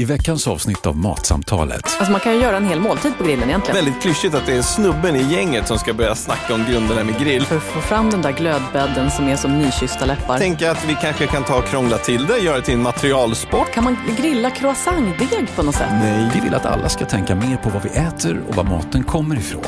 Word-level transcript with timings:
I 0.00 0.04
veckans 0.04 0.48
avsnitt 0.48 0.86
av 0.86 0.96
Matsamtalet. 0.96 1.84
Alltså 1.84 2.12
man 2.12 2.20
kan 2.20 2.34
ju 2.34 2.40
göra 2.40 2.56
en 2.56 2.68
hel 2.68 2.80
måltid 2.80 3.12
på 3.18 3.24
grillen 3.24 3.48
egentligen. 3.48 3.84
Väldigt 3.84 4.02
klyschigt 4.02 4.34
att 4.34 4.46
det 4.46 4.56
är 4.56 4.62
snubben 4.62 5.16
i 5.16 5.34
gänget 5.34 5.68
som 5.68 5.78
ska 5.78 5.94
börja 5.94 6.14
snacka 6.14 6.54
om 6.54 6.64
grunderna 6.70 7.04
med 7.04 7.18
grill. 7.18 7.42
För 7.42 7.56
att 7.56 7.62
få 7.62 7.80
fram 7.80 8.10
den 8.10 8.22
där 8.22 8.32
glödbädden 8.32 9.10
som 9.10 9.28
är 9.28 9.36
som 9.36 9.58
nykyssta 9.58 10.06
läppar. 10.06 10.38
Tänker 10.38 10.70
att 10.70 10.84
vi 10.88 10.96
kanske 11.02 11.26
kan 11.26 11.44
ta 11.44 11.58
och 11.58 11.64
krångla 11.64 11.98
till 11.98 12.26
det, 12.26 12.38
göra 12.38 12.56
det 12.56 12.62
till 12.62 12.74
en 12.74 12.82
materialsport. 12.82 13.70
Kan 13.70 13.84
man 13.84 13.96
grilla 14.18 14.50
croissantdeg 14.50 15.48
på 15.56 15.62
något 15.62 15.74
sätt? 15.74 15.90
Nej. 15.90 16.30
Vi 16.34 16.40
vill 16.40 16.54
att 16.54 16.66
alla 16.66 16.88
ska 16.88 17.04
tänka 17.04 17.34
mer 17.34 17.56
på 17.56 17.70
vad 17.70 17.82
vi 17.82 17.88
äter 17.88 18.42
och 18.48 18.54
var 18.54 18.64
maten 18.64 19.04
kommer 19.04 19.36
ifrån. 19.36 19.64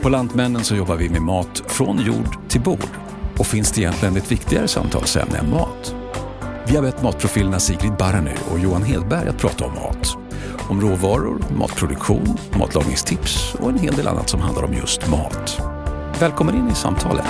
På 0.00 0.08
Lantmännen 0.08 0.64
så 0.64 0.76
jobbar 0.76 0.96
vi 0.96 1.08
med 1.08 1.22
mat 1.22 1.62
från 1.66 1.98
jord 1.98 2.48
till 2.48 2.60
bord. 2.60 2.88
Och 3.38 3.46
finns 3.46 3.72
det 3.72 3.80
egentligen 3.80 4.16
ett 4.16 4.32
viktigare 4.32 4.68
samtalsämne 4.68 5.38
än 5.38 5.50
mat? 5.50 5.94
Vi 6.68 6.76
har 6.76 6.82
bett 6.82 7.02
matprofilerna 7.02 7.60
Sigrid 7.60 7.92
Barany 7.96 8.30
och 8.50 8.58
Johan 8.58 8.82
Hedberg 8.82 9.28
att 9.28 9.38
prata 9.38 9.64
om 9.64 9.74
mat. 9.74 10.16
Om 10.70 10.80
råvaror, 10.80 11.44
matproduktion, 11.58 12.38
matlagningstips 12.58 13.54
och 13.54 13.68
en 13.68 13.78
hel 13.78 13.94
del 13.94 14.08
annat 14.08 14.28
som 14.28 14.40
handlar 14.40 14.62
om 14.62 14.72
just 14.72 15.08
mat. 15.08 15.60
Välkommen 16.20 16.54
in 16.54 16.68
i 16.68 16.74
samtalet. 16.74 17.24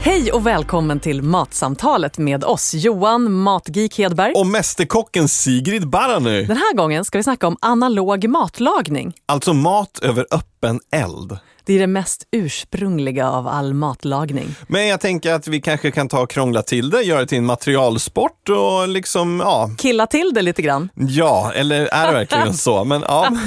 Hej 0.00 0.32
och 0.32 0.46
välkommen 0.46 1.00
till 1.00 1.22
Matsamtalet 1.22 2.18
med 2.18 2.44
oss, 2.44 2.74
Johan 2.74 3.32
Matgeek 3.32 3.98
Hedberg. 3.98 4.32
Och 4.36 4.46
mästerkocken 4.46 5.28
Sigrid 5.28 5.88
Barany. 5.88 6.42
Den 6.44 6.56
här 6.56 6.76
gången 6.76 7.04
ska 7.04 7.18
vi 7.18 7.24
snacka 7.24 7.46
om 7.46 7.56
analog 7.60 8.28
matlagning. 8.28 9.14
Alltså 9.26 9.52
mat 9.52 9.98
över 9.98 10.26
öppen 10.30 10.80
eld. 10.92 11.38
Det 11.66 11.74
är 11.74 11.78
det 11.78 11.86
mest 11.86 12.26
ursprungliga 12.30 13.30
av 13.30 13.48
all 13.48 13.74
matlagning. 13.74 14.54
Men 14.66 14.86
jag 14.86 15.00
tänker 15.00 15.32
att 15.32 15.48
vi 15.48 15.60
kanske 15.60 15.90
kan 15.90 16.08
ta 16.08 16.20
och 16.20 16.30
krångla 16.30 16.62
till 16.62 16.90
det, 16.90 17.02
göra 17.02 17.20
det 17.20 17.26
till 17.26 17.38
en 17.38 17.46
materialsport 17.46 18.48
och 18.48 18.88
liksom, 18.88 19.40
ja. 19.44 19.70
Killa 19.78 20.06
till 20.06 20.32
det 20.34 20.42
lite 20.42 20.62
grann. 20.62 20.88
Ja, 20.94 21.52
eller 21.54 21.86
är 21.86 22.06
det 22.06 22.12
verkligen 22.12 22.54
så? 22.54 22.84
Men 22.84 23.02
ja. 23.08 23.28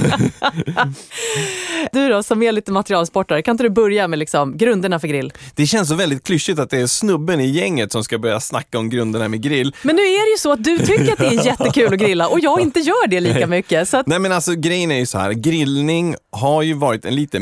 Du 1.92 2.09
då, 2.09 2.24
som 2.24 2.44
är 2.44 2.52
lite 2.52 2.72
materialsportare, 2.72 3.42
kan 3.42 3.52
inte 3.52 3.64
du 3.64 3.70
börja 3.70 4.08
med 4.08 4.20
liksom 4.20 4.58
grunderna 4.58 5.00
för 5.00 5.08
grill? 5.08 5.34
Det 5.56 5.68
känns 5.68 5.90
så 5.90 5.96
väldigt 5.96 6.24
klyschigt 6.24 6.59
att 6.59 6.70
det 6.70 6.78
är 6.81 6.88
snubben 6.88 7.40
i 7.42 7.48
gänget 7.48 7.92
som 7.92 8.04
ska 8.04 8.18
börja 8.18 8.40
snacka 8.40 8.80
om 8.80 8.90
grunderna 8.90 9.28
med 9.28 9.42
grill. 9.42 9.76
Men 9.81 9.96
nu 9.96 10.02
är 10.02 10.26
det 10.26 10.31
ju 10.31 10.38
så 10.38 10.52
att 10.52 10.64
du 10.64 10.78
tycker 10.78 11.12
att 11.12 11.18
det 11.18 11.28
är 11.28 11.46
jättekul 11.46 11.94
att 11.94 12.00
grilla 12.00 12.28
och 12.28 12.40
jag 12.40 12.62
inte 12.62 12.80
gör 12.80 13.08
det 13.08 13.20
lika 13.20 13.48
mycket. 13.48 13.94
Att, 13.94 14.08
Nej 14.08 14.20
men 14.20 14.31
alltså 14.31 14.54
grejen 14.54 14.92
är 14.92 15.00
ju 15.00 15.06
så 15.06 15.18
här, 15.18 15.31
grillning 15.31 16.16
har 16.31 16.62
ju 16.62 16.74
varit 16.74 17.06
en 17.06 17.16
lite 17.16 17.40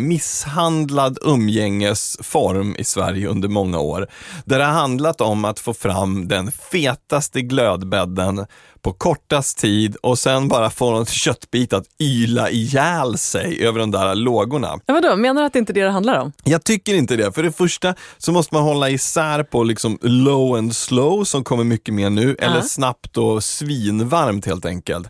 misshandlad 0.65 1.17
umgängesform 1.21 2.75
i 2.79 2.83
Sverige 2.83 3.27
under 3.27 3.47
många 3.47 3.79
år. 3.79 4.07
Där 4.45 4.59
det 4.59 4.65
har 4.65 4.71
handlat 4.71 5.21
om 5.21 5.45
att 5.45 5.59
få 5.59 5.73
fram 5.73 6.27
den 6.27 6.51
fetaste 6.51 7.41
glödbädden 7.41 8.45
på 8.81 8.93
kortast 8.93 9.57
tid 9.57 9.95
och 9.95 10.19
sen 10.19 10.47
bara 10.47 10.69
få 10.69 10.91
någon 10.91 11.05
köttbit 11.05 11.73
att 11.73 11.85
yla 11.99 12.49
ihjäl 12.49 13.17
sig 13.17 13.65
över 13.67 13.79
de 13.79 13.91
där 13.91 14.15
lågorna. 14.15 14.79
ja, 14.85 14.93
vadå, 14.93 15.15
menar 15.15 15.41
du 15.41 15.47
att 15.47 15.53
det 15.53 15.59
inte 15.59 15.71
är 15.71 15.73
det 15.73 15.83
det 15.83 15.91
handlar 15.91 16.19
om? 16.19 16.31
Jag 16.43 16.63
tycker 16.63 16.93
inte 16.93 17.15
det. 17.15 17.31
För 17.31 17.43
det 17.43 17.51
första 17.51 17.95
så 18.17 18.31
måste 18.31 18.55
man 18.55 18.63
hålla 18.63 18.89
isär 18.89 19.43
på 19.43 19.63
liksom 19.63 19.97
low 20.01 20.55
and 20.55 20.75
slow 20.75 21.23
som 21.23 21.43
kommer 21.43 21.63
mycket 21.63 21.93
mer 21.93 22.09
nu, 22.09 22.35
eller 22.39 22.61
snabbt 22.61 23.17
och 23.17 23.43
svinvarmt 23.43 24.45
helt 24.45 24.65
enkelt. 24.65 25.07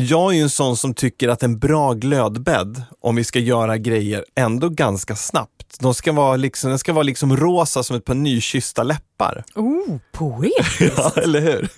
Jag 0.00 0.32
är 0.32 0.36
ju 0.36 0.42
en 0.42 0.50
sån 0.50 0.76
som 0.76 0.94
tycker 0.94 1.28
att 1.28 1.42
en 1.42 1.58
bra 1.58 1.92
glödbädd, 1.92 2.82
om 3.00 3.16
vi 3.16 3.24
ska 3.24 3.38
göra 3.38 3.78
grejer 3.78 4.24
ändå 4.34 4.68
ganska 4.68 5.16
snabbt, 5.16 5.80
de 5.80 5.94
ska 5.94 6.12
vara 6.12 6.36
liksom, 6.36 6.70
den 6.70 6.78
ska 6.78 6.92
vara 6.92 7.02
liksom 7.02 7.36
rosa 7.36 7.82
som 7.82 7.96
ett 7.96 8.04
par 8.04 8.14
nykyssta 8.14 8.82
läppar. 8.82 9.44
Oh, 9.54 9.96
poetiskt! 10.12 10.80
Ja, 10.96 11.12
eller 11.16 11.40
hur? 11.40 11.68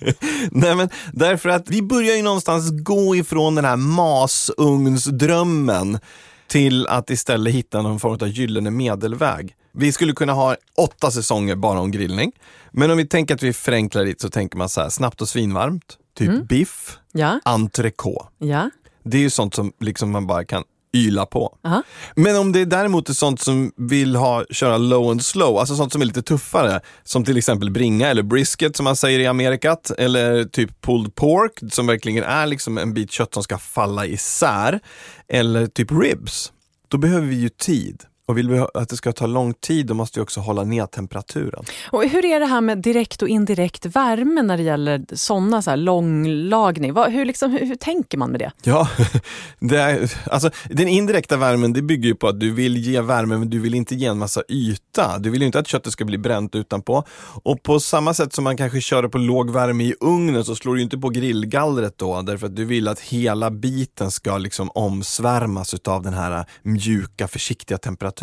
Nej, 0.51 0.75
men 0.75 0.89
därför 1.13 1.49
att 1.49 1.69
vi 1.69 1.81
börjar 1.81 2.15
ju 2.15 2.21
någonstans 2.21 2.69
gå 2.83 3.15
ifrån 3.15 3.55
den 3.55 3.65
här 3.65 3.77
masugnsdrömmen 3.77 5.99
till 6.47 6.87
att 6.87 7.09
istället 7.09 7.53
hitta 7.53 7.81
någon 7.81 7.99
form 7.99 8.17
av 8.21 8.27
gyllene 8.27 8.71
medelväg. 8.71 9.55
Vi 9.73 9.91
skulle 9.91 10.13
kunna 10.13 10.33
ha 10.33 10.55
åtta 10.77 11.11
säsonger 11.11 11.55
bara 11.55 11.79
om 11.79 11.91
grillning. 11.91 12.31
Men 12.71 12.91
om 12.91 12.97
vi 12.97 13.07
tänker 13.07 13.35
att 13.35 13.43
vi 13.43 13.53
förenklar 13.53 14.05
lite 14.05 14.21
så 14.21 14.29
tänker 14.29 14.57
man 14.57 14.69
så 14.69 14.81
här, 14.81 14.89
snabbt 14.89 15.21
och 15.21 15.29
svinvarmt. 15.29 15.97
Typ 16.17 16.47
biff, 16.47 16.97
Ja, 17.11 17.39
entrecote. 17.45 18.25
ja. 18.37 18.69
Det 19.03 19.17
är 19.17 19.21
ju 19.21 19.29
sånt 19.29 19.55
som 19.55 19.73
liksom 19.79 20.11
man 20.11 20.27
bara 20.27 20.45
kan 20.45 20.63
yla 20.93 21.25
på. 21.25 21.57
Aha. 21.63 21.83
Men 22.15 22.37
om 22.37 22.51
det 22.51 22.65
däremot 22.65 23.09
är 23.09 23.13
sånt 23.13 23.41
som 23.41 23.71
vill 23.77 24.15
ha, 24.15 24.45
köra 24.49 24.77
low 24.77 25.11
and 25.11 25.25
slow, 25.25 25.57
alltså 25.57 25.75
sånt 25.75 25.91
som 25.91 26.01
är 26.01 26.05
lite 26.05 26.21
tuffare, 26.21 26.79
som 27.03 27.23
till 27.25 27.37
exempel 27.37 27.71
bringa 27.71 28.07
eller 28.07 28.23
brisket 28.23 28.75
som 28.75 28.83
man 28.83 28.95
säger 28.95 29.19
i 29.19 29.27
Amerikat, 29.27 29.91
eller 29.97 30.43
typ 30.43 30.81
pulled 30.81 31.15
pork 31.15 31.73
som 31.73 31.87
verkligen 31.87 32.23
är 32.23 32.45
liksom 32.47 32.77
en 32.77 32.93
bit 32.93 33.11
kött 33.11 33.33
som 33.33 33.43
ska 33.43 33.57
falla 33.57 34.05
isär, 34.05 34.79
eller 35.27 35.67
typ 35.67 35.91
ribs, 35.91 36.51
då 36.87 36.97
behöver 36.97 37.27
vi 37.27 37.35
ju 37.35 37.49
tid. 37.49 38.03
Och 38.31 38.37
vill 38.37 38.49
vi 38.49 38.65
att 38.73 38.89
det 38.89 38.95
ska 38.95 39.11
ta 39.11 39.25
lång 39.25 39.53
tid, 39.53 39.85
då 39.85 39.93
måste 39.93 40.19
vi 40.19 40.23
också 40.23 40.39
hålla 40.39 40.63
ner 40.63 40.85
temperaturen. 40.85 41.63
Och 41.91 42.03
hur 42.03 42.25
är 42.25 42.39
det 42.39 42.45
här 42.45 42.61
med 42.61 42.77
direkt 42.77 43.21
och 43.21 43.27
indirekt 43.27 43.85
värme 43.85 44.41
när 44.41 44.57
det 44.57 44.63
gäller 44.63 45.05
sådana 45.13 45.61
så 45.61 45.69
här 45.69 45.77
långlagning? 45.77 46.93
Vad, 46.93 47.11
hur, 47.11 47.25
liksom, 47.25 47.51
hur, 47.51 47.65
hur 47.65 47.75
tänker 47.75 48.17
man 48.17 48.31
med 48.31 48.39
det? 48.39 48.51
Ja, 48.63 48.87
det 49.59 49.77
är, 49.77 50.13
alltså, 50.31 50.49
den 50.69 50.87
indirekta 50.87 51.37
värmen 51.37 51.73
det 51.73 51.81
bygger 51.81 52.07
ju 52.07 52.15
på 52.15 52.27
att 52.27 52.39
du 52.39 52.51
vill 52.51 52.77
ge 52.77 53.01
värme 53.01 53.37
men 53.37 53.49
du 53.49 53.59
vill 53.59 53.73
inte 53.73 53.95
ge 53.95 54.07
en 54.07 54.17
massa 54.17 54.43
yta. 54.49 55.19
Du 55.19 55.29
vill 55.29 55.41
inte 55.41 55.59
att 55.59 55.67
köttet 55.67 55.93
ska 55.93 56.05
bli 56.05 56.17
bränt 56.17 56.55
utanpå. 56.55 57.03
Och 57.43 57.63
på 57.63 57.79
samma 57.79 58.13
sätt 58.13 58.33
som 58.33 58.43
man 58.43 58.57
kanske 58.57 58.81
kör 58.81 59.03
det 59.03 59.09
på 59.09 59.17
låg 59.17 59.49
värme 59.49 59.83
i 59.83 59.95
ugnen 59.99 60.45
så 60.45 60.55
slår 60.55 60.75
du 60.75 60.81
inte 60.81 60.97
på 60.97 61.09
grillgallret 61.09 61.97
då 61.97 62.21
därför 62.21 62.47
att 62.47 62.55
du 62.55 62.65
vill 62.65 62.87
att 62.87 62.99
hela 62.99 63.51
biten 63.51 64.11
ska 64.11 64.37
liksom 64.37 64.69
omsvärmas 64.73 65.73
utav 65.73 66.03
den 66.03 66.13
här 66.13 66.45
mjuka 66.63 67.27
försiktiga 67.27 67.77
temperaturen. 67.77 68.20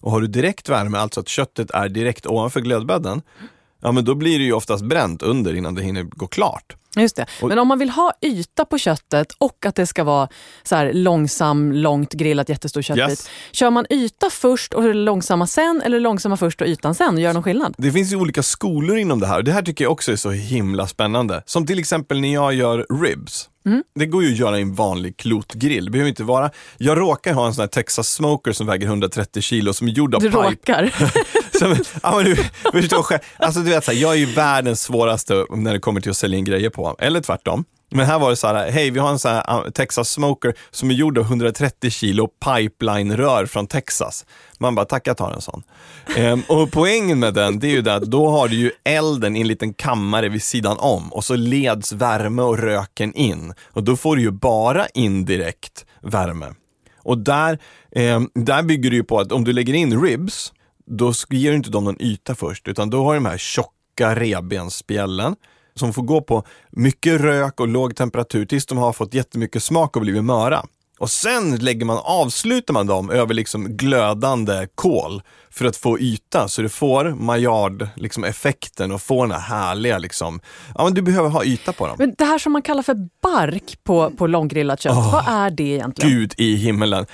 Och 0.00 0.10
har 0.10 0.20
du 0.20 0.26
direkt 0.26 0.68
värme, 0.68 0.98
alltså 0.98 1.20
att 1.20 1.28
köttet 1.28 1.70
är 1.70 1.88
direkt 1.88 2.26
ovanför 2.26 2.60
glödbädden, 2.60 3.22
ja 3.80 3.92
men 3.92 4.04
då 4.04 4.14
blir 4.14 4.38
det 4.38 4.44
ju 4.44 4.52
oftast 4.52 4.84
bränt 4.84 5.22
under 5.22 5.54
innan 5.54 5.74
det 5.74 5.82
hinner 5.82 6.02
gå 6.02 6.26
klart. 6.26 6.76
Just 6.96 7.16
det. 7.16 7.26
Men 7.42 7.58
om 7.58 7.68
man 7.68 7.78
vill 7.78 7.90
ha 7.90 8.12
yta 8.22 8.64
på 8.64 8.78
köttet 8.78 9.32
och 9.38 9.66
att 9.66 9.74
det 9.74 9.86
ska 9.86 10.04
vara 10.04 10.28
så 10.62 10.76
här 10.76 10.92
långsam, 10.92 11.72
långt 11.72 12.12
grillat, 12.12 12.48
jättestor 12.48 12.82
köttbit. 12.82 13.08
Yes. 13.08 13.30
Kör 13.52 13.70
man 13.70 13.86
yta 13.90 14.30
först 14.30 14.74
och 14.74 14.94
långsamma 14.94 15.46
sen 15.46 15.82
eller 15.84 16.00
långsamma 16.00 16.36
först 16.36 16.60
och 16.60 16.66
ytan 16.66 16.94
sen? 16.94 17.18
Gör 17.18 17.32
någon 17.32 17.42
skillnad? 17.42 17.74
Det 17.78 17.92
finns 17.92 18.12
ju 18.12 18.16
olika 18.16 18.42
skolor 18.42 18.96
inom 18.98 19.20
det 19.20 19.26
här. 19.26 19.42
Det 19.42 19.52
här 19.52 19.62
tycker 19.62 19.84
jag 19.84 19.92
också 19.92 20.12
är 20.12 20.16
så 20.16 20.30
himla 20.30 20.86
spännande. 20.86 21.42
Som 21.46 21.66
till 21.66 21.78
exempel 21.78 22.20
när 22.20 22.34
jag 22.34 22.54
gör 22.54 22.86
ribs. 23.02 23.48
Det 23.94 24.06
går 24.06 24.24
ju 24.24 24.32
att 24.32 24.38
göra 24.38 24.58
i 24.58 24.62
en 24.62 24.74
vanlig 24.74 25.16
klotgrill. 25.16 25.84
Det 25.84 25.90
behöver 25.90 26.08
inte 26.08 26.22
vara... 26.24 26.50
Jag 26.76 27.00
råkar 27.00 27.32
ha 27.32 27.46
en 27.46 27.54
sån 27.54 27.62
här 27.62 27.68
Texas 27.68 28.08
smoker 28.14 28.52
som 28.52 28.66
väger 28.66 28.86
130 28.86 29.42
kilo 29.42 29.72
som 29.72 29.88
är 29.88 29.92
gjord 29.92 30.14
av 30.14 30.20
Du 30.20 30.30
pipe. 30.30 30.42
råkar. 30.42 30.94
Som, 31.58 31.76
ja, 32.02 32.16
men 32.16 32.24
du 32.24 32.36
förstår 32.72 33.02
själv. 33.02 33.20
Alltså, 33.38 33.60
du 33.60 33.70
vet, 33.70 33.84
så 33.84 33.90
här, 33.90 33.98
jag 33.98 34.12
är 34.12 34.16
ju 34.16 34.26
världens 34.26 34.82
svåraste 34.82 35.44
när 35.50 35.72
det 35.72 35.80
kommer 35.80 36.00
till 36.00 36.10
att 36.10 36.16
sälja 36.16 36.38
in 36.38 36.44
grejer 36.44 36.70
på. 36.70 36.96
Eller 36.98 37.20
tvärtom. 37.20 37.64
Men 37.90 38.06
här 38.06 38.18
var 38.18 38.30
det 38.30 38.36
så 38.36 38.46
här, 38.46 38.70
hej 38.70 38.90
vi 38.90 38.98
har 38.98 39.10
en 39.10 39.18
så 39.18 39.28
här 39.28 39.42
ah, 39.46 39.70
Texas 39.70 40.10
Smoker 40.10 40.54
som 40.70 40.90
är 40.90 40.94
gjord 40.94 41.18
av 41.18 41.24
130 41.24 41.90
kilo 41.90 42.28
pipeline-rör 42.44 43.46
från 43.46 43.66
Texas. 43.66 44.26
Man 44.58 44.74
bara, 44.74 44.86
tack 44.86 45.06
jag 45.06 45.16
tar 45.16 45.32
en 45.32 45.40
sån. 45.40 45.62
Ehm, 46.16 46.42
och 46.48 46.70
poängen 46.72 47.18
med 47.18 47.34
den, 47.34 47.58
det 47.58 47.66
är 47.66 47.70
ju 47.70 47.82
det 47.82 47.94
att 47.94 48.02
då 48.02 48.28
har 48.28 48.48
du 48.48 48.56
ju 48.56 48.70
elden 48.84 49.36
i 49.36 49.40
en 49.40 49.46
liten 49.46 49.74
kammare 49.74 50.28
vid 50.28 50.42
sidan 50.42 50.76
om 50.78 51.12
och 51.12 51.24
så 51.24 51.36
leds 51.36 51.92
värme 51.92 52.42
och 52.42 52.58
röken 52.58 53.14
in. 53.14 53.54
Och 53.64 53.82
då 53.82 53.96
får 53.96 54.16
du 54.16 54.22
ju 54.22 54.30
bara 54.30 54.86
indirekt 54.88 55.86
värme. 56.02 56.46
Och 57.02 57.18
där, 57.18 57.58
eh, 57.92 58.20
där 58.34 58.62
bygger 58.62 58.90
det 58.90 58.96
ju 58.96 59.04
på 59.04 59.20
att 59.20 59.32
om 59.32 59.44
du 59.44 59.52
lägger 59.52 59.74
in 59.74 60.02
ribs, 60.02 60.52
då 60.88 61.12
ger 61.30 61.50
du 61.50 61.56
inte 61.56 61.70
dem 61.70 61.84
någon 61.84 62.02
yta 62.02 62.34
först, 62.34 62.68
utan 62.68 62.90
då 62.90 63.04
har 63.04 63.14
de 63.14 63.26
här 63.26 63.38
tjocka 63.38 64.14
revbensspjällen 64.14 65.36
som 65.74 65.92
får 65.92 66.02
gå 66.02 66.20
på 66.20 66.44
mycket 66.70 67.20
rök 67.20 67.60
och 67.60 67.68
låg 67.68 67.96
temperatur 67.96 68.46
tills 68.46 68.66
de 68.66 68.78
har 68.78 68.92
fått 68.92 69.14
jättemycket 69.14 69.62
smak 69.62 69.96
och 69.96 70.02
blivit 70.02 70.24
möra. 70.24 70.64
Och 70.98 71.10
sen 71.10 71.56
lägger 71.56 71.86
man, 71.86 71.98
avslutar 72.04 72.74
man 72.74 72.86
dem 72.86 73.10
över 73.10 73.34
liksom 73.34 73.76
glödande 73.76 74.66
kol 74.74 75.22
för 75.50 75.64
att 75.64 75.76
få 75.76 75.98
yta 75.98 76.48
så 76.48 76.62
du 76.62 76.68
får 76.68 77.04
maillard 77.04 77.88
liksom 77.96 78.24
effekten 78.24 78.92
och 78.92 79.02
får 79.02 79.26
den 79.26 79.40
här 79.40 79.56
härliga 79.56 79.98
liksom, 79.98 80.40
ja 80.74 80.84
men 80.84 80.94
du 80.94 81.02
behöver 81.02 81.28
ha 81.28 81.44
yta 81.44 81.72
på 81.72 81.86
dem. 81.86 81.96
Men 81.98 82.14
det 82.18 82.24
här 82.24 82.38
som 82.38 82.52
man 82.52 82.62
kallar 82.62 82.82
för 82.82 82.96
bark 83.22 83.78
på, 83.84 84.10
på 84.10 84.26
långgrillat 84.26 84.80
kött, 84.80 84.94
vad 84.94 85.24
är 85.28 85.50
det 85.50 85.62
egentligen? 85.62 86.10
Gud 86.10 86.34
i 86.36 86.54
himmelen. 86.54 87.06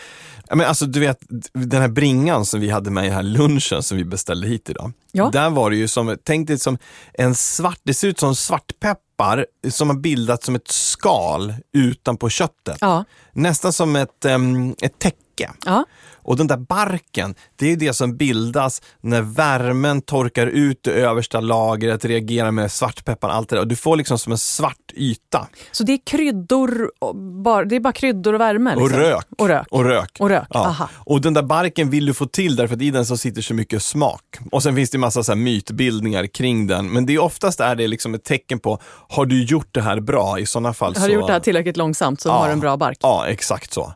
Ja, 0.55 0.57
Men 0.57 0.67
alltså, 0.67 0.87
du 0.87 1.01
vet, 1.01 1.19
den 1.53 1.81
här 1.81 1.89
bringan 1.89 2.47
som 2.47 2.61
vi 2.61 2.71
hade 2.71 2.91
med 2.91 3.05
i 3.05 3.07
den 3.07 3.17
här 3.17 3.23
lunchen 3.23 3.83
som 3.83 3.99
vi 3.99 4.05
beställde 4.05 4.49
hit 4.49 4.71
idag. 4.71 4.93
Ja. 5.13 5.31
Där 5.33 5.51
var 5.51 5.71
det 5.71 5.77
ju 5.77 5.89
som, 5.89 6.17
tänk 6.25 6.49
dig 6.49 6.59
som 6.59 6.79
en 7.15 7.35
svart, 7.35 7.81
det 7.83 7.95
ser 7.95 8.09
ut 8.09 8.19
som 8.19 8.37
svartpeppar 8.37 9.47
som 9.69 9.91
har 9.91 9.97
bildat 9.97 10.45
som 10.45 10.55
ett 10.55 10.69
skal 10.69 11.55
utanpå 11.73 12.29
köttet. 12.29 12.79
Ja. 12.81 13.05
Nästan 13.33 13.73
som 13.73 13.97
ett, 13.97 14.25
em, 14.25 14.75
ett 14.83 14.99
täcke. 14.99 15.51
Ja. 15.65 15.85
Och 16.25 16.37
den 16.37 16.47
där 16.47 16.57
barken, 16.57 17.35
det 17.57 17.73
är 17.73 17.77
det 17.77 17.93
som 17.93 18.17
bildas 18.17 18.83
när 19.01 19.23
värmen 19.23 20.01
torkar 20.03 20.47
ut 20.47 20.79
det 20.83 20.91
översta 20.93 21.41
lagret, 21.41 22.05
reagerar 22.05 22.51
med 22.51 22.73
svartpeppar, 22.73 23.29
allt 23.29 23.49
det 23.49 23.57
där. 23.57 23.61
Och 23.61 23.69
du 23.69 23.77
får 23.77 23.97
liksom 23.97 24.19
som 24.19 24.33
en 24.33 24.39
svart 24.39 24.77
yta. 24.95 25.47
Så 25.73 25.85
det 25.85 25.93
är 25.93 25.99
kryddor, 26.07 26.91
och 26.99 27.17
bara, 27.17 27.65
det 27.65 27.77
är 27.77 27.81
bara 27.81 27.93
kryddor 27.93 28.33
och 28.33 28.41
värme? 28.41 28.75
Och 28.75 28.81
Liksom. 28.83 28.99
rök. 29.01 29.27
Och 29.39 29.49
rök. 29.49 29.67
Och 29.71 29.85
rök. 29.85 30.17
Och 30.21 30.29
rök, 30.29 30.47
Ja. 30.51 30.67
aha. 30.67 30.89
Och 30.97 31.21
den 31.21 31.35
där 31.35 31.43
barken 31.43 31.91
vill 31.91 32.07
du 32.07 32.15
få 32.15 32.27
till 32.27 32.57
därför 32.57 32.75
att 32.77 32.83
i 32.83 32.91
den 32.91 33.07
så 33.07 33.17
sitter 33.17 33.43
så 33.43 33.55
mycket 33.55 33.83
smak. 33.83 34.23
Och 34.53 34.63
sen 34.63 34.75
finns 34.77 34.91
det 34.91 34.99
massa 34.99 35.23
så 35.23 35.35
mytbildningar 35.35 36.27
kring 36.27 36.67
den. 36.67 36.87
Men 36.93 37.07
det 37.07 37.15
är 37.15 37.19
oftast 37.19 37.61
är 37.61 37.75
det 37.77 37.87
liksom 37.89 38.15
ett 38.15 38.25
tecken 38.25 38.59
på, 38.59 38.79
har 39.09 39.27
du 39.27 39.45
gjort 39.45 39.69
det 39.71 39.81
här 39.83 40.01
bra? 40.01 40.39
I 40.39 40.47
sådana 40.47 40.73
fall 40.75 40.95
Har 40.95 41.01
så... 41.01 41.07
du 41.07 41.13
gjort 41.13 41.27
det 41.27 41.33
här 41.33 41.41
tillräckligt 41.41 41.77
långsamt 41.77 42.21
så 42.21 42.31
har 42.31 42.47
du 42.47 42.53
en 42.53 42.61
bra 42.61 42.77
bark? 42.77 42.99
Ja, 43.03 43.27
exakt 43.27 43.73
så. 43.73 43.93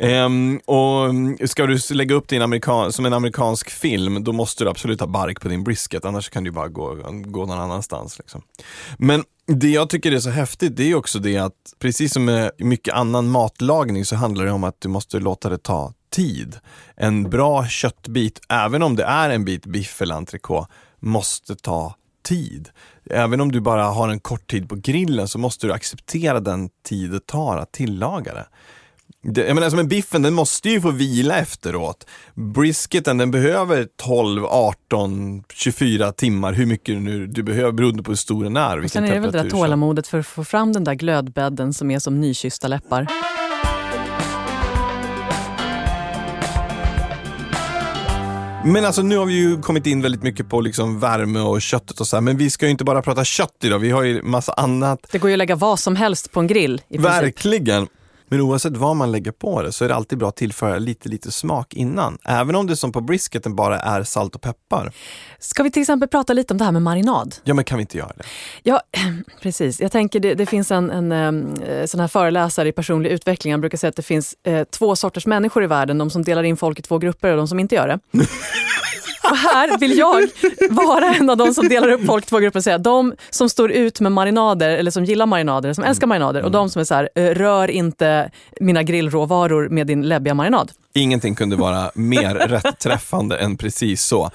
Ehm, 0.00 0.60
och 0.66 1.04
mm, 1.04 1.36
ska 1.48 1.66
du 1.70 1.94
lägga 1.94 2.14
upp 2.14 2.28
det 2.28 2.34
i 2.34 2.36
en 2.36 2.42
amerikan, 2.42 2.92
som 2.92 3.06
en 3.06 3.12
amerikansk 3.12 3.70
film, 3.70 4.24
då 4.24 4.32
måste 4.32 4.64
du 4.64 4.70
absolut 4.70 5.00
ha 5.00 5.06
bark 5.06 5.40
på 5.40 5.48
din 5.48 5.64
brisket, 5.64 6.04
annars 6.04 6.30
kan 6.30 6.44
du 6.44 6.50
bara 6.50 6.68
gå, 6.68 6.94
gå 7.24 7.46
någon 7.46 7.60
annanstans. 7.60 8.18
Liksom. 8.18 8.42
Men 8.98 9.24
det 9.46 9.70
jag 9.70 9.90
tycker 9.90 10.12
är 10.12 10.18
så 10.18 10.30
häftigt, 10.30 10.76
det 10.76 10.90
är 10.90 10.94
också 10.94 11.18
det 11.18 11.38
att 11.38 11.74
precis 11.78 12.12
som 12.12 12.24
med 12.24 12.50
mycket 12.58 12.94
annan 12.94 13.30
matlagning 13.30 14.04
så 14.04 14.16
handlar 14.16 14.44
det 14.44 14.52
om 14.52 14.64
att 14.64 14.80
du 14.80 14.88
måste 14.88 15.18
låta 15.18 15.48
det 15.48 15.58
ta 15.58 15.94
tid. 16.10 16.56
En 16.96 17.30
bra 17.30 17.66
köttbit, 17.66 18.40
även 18.48 18.82
om 18.82 18.96
det 18.96 19.04
är 19.04 19.30
en 19.30 19.44
bit 19.44 19.66
biff 19.66 20.02
eller 20.02 20.14
entrecote, 20.14 20.72
måste 21.00 21.56
ta 21.56 21.94
tid. 22.22 22.68
Även 23.10 23.40
om 23.40 23.52
du 23.52 23.60
bara 23.60 23.84
har 23.84 24.08
en 24.08 24.20
kort 24.20 24.50
tid 24.50 24.68
på 24.68 24.74
grillen 24.74 25.28
så 25.28 25.38
måste 25.38 25.66
du 25.66 25.72
acceptera 25.72 26.40
den 26.40 26.68
tid 26.88 27.10
det 27.10 27.26
tar 27.26 27.56
att 27.56 27.72
tillaga 27.72 28.34
det. 28.34 28.46
Det, 29.22 29.46
jag 29.46 29.54
menar 29.54 29.70
som 29.70 29.78
en 29.78 29.88
biffen, 29.88 30.22
den 30.22 30.34
måste 30.34 30.68
ju 30.68 30.80
få 30.80 30.90
vila 30.90 31.36
efteråt. 31.36 32.06
Brisketen, 32.34 33.18
den 33.18 33.30
behöver 33.30 33.86
12, 34.02 34.44
18, 34.44 35.42
24 35.54 36.12
timmar, 36.12 36.52
hur 36.52 36.66
mycket 36.66 37.02
nu 37.02 37.26
du 37.26 37.42
behöver 37.42 37.72
beroende 37.72 38.02
på 38.02 38.10
hur 38.10 38.16
stor 38.16 38.44
den 38.44 38.56
är. 38.56 38.84
Och 38.84 38.90
sen 38.90 39.04
är 39.04 39.14
det 39.14 39.20
väl 39.20 39.32
det 39.32 39.42
där 39.42 39.50
tålamodet 39.50 40.06
för 40.06 40.18
att 40.18 40.26
få 40.26 40.44
fram 40.44 40.72
den 40.72 40.84
där 40.84 40.94
glödbädden 40.94 41.74
som 41.74 41.90
är 41.90 41.98
som 41.98 42.20
nykyssta 42.20 42.68
läppar. 42.68 43.06
Men 48.64 48.84
alltså 48.84 49.02
nu 49.02 49.16
har 49.16 49.26
vi 49.26 49.34
ju 49.34 49.60
kommit 49.60 49.86
in 49.86 50.02
väldigt 50.02 50.22
mycket 50.22 50.48
på 50.48 50.60
liksom 50.60 51.00
värme 51.00 51.40
och 51.40 51.62
köttet 51.62 52.00
och 52.00 52.06
så 52.06 52.16
här, 52.16 52.20
men 52.20 52.36
vi 52.36 52.50
ska 52.50 52.66
ju 52.66 52.70
inte 52.70 52.84
bara 52.84 53.02
prata 53.02 53.24
kött 53.24 53.56
idag, 53.62 53.78
vi 53.78 53.90
har 53.90 54.02
ju 54.02 54.22
massa 54.22 54.52
annat. 54.52 55.06
Det 55.12 55.18
går 55.18 55.30
ju 55.30 55.34
att 55.34 55.38
lägga 55.38 55.56
vad 55.56 55.78
som 55.78 55.96
helst 55.96 56.32
på 56.32 56.40
en 56.40 56.46
grill. 56.46 56.82
I 56.88 56.98
princip. 56.98 57.38
Men 58.30 58.40
oavsett 58.40 58.76
vad 58.76 58.96
man 58.96 59.12
lägger 59.12 59.32
på 59.32 59.62
det 59.62 59.72
så 59.72 59.84
är 59.84 59.88
det 59.88 59.94
alltid 59.94 60.18
bra 60.18 60.28
att 60.28 60.36
tillföra 60.36 60.78
lite, 60.78 61.08
lite 61.08 61.30
smak 61.32 61.74
innan. 61.74 62.18
Även 62.24 62.54
om 62.54 62.66
det 62.66 62.76
som 62.76 62.92
på 62.92 63.00
brisketen 63.00 63.56
bara 63.56 63.80
är 63.80 64.02
salt 64.02 64.34
och 64.34 64.40
peppar. 64.40 64.92
Ska 65.38 65.62
vi 65.62 65.70
till 65.70 65.82
exempel 65.82 66.08
prata 66.08 66.32
lite 66.32 66.54
om 66.54 66.58
det 66.58 66.64
här 66.64 66.72
med 66.72 66.82
marinad? 66.82 67.34
Ja, 67.44 67.54
men 67.54 67.64
kan 67.64 67.78
vi 67.78 67.82
inte 67.82 67.98
göra 67.98 68.12
det? 68.16 68.24
Ja, 68.62 68.80
precis. 69.42 69.80
Jag 69.80 69.92
tänker 69.92 70.20
det, 70.20 70.34
det 70.34 70.46
finns 70.46 70.70
en, 70.70 70.90
en 70.90 71.12
eh, 71.62 71.86
sån 71.86 72.00
här 72.00 72.08
föreläsare 72.08 72.68
i 72.68 72.72
personlig 72.72 73.10
utveckling. 73.10 73.52
Han 73.52 73.60
brukar 73.60 73.78
säga 73.78 73.88
att 73.88 73.96
det 73.96 74.02
finns 74.02 74.34
eh, 74.42 74.64
två 74.64 74.96
sorters 74.96 75.26
människor 75.26 75.64
i 75.64 75.66
världen. 75.66 75.98
De 75.98 76.10
som 76.10 76.22
delar 76.22 76.42
in 76.42 76.56
folk 76.56 76.78
i 76.78 76.82
två 76.82 76.98
grupper 76.98 77.30
och 77.30 77.36
de 77.36 77.48
som 77.48 77.60
inte 77.60 77.74
gör 77.74 77.88
det. 77.88 77.98
Och 79.30 79.36
här 79.36 79.78
vill 79.78 79.98
jag 79.98 80.28
vara 80.70 81.14
en 81.14 81.30
av 81.30 81.36
de 81.36 81.54
som 81.54 81.68
delar 81.68 81.88
upp 81.88 82.06
folk 82.06 82.24
i 82.24 82.28
två 82.28 82.38
grupper 82.38 82.58
och 82.58 82.64
säga 82.64 82.78
de 82.78 83.14
som 83.30 83.48
står 83.48 83.70
ut 83.72 84.00
med 84.00 84.12
marinader 84.12 84.70
eller 84.70 84.90
som 84.90 85.04
gillar 85.04 85.26
marinader, 85.26 85.72
som 85.72 85.84
älskar 85.84 86.06
marinader 86.06 86.42
och 86.42 86.50
de 86.50 86.70
som 86.70 86.80
är 86.80 86.84
så 86.84 86.94
här, 86.94 87.08
eh, 87.14 87.24
rör 87.24 87.70
inte 87.70 88.30
mina 88.60 88.82
grillråvaror 88.82 89.68
med 89.68 89.86
din 89.86 90.02
läbbiga 90.02 90.34
marinad. 90.34 90.72
Ingenting 90.94 91.34
kunde 91.34 91.56
vara 91.56 91.90
mer 91.94 92.34
rätt 92.48 92.78
träffande 92.78 93.38
än 93.38 93.56
precis 93.56 94.02
så. 94.02 94.30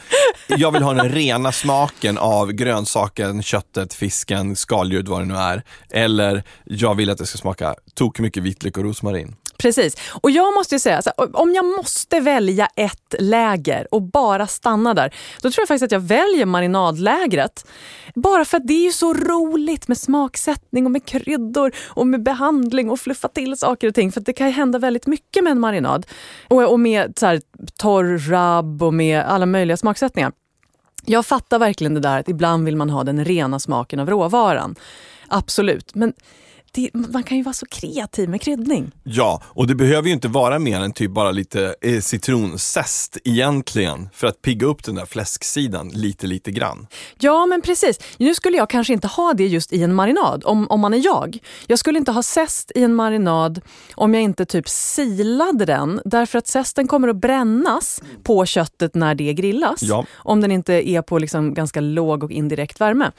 Jag 0.47 0.71
vill 0.71 0.83
ha 0.83 0.93
den 0.93 1.09
rena 1.09 1.51
smaken 1.51 2.17
av 2.17 2.51
grönsaken, 2.51 3.43
köttet, 3.43 3.93
fisken, 3.93 4.55
skaldjuret, 4.55 5.07
vad 5.07 5.21
det 5.21 5.25
nu 5.25 5.35
är. 5.35 5.63
Eller 5.89 6.43
jag 6.63 6.95
vill 6.95 7.09
att 7.09 7.17
det 7.17 7.25
ska 7.25 7.37
smaka 7.37 7.75
tok 7.93 8.19
mycket 8.19 8.43
vitlök 8.43 8.77
och 8.77 8.83
rosmarin. 8.83 9.35
Precis. 9.57 9.95
Och 10.21 10.31
jag 10.31 10.53
måste 10.53 10.75
ju 10.75 10.79
säga, 10.79 10.95
alltså, 10.95 11.11
om 11.33 11.53
jag 11.53 11.65
måste 11.65 12.19
välja 12.19 12.67
ett 12.75 13.15
läger 13.19 13.87
och 13.91 14.01
bara 14.01 14.47
stanna 14.47 14.93
där, 14.93 15.15
då 15.41 15.51
tror 15.51 15.61
jag 15.61 15.67
faktiskt 15.67 15.83
att 15.83 15.91
jag 15.91 15.99
väljer 15.99 16.45
marinadlägret. 16.45 17.67
Bara 18.15 18.45
för 18.45 18.57
att 18.57 18.67
det 18.67 18.73
är 18.73 18.83
ju 18.83 18.91
så 18.91 19.13
roligt 19.13 19.87
med 19.87 19.97
smaksättning 19.97 20.85
och 20.85 20.91
med 20.91 21.05
kryddor 21.05 21.71
och 21.87 22.07
med 22.07 22.23
behandling 22.23 22.89
och 22.89 22.99
fluffa 22.99 23.27
till 23.27 23.57
saker 23.57 23.87
och 23.87 23.95
ting. 23.95 24.11
För 24.11 24.19
att 24.19 24.25
det 24.25 24.33
kan 24.33 24.47
ju 24.47 24.53
hända 24.53 24.79
väldigt 24.79 25.07
mycket 25.07 25.43
med 25.43 25.51
en 25.51 25.59
marinad. 25.59 26.05
Och, 26.47 26.71
och 26.71 26.79
med 26.79 27.13
så 27.19 27.25
här, 27.25 27.41
torr 27.77 28.17
rub 28.17 28.83
och 28.83 28.93
med 28.93 29.21
alla 29.21 29.45
möjliga 29.45 29.77
smaksättningar. 29.77 30.31
Jag 31.05 31.25
fattar 31.25 31.59
verkligen 31.59 31.93
det 31.93 31.99
där 31.99 32.19
att 32.19 32.29
ibland 32.29 32.65
vill 32.65 32.75
man 32.75 32.89
ha 32.89 33.03
den 33.03 33.25
rena 33.25 33.59
smaken 33.59 33.99
av 33.99 34.09
råvaran. 34.09 34.75
Absolut. 35.27 35.95
Men 35.95 36.13
det, 36.75 36.89
man 36.93 37.23
kan 37.23 37.37
ju 37.37 37.43
vara 37.43 37.53
så 37.53 37.65
kreativ 37.65 38.29
med 38.29 38.41
kryddning. 38.41 38.91
Ja, 39.03 39.41
och 39.45 39.67
det 39.67 39.75
behöver 39.75 40.07
ju 40.07 40.13
inte 40.13 40.27
vara 40.27 40.59
mer 40.59 40.79
än 40.79 40.93
typ 40.93 41.11
bara 41.11 41.31
lite 41.31 41.75
eh, 41.81 41.99
citronzest 41.99 43.17
egentligen 43.23 44.09
för 44.13 44.27
att 44.27 44.41
pigga 44.41 44.67
upp 44.67 44.83
den 44.83 44.95
där 44.95 45.05
fläsksidan 45.05 45.89
lite, 45.89 46.27
lite 46.27 46.51
grann. 46.51 46.87
Ja, 47.19 47.45
men 47.45 47.61
precis. 47.61 47.99
Nu 48.17 48.35
skulle 48.35 48.57
jag 48.57 48.69
kanske 48.69 48.93
inte 48.93 49.07
ha 49.07 49.33
det 49.33 49.47
just 49.47 49.73
i 49.73 49.83
en 49.83 49.93
marinad, 49.93 50.43
om, 50.45 50.67
om 50.69 50.79
man 50.79 50.93
är 50.93 51.05
jag. 51.05 51.37
Jag 51.67 51.79
skulle 51.79 51.99
inte 51.99 52.11
ha 52.11 52.23
zest 52.23 52.71
i 52.75 52.83
en 52.83 52.95
marinad 52.95 53.61
om 53.95 54.13
jag 54.13 54.23
inte 54.23 54.45
typ 54.45 54.69
silade 54.69 55.65
den, 55.65 56.01
därför 56.05 56.37
att 56.37 56.47
zesten 56.47 56.87
kommer 56.87 57.07
att 57.07 57.15
brännas 57.15 58.01
på 58.23 58.45
köttet 58.45 58.95
när 58.95 59.15
det 59.15 59.33
grillas. 59.33 59.83
Ja. 59.83 60.05
Om 60.13 60.41
den 60.41 60.51
inte 60.51 60.89
är 60.89 61.01
på 61.01 61.19
liksom 61.19 61.53
ganska 61.53 61.81
låg 61.81 62.23
och 62.23 62.31
indirekt 62.31 62.81
värme. 62.81 63.11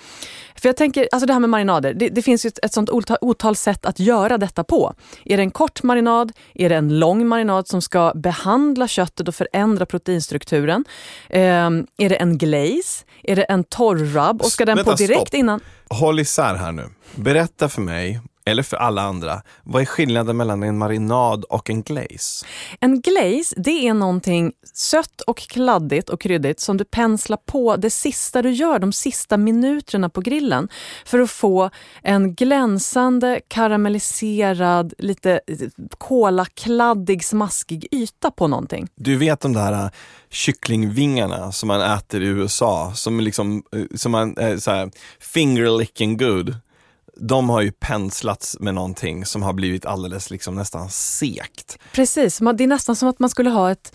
För 0.54 0.68
jag 0.68 0.76
tänker, 0.76 1.08
alltså 1.12 1.26
det 1.26 1.32
här 1.32 1.40
med 1.40 1.50
marinader, 1.50 1.94
det, 1.94 2.08
det 2.08 2.22
finns 2.22 2.44
ju 2.44 2.48
ett, 2.48 2.64
ett 2.64 2.72
sånt 2.72 2.90
otal, 2.90 3.45
otal 3.46 3.56
sätt 3.56 3.86
att 3.86 4.00
göra 4.00 4.38
detta 4.38 4.64
på. 4.64 4.94
Är 5.24 5.36
det 5.36 5.42
en 5.42 5.50
kort 5.50 5.82
marinad? 5.82 6.32
Är 6.54 6.68
det 6.68 6.76
en 6.76 6.98
lång 6.98 7.26
marinad 7.28 7.68
som 7.68 7.82
ska 7.82 8.12
behandla 8.14 8.88
köttet 8.88 9.28
och 9.28 9.34
förändra 9.34 9.86
proteinstrukturen? 9.86 10.84
Ehm, 11.30 11.86
är 11.98 12.08
det 12.08 12.16
en 12.16 12.38
glaze? 12.38 13.04
Är 13.22 13.36
det 13.36 13.42
en 13.42 13.64
torr 13.64 13.96
rub? 13.96 14.42
Och 14.42 14.52
ska 14.52 14.64
den 14.64 14.76
Vänta, 14.76 14.90
på 14.90 14.96
direkt 14.96 15.20
stopp. 15.20 15.34
innan? 15.34 15.60
Håll 15.90 16.20
isär 16.20 16.54
här 16.54 16.72
nu. 16.72 16.84
Berätta 17.14 17.68
för 17.68 17.82
mig, 17.82 18.20
eller 18.46 18.62
för 18.62 18.76
alla 18.76 19.02
andra, 19.02 19.42
vad 19.62 19.82
är 19.82 19.86
skillnaden 19.86 20.36
mellan 20.36 20.62
en 20.62 20.78
marinad 20.78 21.44
och 21.44 21.70
en 21.70 21.82
glaze? 21.82 22.46
En 22.80 23.00
glaze, 23.00 23.54
det 23.56 23.88
är 23.88 23.94
någonting 23.94 24.52
sött 24.74 25.20
och 25.20 25.38
kladdigt 25.38 26.08
och 26.08 26.20
kryddigt 26.20 26.60
som 26.60 26.76
du 26.76 26.84
penslar 26.84 27.36
på 27.36 27.76
det 27.76 27.90
sista 27.90 28.42
du 28.42 28.50
gör, 28.50 28.78
de 28.78 28.92
sista 28.92 29.36
minuterna 29.36 30.08
på 30.08 30.20
grillen 30.20 30.68
för 31.04 31.18
att 31.18 31.30
få 31.30 31.70
en 32.02 32.34
glänsande, 32.34 33.40
karamelliserad, 33.48 34.94
lite 34.98 35.40
kolakladdig, 35.98 37.24
smaskig 37.24 37.86
yta 37.90 38.30
på 38.30 38.48
någonting. 38.48 38.88
Du 38.94 39.16
vet 39.16 39.40
de 39.40 39.52
där 39.52 39.72
äh, 39.72 39.90
kycklingvingarna 40.30 41.52
som 41.52 41.66
man 41.66 41.80
äter 41.80 42.22
i 42.22 42.26
USA, 42.26 42.92
som 42.94 43.20
liksom, 43.20 43.62
äh, 43.72 43.96
som 43.96 44.12
man, 44.12 44.34
så 44.60 44.70
här, 44.70 44.90
finger 45.20 45.78
licking 45.78 46.16
good. 46.16 46.54
De 47.20 47.48
har 47.48 47.60
ju 47.60 47.72
penslats 47.72 48.56
med 48.60 48.74
någonting 48.74 49.26
som 49.26 49.42
har 49.42 49.52
blivit 49.52 49.86
alldeles 49.86 50.30
liksom 50.30 50.54
nästan 50.54 50.90
sekt. 50.90 51.78
Precis, 51.92 52.38
det 52.38 52.64
är 52.64 52.66
nästan 52.66 52.96
som 52.96 53.08
att 53.08 53.18
man 53.18 53.30
skulle 53.30 53.50
ha 53.50 53.70
ett 53.70 53.92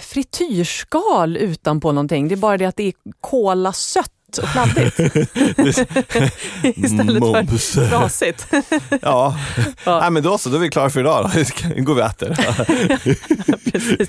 frityrskal 0.00 1.36
utanpå 1.36 1.92
någonting. 1.92 2.28
Det 2.28 2.34
är 2.34 2.36
bara 2.36 2.56
det 2.56 2.64
att 2.66 2.76
det 2.76 2.88
är 2.88 2.92
kolasött 3.20 4.10
och 4.38 4.48
kladdigt 4.48 4.98
istället 6.62 7.22
för 7.22 7.42
Mums. 7.42 7.72
frasigt. 7.72 8.46
Ja, 9.02 9.38
Ja. 9.84 10.00
Nej, 10.00 10.10
men 10.10 10.22
då 10.22 10.38
så, 10.38 10.48
då 10.48 10.56
är 10.56 10.60
vi 10.60 10.68
klara 10.70 10.90
för 10.90 11.00
idag. 11.00 11.30
Då 11.34 11.68
Nu 11.76 11.82
går 11.82 11.94
vi 11.94 12.02
och 12.02 12.06
äter. 12.06 12.36
Precis. 13.70 14.08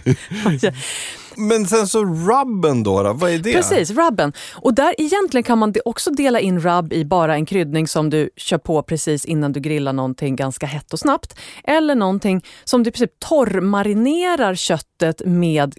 Men 1.37 1.67
sen 1.67 1.87
så 1.87 2.05
rubben 2.05 2.83
då, 2.83 3.03
då, 3.03 3.13
vad 3.13 3.31
är 3.31 3.37
det? 3.37 3.53
Precis, 3.53 3.91
rubben. 3.91 4.33
Och 4.53 4.73
där 4.73 4.95
egentligen 4.97 5.43
kan 5.43 5.57
man 5.57 5.73
också 5.85 6.11
dela 6.11 6.39
in 6.39 6.59
rub 6.59 6.93
i 6.93 7.05
bara 7.05 7.35
en 7.35 7.45
kryddning 7.45 7.87
som 7.87 8.09
du 8.09 8.29
kör 8.37 8.57
på 8.57 8.83
precis 8.83 9.25
innan 9.25 9.51
du 9.51 9.59
grillar 9.59 9.93
någonting 9.93 10.35
ganska 10.35 10.65
hett 10.65 10.93
och 10.93 10.99
snabbt. 10.99 11.39
Eller 11.63 11.95
någonting 11.95 12.45
som 12.63 12.83
du 12.83 12.87
i 12.87 12.91
princip 12.91 13.19
torrmarinerar 13.19 14.55
köttet 14.55 15.21
med 15.25 15.75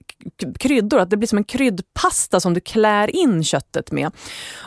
kryddor. 0.59 0.99
Att 0.99 1.11
det 1.11 1.17
blir 1.17 1.29
som 1.29 1.39
en 1.39 1.45
kryddpasta 1.45 2.41
som 2.41 2.55
du 2.55 2.61
klär 2.61 3.17
in 3.17 3.45
köttet 3.45 3.93
med. 3.93 4.13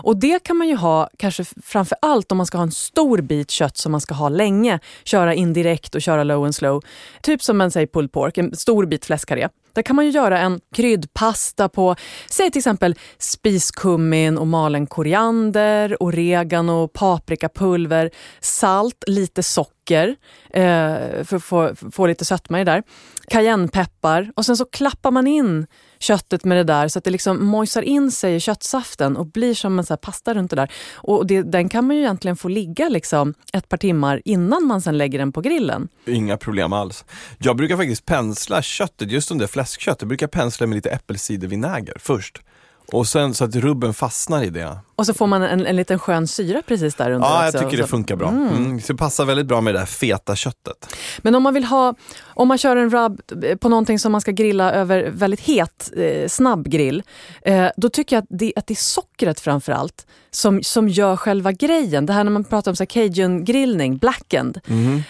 Och 0.03 0.17
det 0.17 0.44
kan 0.44 0.58
man 0.58 0.67
ju 0.67 0.75
ha 0.75 1.10
kanske 1.17 1.46
framför 1.63 1.98
allt 2.01 2.32
om 2.32 2.38
man 2.38 2.46
ska 2.46 2.58
ha 2.58 2.63
en 2.63 2.72
stor 2.72 3.22
bit 3.22 3.51
kött 3.51 3.77
som 3.77 3.91
man 3.91 4.01
ska 4.01 4.13
ha 4.13 4.29
länge. 4.29 4.79
Köra 5.03 5.34
indirekt 5.34 5.96
och 5.96 6.01
köra 6.01 6.24
low 6.24 6.46
and 6.46 6.56
slow. 6.56 6.84
Typ 7.22 7.44
som 7.44 7.58
man 7.58 7.72
säger 7.72 7.88
pulled 7.88 8.12
pork, 8.12 8.38
en 8.38 8.56
stor 8.56 8.86
bit 8.86 9.06
fläskkarré. 9.06 9.48
Där 9.77 9.81
kan 9.81 9.96
man 9.96 10.05
ju 10.05 10.12
göra 10.12 10.39
en 10.39 10.60
kryddpasta 10.75 11.69
på, 11.69 11.96
säg 12.29 12.51
till 12.51 12.60
exempel 12.60 12.96
spiskummin 13.17 14.38
och 14.38 14.48
malen 14.48 14.88
koriander, 14.88 15.98
oregano, 16.00 16.88
paprikapulver, 16.88 18.12
salt, 18.39 19.03
lite 19.07 19.43
socker 19.43 20.15
eh, 20.50 21.24
för 21.24 21.36
att 21.36 21.43
få, 21.43 21.75
få 21.91 22.07
lite 22.07 22.25
sötma 22.25 22.62
i 22.62 22.63
det 22.63 22.72
där. 22.72 22.84
Cayennepeppar 23.27 24.31
och 24.36 24.46
sen 24.46 24.57
så 24.57 24.65
klappar 24.65 25.12
man 25.12 25.27
in 25.27 25.67
köttet 26.00 26.46
med 26.46 26.58
det 26.58 26.63
där 26.63 26.88
så 26.88 27.00
att 27.00 27.04
det 27.04 27.12
liksom 27.12 27.46
mojsar 27.46 27.82
in 27.82 28.12
sig 28.12 28.36
i 28.36 28.39
köttsaften 28.39 29.18
och 29.18 29.25
blir 29.25 29.54
som 29.54 29.80
en 29.80 29.86
så 29.86 29.98
pasta 29.98 30.34
runt 30.34 30.50
det 30.50 30.56
där. 30.56 30.72
Och 30.94 31.27
det, 31.27 31.42
den 31.42 31.70
kan 31.70 31.88
man 31.88 31.96
ju 31.96 32.01
egentligen 32.01 32.38
få 32.38 32.48
ligga 32.48 32.89
liksom 32.89 33.34
ett 33.54 33.70
par 33.70 33.77
timmar 33.77 34.22
innan 34.25 34.63
man 34.63 34.82
sen 34.82 34.98
lägger 34.98 35.20
den 35.20 35.32
på 35.32 35.42
grillen. 35.42 35.88
Inga 36.06 36.38
problem 36.38 36.74
alls. 36.74 37.06
Jag 37.38 37.58
brukar 37.58 37.77
faktiskt 37.77 38.06
pensla 38.06 38.62
köttet, 38.62 39.12
just 39.12 39.32
om 39.32 39.38
det 39.38 39.46
är 39.46 39.48
fläskkött, 39.48 39.98
jag 40.00 40.08
brukar 40.08 40.27
pensla 40.27 40.68
med 40.68 40.75
lite 40.75 40.89
äppelcidervinäger 40.89 41.98
först. 42.00 42.42
Och 42.91 43.08
sen 43.08 43.34
så 43.34 43.44
att 43.44 43.56
rubben 43.56 43.94
fastnar 43.94 44.44
i 44.44 44.50
det. 44.50 44.77
Och 44.96 45.06
så 45.06 45.13
får 45.13 45.27
man 45.27 45.41
en, 45.44 45.65
en 45.65 45.75
liten 45.75 46.00
skön 46.00 46.27
syra 46.27 46.62
precis 46.67 46.96
där 46.96 47.12
under 47.12 47.27
Ja, 47.27 47.46
också. 47.48 47.58
jag 47.58 47.70
tycker 47.70 47.84
det 47.84 47.88
funkar 47.88 48.15
bra. 48.15 48.29
Mm. 48.29 48.82
Så 48.82 48.94
det 48.94 48.98
passar 48.98 49.25
väldigt 49.25 49.46
bra 49.46 49.62
med 49.62 49.74
det 49.74 49.79
där 49.79 49.86
feta 49.86 50.36
köttet. 50.36 50.96
Men 51.22 51.36
om 51.36 51.44
man 51.44 51.53
vill 51.53 51.63
ha, 51.63 51.96
om 52.25 52.48
man 52.48 52.58
kör 52.58 52.75
en 52.75 52.89
rub 52.89 53.22
på 53.60 53.70
någonting 53.70 54.00
som 54.00 54.12
man 54.12 54.22
ska 54.22 54.32
grilla 54.32 54.72
över 54.72 55.10
väldigt 55.10 55.39
het, 55.39 55.91
eh, 55.98 56.27
snabb 56.27 56.67
grill, 56.70 57.03
eh, 57.41 57.67
då 57.77 57.89
tycker 57.89 58.15
jag 58.15 58.24
att 58.24 58.29
det, 58.29 58.53
att 58.56 58.67
det 58.67 58.74
är 58.74 58.75
sockret 58.75 59.39
framför 59.39 59.72
allt 59.72 60.08
som, 60.32 60.63
som 60.63 60.89
gör 60.89 61.15
själva 61.15 61.51
grejen. 61.51 62.06
Det 62.06 62.13
här 62.13 62.24
när 62.24 62.32
man 62.32 62.44
pratar 62.44 62.72
om 62.72 62.75
cajun-grillning, 62.75 63.98
blackened. 63.98 64.60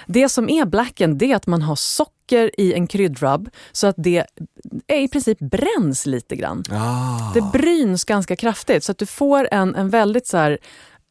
Det 0.07 0.29
som 0.29 0.49
är 0.49 0.65
blackened 0.65 1.17
det 1.17 1.31
är 1.31 1.35
att 1.35 1.47
man 1.47 1.61
har 1.61 1.75
socker 1.75 2.16
i 2.33 2.73
en 2.73 2.87
kryddrub 2.87 3.49
så 3.71 3.87
att 3.87 3.95
det 3.97 4.25
är 4.87 4.99
i 4.99 5.07
princip 5.07 5.39
bränns 5.39 6.05
lite 6.05 6.35
grann. 6.35 6.63
Ah. 6.71 7.33
Det 7.33 7.41
bryns 7.41 8.05
ganska 8.05 8.35
kraftigt 8.35 8.83
så 8.83 8.91
att 8.91 8.97
du 8.97 9.05
får 9.05 9.47
en, 9.51 9.75
en 9.75 9.89
väldigt 9.89 10.27
så 10.27 10.37
här 10.37 10.57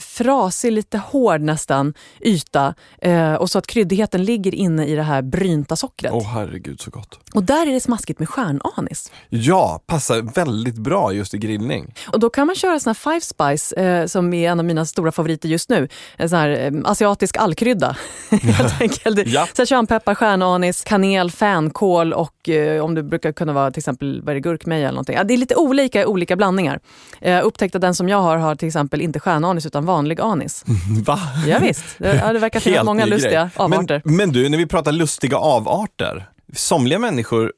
frasig, 0.03 0.73
lite 0.73 0.99
hård 0.99 1.41
nästan 1.41 1.95
yta 2.21 2.75
eh, 3.03 3.35
och 3.35 3.51
så 3.51 3.59
att 3.59 3.67
kryddigheten 3.67 4.25
ligger 4.25 4.55
inne 4.55 4.87
i 4.87 4.95
det 4.95 5.03
här 5.03 5.23
brynta 5.23 5.77
sockret. 5.77 6.13
Åh 6.15 6.27
herregud 6.35 6.81
så 6.81 6.91
gott. 6.91 7.19
Och 7.35 7.43
där 7.43 7.67
är 7.67 7.73
det 7.73 7.81
smaskigt 7.81 8.19
med 8.19 8.29
stjärnanis. 8.29 9.13
Ja, 9.29 9.81
passar 9.87 10.23
väldigt 10.23 10.77
bra 10.77 11.13
just 11.13 11.35
i 11.35 11.39
grillning. 11.39 11.95
Och 12.13 12.21
då 12.21 12.31
kan 12.31 12.47
man 12.47 12.57
köra 12.57 12.81
sån 12.81 12.91
här 12.91 12.95
five 12.95 13.21
spice 13.21 13.77
eh, 13.83 14.07
som 14.07 14.35
är 14.35 14.51
en 14.51 14.59
av 14.59 14.65
mina 14.65 14.87
stora 14.87 15.13
favoriter 15.13 15.49
just 15.49 15.71
nu. 15.71 15.89
En 16.17 16.29
sån 16.29 16.39
här 16.39 16.51
eh, 16.51 16.73
asiatisk 16.91 17.37
allkrydda. 17.37 17.97
Helt 18.31 18.81
enkelt. 18.81 19.27
Ja. 19.27 19.47
Så 19.53 19.63
här 19.63 19.67
Kärnpeppar, 19.67 20.15
stjärnanis, 20.15 20.85
kanel, 20.85 21.31
fänkål 21.31 22.13
och 22.13 22.49
eh, 22.49 22.85
om 22.85 22.95
det 22.95 23.03
brukar 23.03 23.33
kunna 23.33 23.53
vara 23.53 23.71
till 23.71 23.81
exempel 23.81 24.21
vad 24.23 24.31
är 24.31 24.35
det, 24.35 24.41
gurkmeja 24.41 24.81
eller 24.81 24.93
någonting. 24.95 25.17
Ja, 25.17 25.25
det 25.25 25.35
är 25.35 25.39
lite 25.39 25.57
olika 25.57 26.03
i 26.03 26.05
olika 26.05 26.37
blandningar. 26.37 26.81
Eh, 27.21 27.33
Jag 27.33 27.45
upptäckte 27.45 27.79
att 27.79 27.83
den 27.83 27.95
som 27.95 28.09
jag 28.09 28.23
har 28.23 28.37
har 28.37 28.55
till 28.55 28.69
exempel 28.69 29.01
inte 29.01 29.21
stjärnanis 29.21 29.67
utan 29.67 29.86
vanlig 29.87 30.21
anis. 30.21 30.65
Va? 31.07 31.19
Ja, 31.47 31.59
visst. 31.59 31.85
det, 31.99 32.17
ja, 32.17 32.33
det 32.33 32.39
verkar 32.39 32.61
finnas 32.61 32.85
många 32.85 33.05
lustiga 33.07 33.51
avarter. 33.57 34.03
Men, 34.05 34.17
men 34.17 34.33
du, 34.33 34.49
när 34.49 34.59
vi 34.59 34.67
pratar 34.67 34.93
lustiga 34.93 35.37
avarter. 35.37 36.29
Somliga 36.53 36.99
människor, 36.99 37.53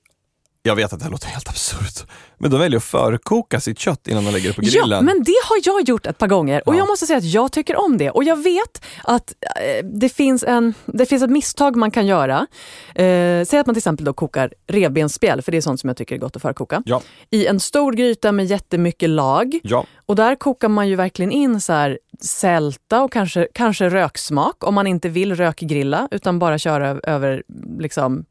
jag 0.63 0.77
vet 0.77 0.93
att 0.93 0.99
det 0.99 1.05
här 1.05 1.11
låter 1.13 1.27
helt 1.29 1.49
absurt, 1.49 2.07
men 2.39 2.51
de 2.51 2.61
väljer 2.61 2.77
att 2.77 2.85
förkoka 2.85 3.61
sitt 3.61 3.79
kött 3.79 4.09
innan 4.09 4.25
de 4.25 4.31
lägger 4.33 4.49
det 4.49 4.55
på 4.55 4.61
grillen. 4.61 4.91
Ja, 4.91 5.01
men 5.01 5.23
det 5.25 5.35
har 5.45 5.57
jag 5.65 5.89
gjort 5.89 6.07
ett 6.07 6.19
par 6.19 6.27
gånger 6.27 6.69
och 6.69 6.75
Ja. 6.75 6.79
jag 6.79 6.89
måste 6.89 7.07
säga 7.07 7.17
att 7.19 7.25
jag 7.25 7.53
tycker 7.53 7.77
om 7.77 7.99
det. 7.99 8.11
Och 8.11 8.25
jag 8.25 8.43
vet 8.43 8.85
att 9.05 9.35
eh, 9.57 9.87
det, 9.87 10.09
finns 10.09 10.45
en, 10.45 10.75
det 10.87 11.07
finns 11.07 11.23
ett 11.23 11.31
misstag 11.31 11.77
man 11.77 11.91
kan 11.91 12.07
göra. 12.07 12.47
Eh, 12.95 13.45
säg 13.45 13.59
att 13.59 13.67
man 13.67 13.75
till 13.75 13.81
exempel 13.81 14.05
då 14.05 14.13
kokar 14.13 14.53
revbensspjäll, 14.67 15.43
för 15.43 15.53
det 15.53 15.57
är 15.59 15.63
sånt 15.63 15.81
som 15.81 15.89
jag 15.89 15.97
tycker 15.97 16.15
är 16.15 16.19
gott 16.19 16.37
att 16.37 16.43
förkoka. 16.43 16.83
Ja. 16.85 17.03
I 17.31 17.47
en 17.47 17.61
stor 17.61 17.93
gryta 17.93 18.33
med 18.33 18.47
jättemycket 18.47 19.11
lag. 19.11 19.59
Ja. 19.63 19.85
Och 20.07 20.17
där 20.17 20.35
kokar 20.35 20.69
man 20.69 20.89
ju 20.89 20.97
verkligen 20.97 21.33
in 21.33 21.61
så 21.61 21.73
här 21.73 21.99
sälta 22.23 23.03
och 23.03 23.13
kanske, 23.13 23.49
kanske 23.55 23.89
röksmak 23.89 24.65
om 24.65 24.75
man 24.75 24.87
inte 24.87 25.09
vill 25.09 25.37
rökgrilla 25.37 26.09
utan 26.11 26.39
bara 26.39 26.59
köra 26.59 26.89
över 27.03 27.43
liksom, 27.79 28.25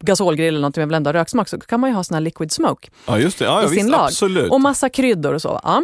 gasolgrill 0.00 0.48
eller 0.48 0.60
någonting 0.60 0.80
med 0.80 0.88
bländad 0.88 1.14
röksmak 1.14 1.48
så 1.48 1.58
kan 1.58 1.80
man 1.80 1.90
ju 1.90 1.96
ha 1.96 2.04
sån 2.04 2.14
här 2.14 2.20
liquid 2.20 2.52
smoke 2.52 2.88
ja, 3.06 3.18
just 3.18 3.38
det. 3.38 3.44
Ja, 3.44 3.62
ja, 3.62 3.66
i 3.66 3.68
sin 3.68 3.76
visst, 3.76 3.90
lag. 3.90 4.04
absolut. 4.04 4.50
Och 4.52 4.60
massa 4.60 4.88
kryddor 4.88 5.34
och 5.34 5.42
så. 5.42 5.60
Ja. 5.62 5.82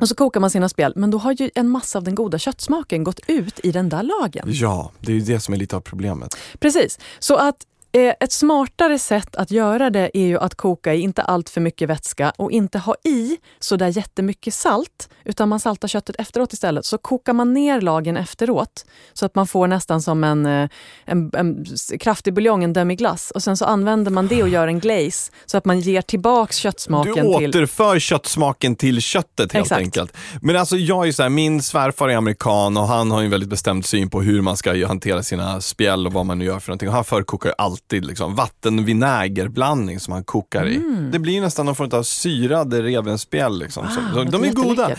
Och 0.00 0.08
så 0.08 0.14
kokar 0.14 0.40
man 0.40 0.50
sina 0.50 0.68
spjäll, 0.68 0.92
men 0.96 1.10
då 1.10 1.18
har 1.18 1.32
ju 1.32 1.50
en 1.54 1.68
massa 1.68 1.98
av 1.98 2.04
den 2.04 2.14
goda 2.14 2.38
köttsmaken 2.38 3.04
gått 3.04 3.20
ut 3.26 3.60
i 3.62 3.72
den 3.72 3.88
där 3.88 4.02
lagen. 4.02 4.44
Ja, 4.46 4.92
det 5.00 5.12
är 5.12 5.16
ju 5.16 5.20
det 5.22 5.40
som 5.40 5.54
är 5.54 5.58
lite 5.58 5.76
av 5.76 5.80
problemet. 5.80 6.36
Precis. 6.58 6.98
Så 7.18 7.36
att 7.36 7.56
ett 7.92 8.32
smartare 8.32 8.98
sätt 8.98 9.36
att 9.36 9.50
göra 9.50 9.90
det 9.90 10.10
är 10.14 10.26
ju 10.26 10.38
att 10.38 10.54
koka 10.54 10.94
i 10.94 11.00
inte 11.00 11.22
allt 11.22 11.48
för 11.48 11.60
mycket 11.60 11.88
vätska 11.88 12.32
och 12.36 12.50
inte 12.50 12.78
ha 12.78 12.94
i 13.04 13.36
så 13.58 13.76
där 13.76 13.88
jättemycket 13.88 14.54
salt, 14.54 15.08
utan 15.24 15.48
man 15.48 15.60
saltar 15.60 15.88
köttet 15.88 16.16
efteråt 16.18 16.52
istället. 16.52 16.84
Så 16.84 16.98
kokar 16.98 17.32
man 17.32 17.52
ner 17.52 17.80
lagen 17.80 18.16
efteråt 18.16 18.86
så 19.12 19.26
att 19.26 19.34
man 19.34 19.46
får 19.46 19.66
nästan 19.66 20.02
som 20.02 20.24
en, 20.24 20.46
eh, 20.46 20.68
en, 21.04 21.30
en 21.34 21.64
kraftig 22.00 22.34
buljong, 22.34 22.64
en 22.64 22.72
demi-glace. 22.72 23.32
Och 23.34 23.42
sen 23.42 23.56
så 23.56 23.64
använder 23.64 24.10
man 24.10 24.26
det 24.26 24.42
och 24.42 24.48
gör 24.48 24.68
en 24.68 24.80
glaze 24.80 25.32
så 25.46 25.58
att 25.58 25.64
man 25.64 25.80
ger 25.80 26.02
tillbaks 26.02 26.56
Du 26.56 26.60
köttsmaken 26.62 27.14
till... 27.14 27.48
återför 27.48 27.98
köttsmaken 27.98 28.76
till 28.76 29.00
köttet 29.00 29.52
helt 29.52 29.66
Exakt. 29.66 29.80
enkelt. 29.80 30.16
Men 30.42 30.56
alltså 30.56 30.76
jag 30.76 31.08
är 31.08 31.12
så 31.12 31.22
här, 31.22 31.30
min 31.30 31.62
svärfar 31.62 32.08
är 32.08 32.16
amerikan 32.16 32.76
och 32.76 32.86
han 32.86 33.10
har 33.10 33.22
en 33.22 33.30
väldigt 33.30 33.50
bestämd 33.50 33.86
syn 33.86 34.10
på 34.10 34.22
hur 34.22 34.42
man 34.42 34.56
ska 34.56 34.86
hantera 34.86 35.22
sina 35.22 35.60
spjäll 35.60 36.06
och 36.06 36.12
vad 36.12 36.26
man 36.26 36.38
nu 36.38 36.44
gör 36.44 36.58
för 36.58 36.70
någonting. 36.70 36.88
Och 36.88 36.94
han 36.94 37.04
förkokar 37.04 37.48
ju 37.48 37.54
alltid 37.78 38.04
liksom 38.04 38.34
vatten-vinägerblandning 38.34 40.00
som 40.00 40.12
han 40.12 40.24
kokar 40.24 40.66
i. 40.66 40.76
Mm. 40.76 41.10
Det 41.10 41.18
blir 41.18 41.40
nästan 41.40 41.66
någon 41.66 41.74
form 41.74 41.90
av 41.92 42.02
syrade 42.02 42.82
revbensspjäll. 42.82 43.58
Liksom. 43.58 43.84
Wow, 43.84 43.92
så 43.92 44.00
låter 44.16 44.32
de 44.32 44.44
är 44.44 44.52
goda. 44.52 44.90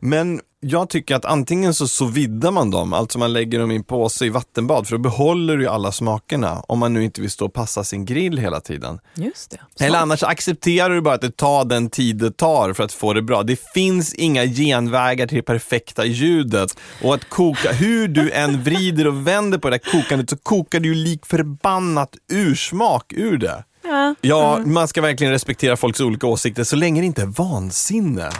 Men 0.00 0.40
jag 0.60 0.88
tycker 0.88 1.16
att 1.16 1.24
antingen 1.24 1.74
så 1.74 2.06
viddar 2.06 2.50
man 2.50 2.70
dem, 2.70 2.92
alltså 2.92 3.18
man 3.18 3.32
lägger 3.32 3.58
dem 3.58 3.70
i 3.70 3.76
en 3.76 3.84
påse 3.84 4.26
i 4.26 4.28
vattenbad, 4.28 4.86
för 4.86 4.96
då 4.96 5.02
behåller 5.02 5.56
du 5.56 5.62
ju 5.62 5.68
alla 5.68 5.92
smakerna. 5.92 6.62
Om 6.68 6.78
man 6.78 6.94
nu 6.94 7.04
inte 7.04 7.20
vill 7.20 7.30
stå 7.30 7.46
och 7.46 7.52
passa 7.52 7.84
sin 7.84 8.04
grill 8.04 8.38
hela 8.38 8.60
tiden. 8.60 8.98
Just 9.14 9.50
det. 9.50 9.84
Eller 9.84 9.90
Smart. 9.90 10.02
annars 10.02 10.22
accepterar 10.22 10.90
du 10.90 11.00
bara 11.00 11.14
att 11.14 11.20
det 11.20 11.36
tar 11.36 11.64
den 11.64 11.90
tid 11.90 12.16
det 12.16 12.30
tar 12.30 12.72
för 12.72 12.84
att 12.84 12.92
få 12.92 13.12
det 13.12 13.22
bra. 13.22 13.42
Det 13.42 13.60
finns 13.74 14.14
inga 14.14 14.44
genvägar 14.46 15.26
till 15.26 15.36
det 15.36 15.42
perfekta 15.42 16.04
ljudet. 16.04 16.78
Och 17.02 17.14
att 17.14 17.28
koka, 17.28 17.72
hur 17.72 18.08
du 18.08 18.30
än 18.30 18.62
vrider 18.62 19.06
och 19.06 19.26
vänder 19.26 19.58
på 19.58 19.70
det 19.70 19.78
där 19.78 19.92
kokandet 19.92 20.30
så 20.30 20.36
kokar 20.36 20.80
du 20.80 20.88
ju 20.88 20.94
lik 20.94 21.26
förbannat 21.26 22.16
ursmak 22.32 23.12
ur 23.12 23.38
det. 23.38 23.64
Ja. 23.84 24.14
Ja, 24.20 24.60
man 24.64 24.88
ska 24.88 25.00
verkligen 25.00 25.32
respektera 25.32 25.76
folks 25.76 26.00
olika 26.00 26.26
åsikter 26.26 26.64
så 26.64 26.76
länge 26.76 27.00
det 27.00 27.06
inte 27.06 27.22
är 27.22 27.26
vansinne. 27.26 28.30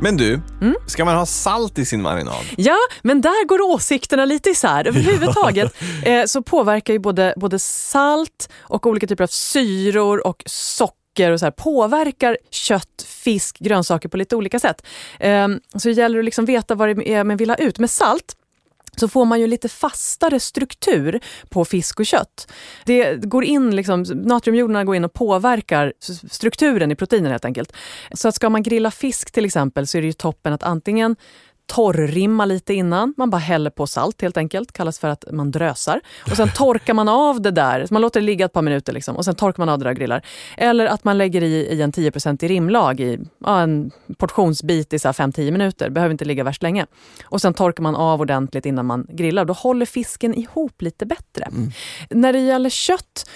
Men 0.00 0.16
du, 0.16 0.40
ska 0.86 1.04
man 1.04 1.16
ha 1.16 1.26
salt 1.26 1.78
i 1.78 1.84
sin 1.84 2.02
marinad? 2.02 2.44
Ja, 2.56 2.76
men 3.02 3.20
där 3.20 3.46
går 3.46 3.60
åsikterna 3.60 4.24
lite 4.24 4.50
isär. 4.50 4.86
Överhuvudtaget 4.86 5.74
eh, 6.04 6.24
så 6.24 6.42
påverkar 6.42 6.92
ju 6.92 6.98
både, 6.98 7.34
både 7.36 7.58
salt 7.58 8.48
och 8.58 8.86
olika 8.86 9.06
typer 9.06 9.24
av 9.24 9.28
syror 9.28 10.26
och 10.26 10.42
socker 10.46 11.30
och 11.30 11.40
så 11.40 11.46
här, 11.46 11.50
påverkar 11.50 12.38
kött, 12.50 13.06
fisk, 13.06 13.58
grönsaker 13.58 14.08
på 14.08 14.16
lite 14.16 14.36
olika 14.36 14.58
sätt. 14.58 14.86
Eh, 15.20 15.48
så 15.76 15.88
det 15.88 15.94
gäller 15.94 16.18
att 16.18 16.24
liksom 16.24 16.44
veta 16.44 16.74
vad 16.74 16.96
det 16.96 17.08
är 17.08 17.24
man 17.24 17.36
vill 17.36 17.50
ha 17.50 17.56
ut. 17.56 17.78
Med 17.78 17.90
salt 17.90 18.36
så 19.00 19.08
får 19.08 19.24
man 19.24 19.40
ju 19.40 19.46
lite 19.46 19.68
fastare 19.68 20.40
struktur 20.40 21.20
på 21.48 21.64
fisk 21.64 22.00
och 22.00 22.06
kött. 22.06 22.52
Det 22.84 23.14
går 23.14 23.44
in, 23.44 23.76
liksom, 23.76 24.02
natriumjonerna 24.02 24.84
går 24.84 24.96
in 24.96 25.04
och 25.04 25.12
påverkar 25.12 25.92
strukturen 26.30 26.90
i 26.92 26.96
proteiner 26.96 27.30
helt 27.30 27.44
enkelt. 27.44 27.72
Så 28.12 28.28
att 28.28 28.34
ska 28.34 28.50
man 28.50 28.62
grilla 28.62 28.90
fisk 28.90 29.30
till 29.30 29.44
exempel 29.44 29.86
så 29.86 29.98
är 29.98 30.02
det 30.02 30.06
ju 30.06 30.12
toppen 30.12 30.52
att 30.52 30.62
antingen 30.62 31.16
torrrimma 31.66 32.44
lite 32.44 32.74
innan, 32.74 33.14
man 33.16 33.30
bara 33.30 33.38
häller 33.38 33.70
på 33.70 33.86
salt 33.86 34.22
helt 34.22 34.36
enkelt, 34.36 34.72
kallas 34.72 34.98
för 34.98 35.08
att 35.08 35.24
man 35.32 35.50
drösar. 35.50 36.00
Och 36.30 36.36
sen 36.36 36.48
torkar 36.54 36.94
man 36.94 37.08
av 37.08 37.40
det 37.40 37.50
där, 37.50 37.86
man 37.90 38.02
låter 38.02 38.20
det 38.20 38.26
ligga 38.26 38.44
ett 38.44 38.52
par 38.52 38.62
minuter 38.62 38.92
liksom, 38.92 39.16
och 39.16 39.24
sen 39.24 39.34
torkar 39.34 39.60
man 39.60 39.68
av 39.68 39.78
det 39.78 39.84
där 39.84 39.90
och 39.90 39.96
grillar. 39.96 40.26
Eller 40.56 40.86
att 40.86 41.04
man 41.04 41.18
lägger 41.18 41.42
i, 41.42 41.54
i 41.54 41.82
en 41.82 41.92
10 41.92 42.12
i 42.40 42.48
rimlag 42.48 43.00
i 43.00 43.18
ja, 43.38 43.60
en 43.60 43.90
portionsbit 44.16 44.92
i 44.92 44.98
så 44.98 45.08
här 45.08 45.12
5-10 45.12 45.50
minuter, 45.50 45.90
behöver 45.90 46.12
inte 46.12 46.24
ligga 46.24 46.44
värst 46.44 46.62
länge. 46.62 46.86
Och 47.24 47.40
sen 47.40 47.54
torkar 47.54 47.82
man 47.82 47.96
av 47.96 48.20
ordentligt 48.20 48.66
innan 48.66 48.86
man 48.86 49.06
grillar, 49.08 49.44
då 49.44 49.52
håller 49.52 49.86
fisken 49.86 50.34
ihop 50.34 50.82
lite 50.82 51.06
bättre. 51.06 51.48
När 52.10 52.32
det 52.32 52.38
gäller 52.38 52.70
kött, 52.70 53.26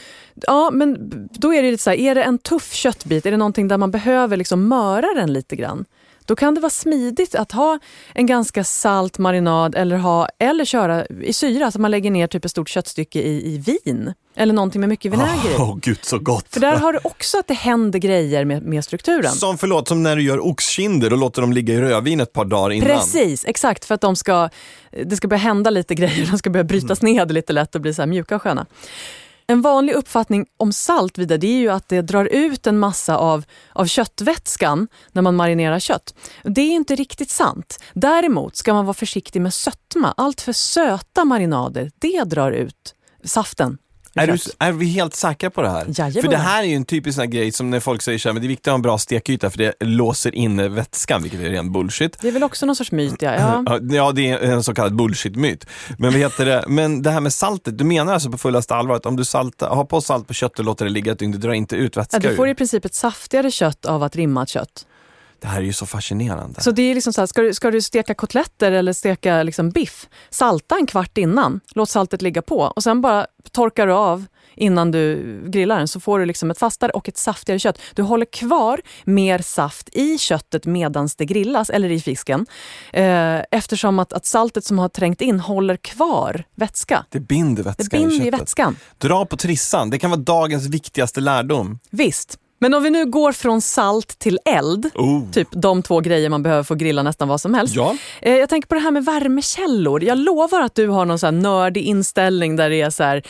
Ja, 0.46 0.70
men 0.72 0.96
då 1.32 1.54
är 1.54 1.62
det 1.62 1.70
lite 1.70 1.82
så 1.82 1.90
här, 1.90 1.96
är 1.96 2.14
det 2.14 2.22
en 2.22 2.38
tuff 2.38 2.72
köttbit, 2.72 3.26
är 3.26 3.30
det 3.30 3.36
någonting 3.36 3.68
där 3.68 3.78
man 3.78 3.90
behöver 3.90 4.36
liksom 4.36 4.68
möra 4.68 5.06
den 5.14 5.32
lite 5.32 5.56
grann? 5.56 5.84
Då 6.24 6.36
kan 6.36 6.54
det 6.54 6.60
vara 6.60 6.70
smidigt 6.70 7.34
att 7.34 7.52
ha 7.52 7.78
en 8.14 8.26
ganska 8.26 8.64
salt 8.64 9.18
marinad 9.18 9.74
eller, 9.74 9.96
ha, 9.96 10.28
eller 10.38 10.64
köra 10.64 11.06
i 11.06 11.32
syra, 11.32 11.70
så 11.70 11.80
man 11.80 11.90
lägger 11.90 12.10
ner 12.10 12.26
typ 12.26 12.44
ett 12.44 12.50
stort 12.50 12.68
köttstycke 12.68 13.18
i, 13.22 13.54
i 13.54 13.58
vin. 13.58 14.14
Eller 14.36 14.54
någonting 14.54 14.80
med 14.80 14.88
mycket 14.88 15.12
vinäger 15.12 15.50
i. 15.50 15.56
Åh 15.58 15.76
gud 15.82 15.98
så 16.02 16.18
gott! 16.18 16.46
För 16.50 16.60
där 16.60 16.76
har 16.76 16.92
du 16.92 16.98
också 17.04 17.38
att 17.38 17.46
det 17.46 17.54
händer 17.54 17.98
grejer 17.98 18.44
med, 18.44 18.62
med 18.62 18.84
strukturen. 18.84 19.32
Som 19.32 19.58
förlåt, 19.58 19.88
som 19.88 20.02
när 20.02 20.16
du 20.16 20.22
gör 20.22 20.46
oxkinder 20.46 21.12
och 21.12 21.18
låter 21.18 21.40
dem 21.40 21.52
ligga 21.52 21.74
i 21.74 21.80
rödvin 21.80 22.20
ett 22.20 22.32
par 22.32 22.44
dagar 22.44 22.70
innan. 22.72 22.88
Precis, 22.88 23.44
exakt. 23.44 23.84
För 23.84 23.94
att 23.94 24.00
de 24.00 24.16
ska, 24.16 24.48
det 25.06 25.16
ska 25.16 25.28
börja 25.28 25.40
hända 25.40 25.70
lite 25.70 25.94
grejer, 25.94 26.28
de 26.30 26.38
ska 26.38 26.50
börja 26.50 26.64
brytas 26.64 27.02
Mm. 27.02 27.14
ned 27.14 27.32
lite 27.32 27.52
lätt 27.52 27.74
och 27.74 27.80
bli 27.80 27.94
så 27.94 28.02
här 28.02 28.06
mjuka 28.06 28.36
och 28.36 28.42
sköna. 28.42 28.66
En 29.50 29.62
vanlig 29.62 29.94
uppfattning 29.94 30.46
om 30.56 30.72
salt 30.72 31.18
vidare, 31.18 31.38
det 31.38 31.46
är 31.46 31.58
ju 31.58 31.70
att 31.70 31.88
det 31.88 32.02
drar 32.02 32.24
ut 32.24 32.66
en 32.66 32.78
massa 32.78 33.16
av, 33.16 33.44
av 33.72 33.86
köttvätskan 33.86 34.88
när 35.12 35.22
man 35.22 35.36
marinerar 35.36 35.78
kött. 35.78 36.14
Det 36.44 36.60
är 36.60 36.70
inte 36.70 36.94
riktigt 36.94 37.30
sant. 37.30 37.78
Däremot 37.92 38.56
ska 38.56 38.74
man 38.74 38.86
vara 38.86 38.94
försiktig 38.94 39.40
med 39.42 39.54
sötma. 39.54 40.14
Allt 40.16 40.40
för 40.40 40.52
söta 40.52 41.24
marinader, 41.24 41.90
det 41.98 42.24
drar 42.24 42.52
ut 42.52 42.94
saften. 43.24 43.78
Är, 44.14 44.26
du, 44.26 44.38
är 44.58 44.72
vi 44.72 44.86
helt 44.86 45.14
säkra 45.14 45.50
på 45.50 45.62
det 45.62 45.68
här? 45.68 45.86
Jajamän. 45.88 46.22
För 46.22 46.28
det 46.28 46.36
här 46.36 46.62
är 46.62 46.66
ju 46.66 46.74
en 46.74 46.84
typisk 46.84 47.16
sån 47.16 47.30
grej 47.30 47.52
som 47.52 47.70
när 47.70 47.80
folk 47.80 48.02
säger 48.02 48.18
så 48.18 48.28
här, 48.28 48.34
men 48.34 48.42
det 48.42 48.46
är 48.46 48.48
viktigt 48.48 48.68
att 48.68 48.72
ha 48.72 48.74
en 48.74 48.82
bra 48.82 48.98
stekyta 48.98 49.50
för 49.50 49.58
det 49.58 49.74
låser 49.80 50.34
inne 50.34 50.68
vätskan, 50.68 51.22
vilket 51.22 51.40
är 51.40 51.50
ren 51.50 51.72
bullshit. 51.72 52.20
Det 52.20 52.28
är 52.28 52.32
väl 52.32 52.42
också 52.42 52.66
någon 52.66 52.76
sorts 52.76 52.92
myt, 52.92 53.22
ja. 53.22 53.34
ja. 53.66 53.78
Ja, 53.90 54.12
det 54.12 54.30
är 54.30 54.38
en 54.38 54.62
så 54.62 54.74
kallad 54.74 54.96
bullshit-myt. 54.96 55.66
Men, 55.98 56.10
vad 56.10 56.20
heter 56.20 56.46
det? 56.46 56.64
men 56.68 57.02
det 57.02 57.10
här 57.10 57.20
med 57.20 57.32
saltet, 57.32 57.78
du 57.78 57.84
menar 57.84 58.14
alltså 58.14 58.30
på 58.30 58.38
fullaste 58.38 58.74
allvar 58.74 58.96
att 58.96 59.06
om 59.06 59.16
du 59.16 59.24
salta, 59.24 59.68
har 59.68 59.84
på 59.84 60.00
salt 60.00 60.26
på 60.26 60.34
kött 60.34 60.58
och 60.58 60.64
låter 60.64 60.84
det 60.84 60.90
ligga 60.90 61.12
ett 61.12 61.18
dygn, 61.18 61.32
det 61.32 61.38
drar 61.38 61.52
inte 61.52 61.76
ut 61.76 61.96
vätska 61.96 62.20
Ja, 62.22 62.30
du 62.30 62.36
får 62.36 62.48
i 62.48 62.54
princip 62.54 62.84
ett 62.84 62.94
saftigare 62.94 63.50
kött 63.50 63.86
av 63.86 64.02
att 64.02 64.16
rimma 64.16 64.42
ett 64.42 64.48
kött. 64.48 64.86
Det 65.40 65.48
här 65.48 65.60
är 65.60 65.64
ju 65.64 65.72
så 65.72 65.86
fascinerande. 65.86 66.60
Så 66.60 66.70
det 66.70 66.82
är 66.82 66.94
liksom 66.94 67.12
så 67.12 67.20
här, 67.20 67.26
ska, 67.26 67.42
du, 67.42 67.54
ska 67.54 67.70
du 67.70 67.82
steka 67.82 68.14
kotletter 68.14 68.72
eller 68.72 68.92
steka 68.92 69.42
liksom 69.42 69.70
biff, 69.70 70.08
salta 70.30 70.76
en 70.76 70.86
kvart 70.86 71.18
innan. 71.18 71.60
Låt 71.74 71.88
saltet 71.90 72.22
ligga 72.22 72.42
på 72.42 72.58
och 72.58 72.82
sen 72.82 73.00
bara 73.00 73.26
torkar 73.52 73.86
du 73.86 73.92
av 73.92 74.26
innan 74.54 74.90
du 74.90 75.40
grillar 75.46 75.78
den 75.78 75.88
så 75.88 76.00
får 76.00 76.18
du 76.18 76.26
liksom 76.26 76.50
ett 76.50 76.58
fastare 76.58 76.92
och 76.92 77.08
ett 77.08 77.16
saftigare 77.16 77.58
kött. 77.58 77.78
Du 77.94 78.02
håller 78.02 78.26
kvar 78.26 78.80
mer 79.04 79.38
saft 79.38 79.88
i 79.92 80.18
köttet 80.18 80.66
medan 80.66 81.08
det 81.18 81.24
grillas, 81.24 81.70
eller 81.70 81.90
i 81.90 82.00
fisken. 82.00 82.46
Eh, 82.92 83.40
eftersom 83.50 83.98
att, 83.98 84.12
att 84.12 84.26
saltet 84.26 84.64
som 84.64 84.78
har 84.78 84.88
trängt 84.88 85.20
in 85.20 85.40
håller 85.40 85.76
kvar 85.76 86.44
vätska. 86.54 87.04
det 87.10 87.20
binder 87.20 87.62
Det 87.62 87.68
vätskan 87.68 88.00
i 88.00 88.06
binder 88.06 88.16
i 88.16 88.30
köttet. 88.30 88.40
vätskan. 88.40 88.76
Dra 88.98 89.26
på 89.26 89.36
trissan, 89.36 89.90
det 89.90 89.98
kan 89.98 90.10
vara 90.10 90.20
dagens 90.20 90.66
viktigaste 90.66 91.20
lärdom. 91.20 91.78
Visst. 91.90 92.38
Men 92.62 92.74
om 92.74 92.82
vi 92.82 92.90
nu 92.90 93.06
går 93.06 93.32
från 93.32 93.60
salt 93.60 94.18
till 94.18 94.38
eld, 94.44 94.90
Oh. 94.94 95.30
typ 95.30 95.48
de 95.52 95.82
två 95.82 96.00
grejer 96.00 96.28
man 96.28 96.42
behöver 96.42 96.62
för 96.62 96.74
att 96.74 96.80
grilla 96.80 97.02
nästan 97.02 97.28
vad 97.28 97.40
som 97.40 97.54
helst. 97.54 97.74
Ja. 97.76 97.96
Eh, 98.22 98.34
Jag 98.36 98.48
tänker 98.48 98.68
på 98.68 98.74
det 98.74 98.80
här 98.80 98.90
med 98.90 99.04
värmekällor. 99.04 100.04
Jag 100.04 100.18
lovar 100.18 100.60
att 100.60 100.74
du 100.74 100.88
har 100.88 101.04
någon 101.04 101.18
så 101.18 101.26
här 101.26 101.32
nördig 101.32 101.82
inställning 101.84 102.56
där 102.56 102.70
det 102.70 102.80
är 102.80 102.90
så 102.90 103.02
här, 103.02 103.22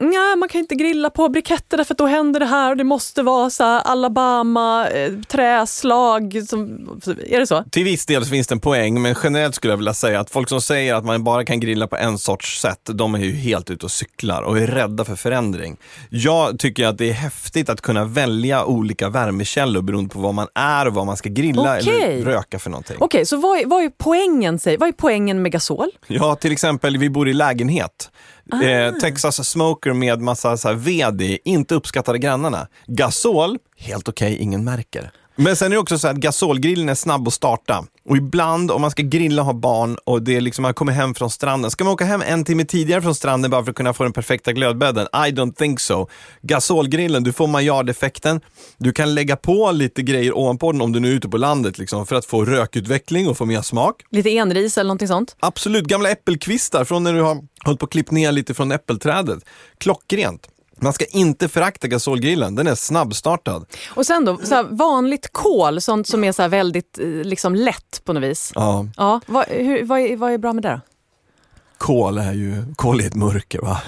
"Nja, 0.00 0.36
man 0.36 0.48
kan 0.48 0.58
inte 0.58 0.74
grilla 0.74 1.10
på 1.10 1.28
briketter 1.28 1.84
för 1.84 1.94
att 1.94 1.98
då 1.98 2.06
händer 2.06 2.40
det 2.40 2.46
här 2.46 2.70
och 2.70 2.76
det 2.76 2.84
måste 2.84 3.22
vara 3.22 3.50
så 3.50 3.64
här 3.64 3.80
Alabama, 3.80 4.88
eh, 4.88 5.12
träslag. 5.28 6.42
Som, 6.48 6.88
är 7.28 7.40
det 7.40 7.46
så? 7.46 7.64
Till 7.70 7.84
viss 7.84 8.06
del 8.06 8.24
finns 8.24 8.46
det 8.46 8.54
en 8.54 8.60
poäng, 8.60 9.02
men 9.02 9.14
generellt 9.22 9.54
skulle 9.54 9.72
jag 9.72 9.76
vilja 9.78 9.94
säga 9.94 10.20
att 10.20 10.30
folk 10.30 10.48
som 10.48 10.60
säger 10.60 10.94
att 10.94 11.04
man 11.04 11.24
bara 11.24 11.44
kan 11.44 11.60
grilla 11.60 11.86
på 11.86 11.96
en 11.96 12.18
sorts 12.18 12.60
sätt, 12.60 12.80
de 12.92 13.14
är 13.14 13.18
ju 13.18 13.32
helt 13.32 13.70
ute 13.70 13.86
och 13.86 13.92
cyklar 13.92 14.42
och 14.42 14.58
är 14.58 14.66
rädda 14.66 15.04
för 15.04 15.16
förändring. 15.16 15.76
Jag 16.10 16.58
tycker 16.58 16.86
att 16.86 16.98
det 16.98 17.08
är 17.08 17.12
häftigt 17.12 17.68
att 17.68 17.80
kunna 17.80 18.04
välja 18.04 18.64
olika 18.74 19.08
värmekällor 19.08 19.82
beroende 19.82 20.10
på 20.10 20.18
vad 20.20 20.34
man 20.34 20.48
är 20.54 20.86
och 20.86 20.94
vad 20.94 21.06
man 21.06 21.16
ska 21.16 21.28
grilla 21.28 21.76
Okej. 21.80 22.02
eller 22.02 22.24
röka 22.24 22.58
för 22.58 22.70
någonting. 22.70 22.96
Okej, 23.00 23.26
så 23.26 23.36
vad 23.36 23.58
är, 23.58 23.66
vad 23.66 23.84
är 23.84 23.90
poängen? 23.98 24.58
säg- 24.58 24.76
Vad 24.76 24.88
är 24.88 24.92
poängen 24.92 25.42
med 25.42 25.52
gasol? 25.52 25.88
Ja, 26.06 26.34
till 26.34 26.52
exempel, 26.52 26.96
vi 26.98 27.10
bor 27.10 27.28
i 27.28 27.32
lägenhet. 27.32 28.10
Ah. 28.52 28.62
Eh, 28.62 28.92
Texas 28.94 29.48
Smoker 29.48 29.92
med 29.92 30.20
massa 30.20 30.56
så 30.56 30.72
ved 30.72 31.22
i, 31.22 31.38
inte 31.44 31.74
uppskattade 31.74 32.18
grannarna. 32.18 32.66
Gasol, 32.86 33.58
helt 33.78 34.08
okej, 34.08 34.36
ingen 34.36 34.64
märker. 34.64 35.10
Men 35.36 35.56
sen 35.56 35.72
är 35.72 35.76
det 35.76 35.80
också 35.80 35.98
så 35.98 36.08
att 36.08 36.16
gasolgrillen 36.16 36.88
är 36.88 36.94
snabb 36.94 37.28
att 37.28 37.34
starta. 37.34 37.84
Och 38.08 38.16
ibland 38.16 38.70
om 38.70 38.80
man 38.80 38.90
ska 38.90 39.02
grilla 39.02 39.42
och 39.42 39.46
ha 39.46 39.52
barn 39.52 39.96
och 40.04 40.22
det 40.22 40.36
är 40.36 40.40
liksom, 40.40 40.62
man 40.62 40.74
kommer 40.74 40.92
hem 40.92 41.14
från 41.14 41.30
stranden. 41.30 41.70
Ska 41.70 41.84
man 41.84 41.92
åka 41.92 42.04
hem 42.04 42.22
en 42.26 42.44
timme 42.44 42.64
tidigare 42.64 43.02
från 43.02 43.14
stranden 43.14 43.50
bara 43.50 43.64
för 43.64 43.70
att 43.70 43.76
kunna 43.76 43.92
få 43.92 44.02
den 44.02 44.12
perfekta 44.12 44.52
glödbädden? 44.52 45.06
I 45.06 45.30
don't 45.30 45.54
think 45.54 45.80
so. 45.80 46.08
Gasolgrillen, 46.42 47.24
du 47.24 47.32
får 47.32 47.46
maillardeffekten. 47.46 48.40
Du 48.78 48.92
kan 48.92 49.14
lägga 49.14 49.36
på 49.36 49.72
lite 49.72 50.02
grejer 50.02 50.38
ovanpå 50.38 50.72
den 50.72 50.80
om 50.80 50.92
du 50.92 51.00
nu 51.00 51.10
är 51.10 51.14
ute 51.14 51.28
på 51.28 51.36
landet 51.36 51.78
liksom, 51.78 52.06
för 52.06 52.16
att 52.16 52.24
få 52.24 52.44
rökutveckling 52.44 53.28
och 53.28 53.36
få 53.36 53.44
mer 53.44 53.62
smak. 53.62 54.02
Lite 54.10 54.30
enris 54.30 54.78
eller 54.78 54.88
någonting 54.88 55.08
sånt? 55.08 55.36
Absolut, 55.40 55.84
gamla 55.84 56.10
äppelkvistar 56.10 56.84
från 56.84 57.04
när 57.04 57.12
du 57.12 57.20
har 57.20 57.38
hållit 57.64 57.80
på 57.80 57.86
att 57.86 57.92
klippt 57.92 58.10
ner 58.10 58.32
lite 58.32 58.54
från 58.54 58.72
äppelträdet. 58.72 59.38
Klockrent. 59.78 60.48
Man 60.84 60.92
ska 60.92 61.04
inte 61.04 61.48
förakta 61.48 61.88
gasolgrillen, 61.88 62.54
den 62.54 62.66
är 62.66 62.74
snabbstartad. 62.74 63.66
Och 63.88 64.06
sen 64.06 64.24
då, 64.24 64.38
så 64.44 64.62
vanligt 64.70 65.32
kol, 65.32 65.80
sånt 65.80 66.08
som 66.08 66.24
är 66.24 66.32
så 66.32 66.48
väldigt 66.48 66.98
eh, 66.98 67.06
liksom 67.06 67.54
lätt 67.54 68.00
på 68.04 68.12
något 68.12 68.22
vis. 68.22 68.52
Ja, 68.54 68.86
Ja, 68.96 69.20
vad, 69.26 69.44
hur, 69.46 69.84
vad, 69.84 70.00
är, 70.00 70.16
vad 70.16 70.32
är 70.32 70.38
bra 70.38 70.52
med 70.52 70.62
det 70.62 70.68
då? 70.68 70.80
kol 71.78 72.18
är 72.18 72.32
ju, 72.32 72.64
kol 72.76 73.00
är 73.00 73.06
ett 73.06 73.14
mörker 73.14 73.58
va? 73.58 73.82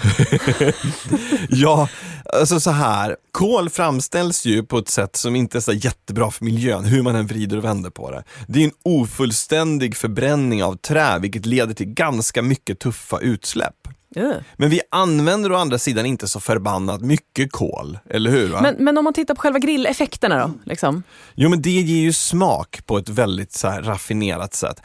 ja, 1.48 1.88
alltså 2.32 2.60
så 2.60 2.70
här. 2.70 3.16
Kol 3.32 3.70
framställs 3.70 4.44
ju 4.44 4.62
på 4.62 4.78
ett 4.78 4.88
sätt 4.88 5.16
som 5.16 5.36
inte 5.36 5.58
är 5.58 5.60
så 5.60 5.72
jättebra 5.72 6.30
för 6.30 6.44
miljön, 6.44 6.84
hur 6.84 7.02
man 7.02 7.16
än 7.16 7.26
vrider 7.26 7.56
och 7.56 7.64
vänder 7.64 7.90
på 7.90 8.10
det. 8.10 8.24
Det 8.46 8.60
är 8.60 8.64
en 8.64 8.72
ofullständig 8.82 9.96
förbränning 9.96 10.64
av 10.64 10.76
trä, 10.76 11.18
vilket 11.18 11.46
leder 11.46 11.74
till 11.74 11.86
ganska 11.86 12.42
mycket 12.42 12.78
tuffa 12.78 13.18
utsläpp. 13.18 13.88
Uh. 14.18 14.32
Men 14.56 14.70
vi 14.70 14.80
använder 14.90 15.52
å 15.52 15.56
andra 15.56 15.78
sidan 15.78 16.06
inte 16.06 16.28
så 16.28 16.40
förbannat 16.40 17.00
mycket 17.00 17.52
kol, 17.52 17.98
eller 18.10 18.30
hur? 18.30 18.48
Va? 18.48 18.60
Men, 18.62 18.74
men 18.78 18.98
om 18.98 19.04
man 19.04 19.12
tittar 19.12 19.34
på 19.34 19.40
själva 19.40 19.58
grilleffekterna 19.58 20.46
då? 20.46 20.52
Liksom. 20.64 21.02
Jo 21.34 21.48
men 21.48 21.62
det 21.62 21.70
ger 21.70 22.02
ju 22.02 22.12
smak 22.12 22.86
på 22.86 22.98
ett 22.98 23.08
väldigt 23.08 23.52
så 23.52 23.68
här, 23.68 23.82
raffinerat 23.82 24.54
sätt. 24.54 24.82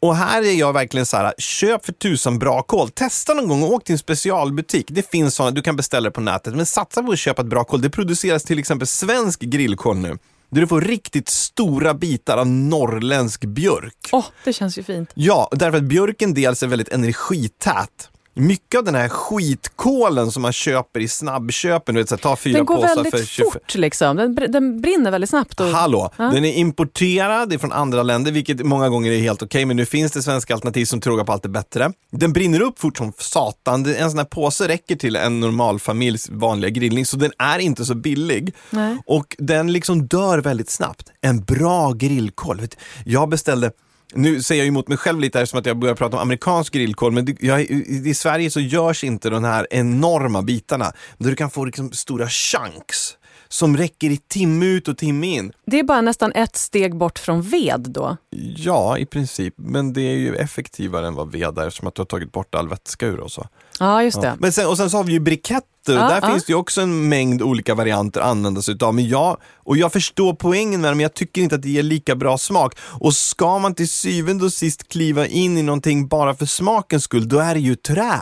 Och 0.00 0.16
här 0.16 0.42
är 0.42 0.52
jag 0.52 0.72
verkligen 0.72 1.06
så 1.06 1.16
här, 1.16 1.34
köp 1.38 1.86
för 1.86 1.92
tusan 1.92 2.38
bra 2.38 2.62
kol. 2.62 2.90
Testa 2.90 3.34
någon 3.34 3.48
gång 3.48 3.62
och 3.62 3.72
åk 3.72 3.84
till 3.84 3.92
en 3.92 3.98
specialbutik. 3.98 4.86
Det 4.90 5.10
finns 5.10 5.34
sådana, 5.34 5.50
du 5.50 5.62
kan 5.62 5.76
beställa 5.76 6.04
det 6.04 6.10
på 6.10 6.20
nätet. 6.20 6.54
Men 6.54 6.66
satsa 6.66 7.02
på 7.02 7.12
att 7.12 7.18
köpa 7.18 7.42
ett 7.42 7.48
bra 7.48 7.64
kol. 7.64 7.80
Det 7.80 7.90
produceras 7.90 8.42
till 8.42 8.58
exempel 8.58 8.86
svensk 8.86 9.40
grillkol 9.40 9.96
nu. 9.96 10.18
Där 10.50 10.60
du 10.60 10.66
får 10.66 10.80
riktigt 10.80 11.28
stora 11.28 11.94
bitar 11.94 12.36
av 12.36 12.46
norrländsk 12.46 13.44
björk. 13.44 14.08
Åh, 14.12 14.24
det 14.44 14.52
känns 14.52 14.78
ju 14.78 14.82
fint. 14.82 15.10
Ja, 15.14 15.48
därför 15.52 15.78
att 15.78 15.84
björken 15.84 16.34
dels 16.34 16.62
är 16.62 16.66
väldigt 16.66 16.88
energität. 16.88 18.10
Mycket 18.38 18.78
av 18.78 18.84
den 18.84 18.94
här 18.94 19.08
skitkolen 19.08 20.30
som 20.32 20.42
man 20.42 20.52
köper 20.52 21.00
i 21.00 21.08
snabbköpen, 21.08 21.94
du 21.94 22.00
vet, 22.00 22.08
så 22.08 22.14
här, 22.14 22.22
ta 22.22 22.36
fyra 22.36 22.56
Den 22.56 22.66
går 22.66 22.76
påsar 22.76 22.88
för 22.94 23.02
väldigt 23.02 23.28
25 23.28 23.50
fort 23.52 23.74
liksom. 23.74 24.16
Den, 24.16 24.38
br- 24.38 24.46
den 24.48 24.80
brinner 24.80 25.10
väldigt 25.10 25.30
snabbt. 25.30 25.60
Och, 25.60 25.66
Hallå, 25.66 26.10
Ja. 26.16 26.24
den 26.24 26.44
är 26.44 26.52
importerad 26.54 27.52
ifrån 27.52 27.72
andra 27.72 28.02
länder, 28.02 28.32
vilket 28.32 28.62
många 28.66 28.88
gånger 28.88 29.12
är 29.12 29.18
helt 29.20 29.42
okej, 29.42 29.64
men 29.64 29.76
nu 29.76 29.86
finns 29.86 30.12
det 30.12 30.22
svenska 30.22 30.54
alternativ 30.54 30.84
som 30.84 31.00
tror 31.00 31.24
på 31.26 31.32
allt 31.32 31.44
är 31.44 31.48
bättre. 31.48 31.92
Den 32.12 32.32
brinner 32.32 32.60
upp 32.60 32.78
fort 32.78 32.96
som 32.96 33.12
satan. 33.18 33.86
En 33.86 34.10
sån 34.10 34.18
här 34.18 34.24
påse 34.26 34.68
räcker 34.68 34.96
till 34.96 35.16
en 35.16 35.40
normal 35.40 35.80
familjs 35.80 36.28
vanliga 36.30 36.70
grillning, 36.70 37.06
så 37.06 37.16
den 37.16 37.32
är 37.38 37.58
inte 37.58 37.84
så 37.84 37.94
billig. 37.94 38.54
Nej. 38.70 38.98
Och 39.06 39.36
den 39.38 39.72
liksom 39.72 40.06
dör 40.06 40.38
väldigt 40.38 40.70
snabbt. 40.70 41.08
En 41.20 41.40
bra 41.44 41.92
du, 41.92 42.76
jag 43.04 43.28
beställde 43.28 43.70
nu 44.14 44.42
säger 44.42 44.62
jag 44.62 44.68
emot 44.68 44.88
mig 44.88 44.98
själv 44.98 45.20
lite 45.20 45.38
här 45.38 45.46
som 45.46 45.58
att 45.58 45.66
jag 45.66 45.78
börjar 45.78 45.94
prata 45.94 46.16
om 46.16 46.22
amerikansk 46.22 46.72
grillkol, 46.72 47.12
men 47.12 47.24
det, 47.24 47.36
jag, 47.40 47.60
i, 47.62 48.02
i 48.04 48.14
Sverige 48.14 48.50
så 48.50 48.60
görs 48.60 49.04
inte 49.04 49.30
de 49.30 49.44
här 49.44 49.66
enorma 49.70 50.42
bitarna, 50.42 50.92
där 51.18 51.30
du 51.30 51.36
kan 51.36 51.50
få 51.50 51.64
liksom 51.64 51.92
stora 51.92 52.28
chunks 52.28 53.16
som 53.48 53.76
räcker 53.76 54.10
i 54.10 54.16
timme 54.16 54.66
ut 54.66 54.88
och 54.88 54.98
timme 54.98 55.26
in. 55.26 55.52
Det 55.66 55.78
är 55.78 55.84
bara 55.84 56.00
nästan 56.00 56.32
ett 56.32 56.56
steg 56.56 56.96
bort 56.96 57.18
från 57.18 57.42
ved 57.42 57.86
då. 57.88 58.16
Ja, 58.56 58.98
i 58.98 59.06
princip. 59.06 59.54
Men 59.56 59.92
det 59.92 60.00
är 60.00 60.16
ju 60.16 60.34
effektivare 60.36 61.06
än 61.06 61.14
vad 61.14 61.32
ved 61.32 61.58
är 61.58 61.66
eftersom 61.66 61.88
att 61.88 61.94
du 61.94 62.00
har 62.00 62.06
tagit 62.06 62.32
bort 62.32 62.54
all 62.54 62.68
vätska 62.68 63.06
ur 63.06 63.20
och 63.20 63.32
så. 63.32 63.46
Ja, 63.80 64.02
just 64.02 64.20
det. 64.20 64.26
Ja. 64.26 64.34
Men 64.38 64.52
sen, 64.52 64.66
och 64.66 64.76
sen 64.76 64.90
så 64.90 64.96
har 64.96 65.04
vi 65.04 65.12
ju 65.12 65.20
briketter 65.20 65.62
och 65.86 65.92
Ja, 65.92 66.08
där 66.08 66.20
ja. 66.22 66.30
finns 66.30 66.44
det 66.44 66.52
ju 66.52 66.56
också 66.56 66.80
en 66.80 67.08
mängd 67.08 67.42
olika 67.42 67.74
varianter 67.74 68.20
att 68.20 68.26
använda 68.26 68.62
sig 68.62 68.74
utav. 68.74 68.94
Men 68.94 69.08
jag, 69.08 69.36
och 69.56 69.76
jag 69.76 69.92
förstår 69.92 70.34
poängen 70.34 70.80
med 70.80 70.90
det, 70.90 70.94
men 70.94 71.02
jag 71.02 71.14
tycker 71.14 71.42
inte 71.42 71.54
att 71.54 71.62
det 71.62 71.70
ger 71.70 71.82
lika 71.82 72.16
bra 72.16 72.38
smak. 72.38 72.78
Och 72.80 73.14
ska 73.14 73.58
man 73.58 73.74
till 73.74 73.88
syvende 73.88 74.44
och 74.44 74.52
sist 74.52 74.88
kliva 74.88 75.26
in 75.26 75.58
i 75.58 75.62
någonting 75.62 76.08
bara 76.08 76.34
för 76.34 76.46
smakens 76.46 77.04
skull, 77.04 77.28
då 77.28 77.38
är 77.38 77.54
det 77.54 77.60
ju 77.60 77.74
trä. 77.74 78.20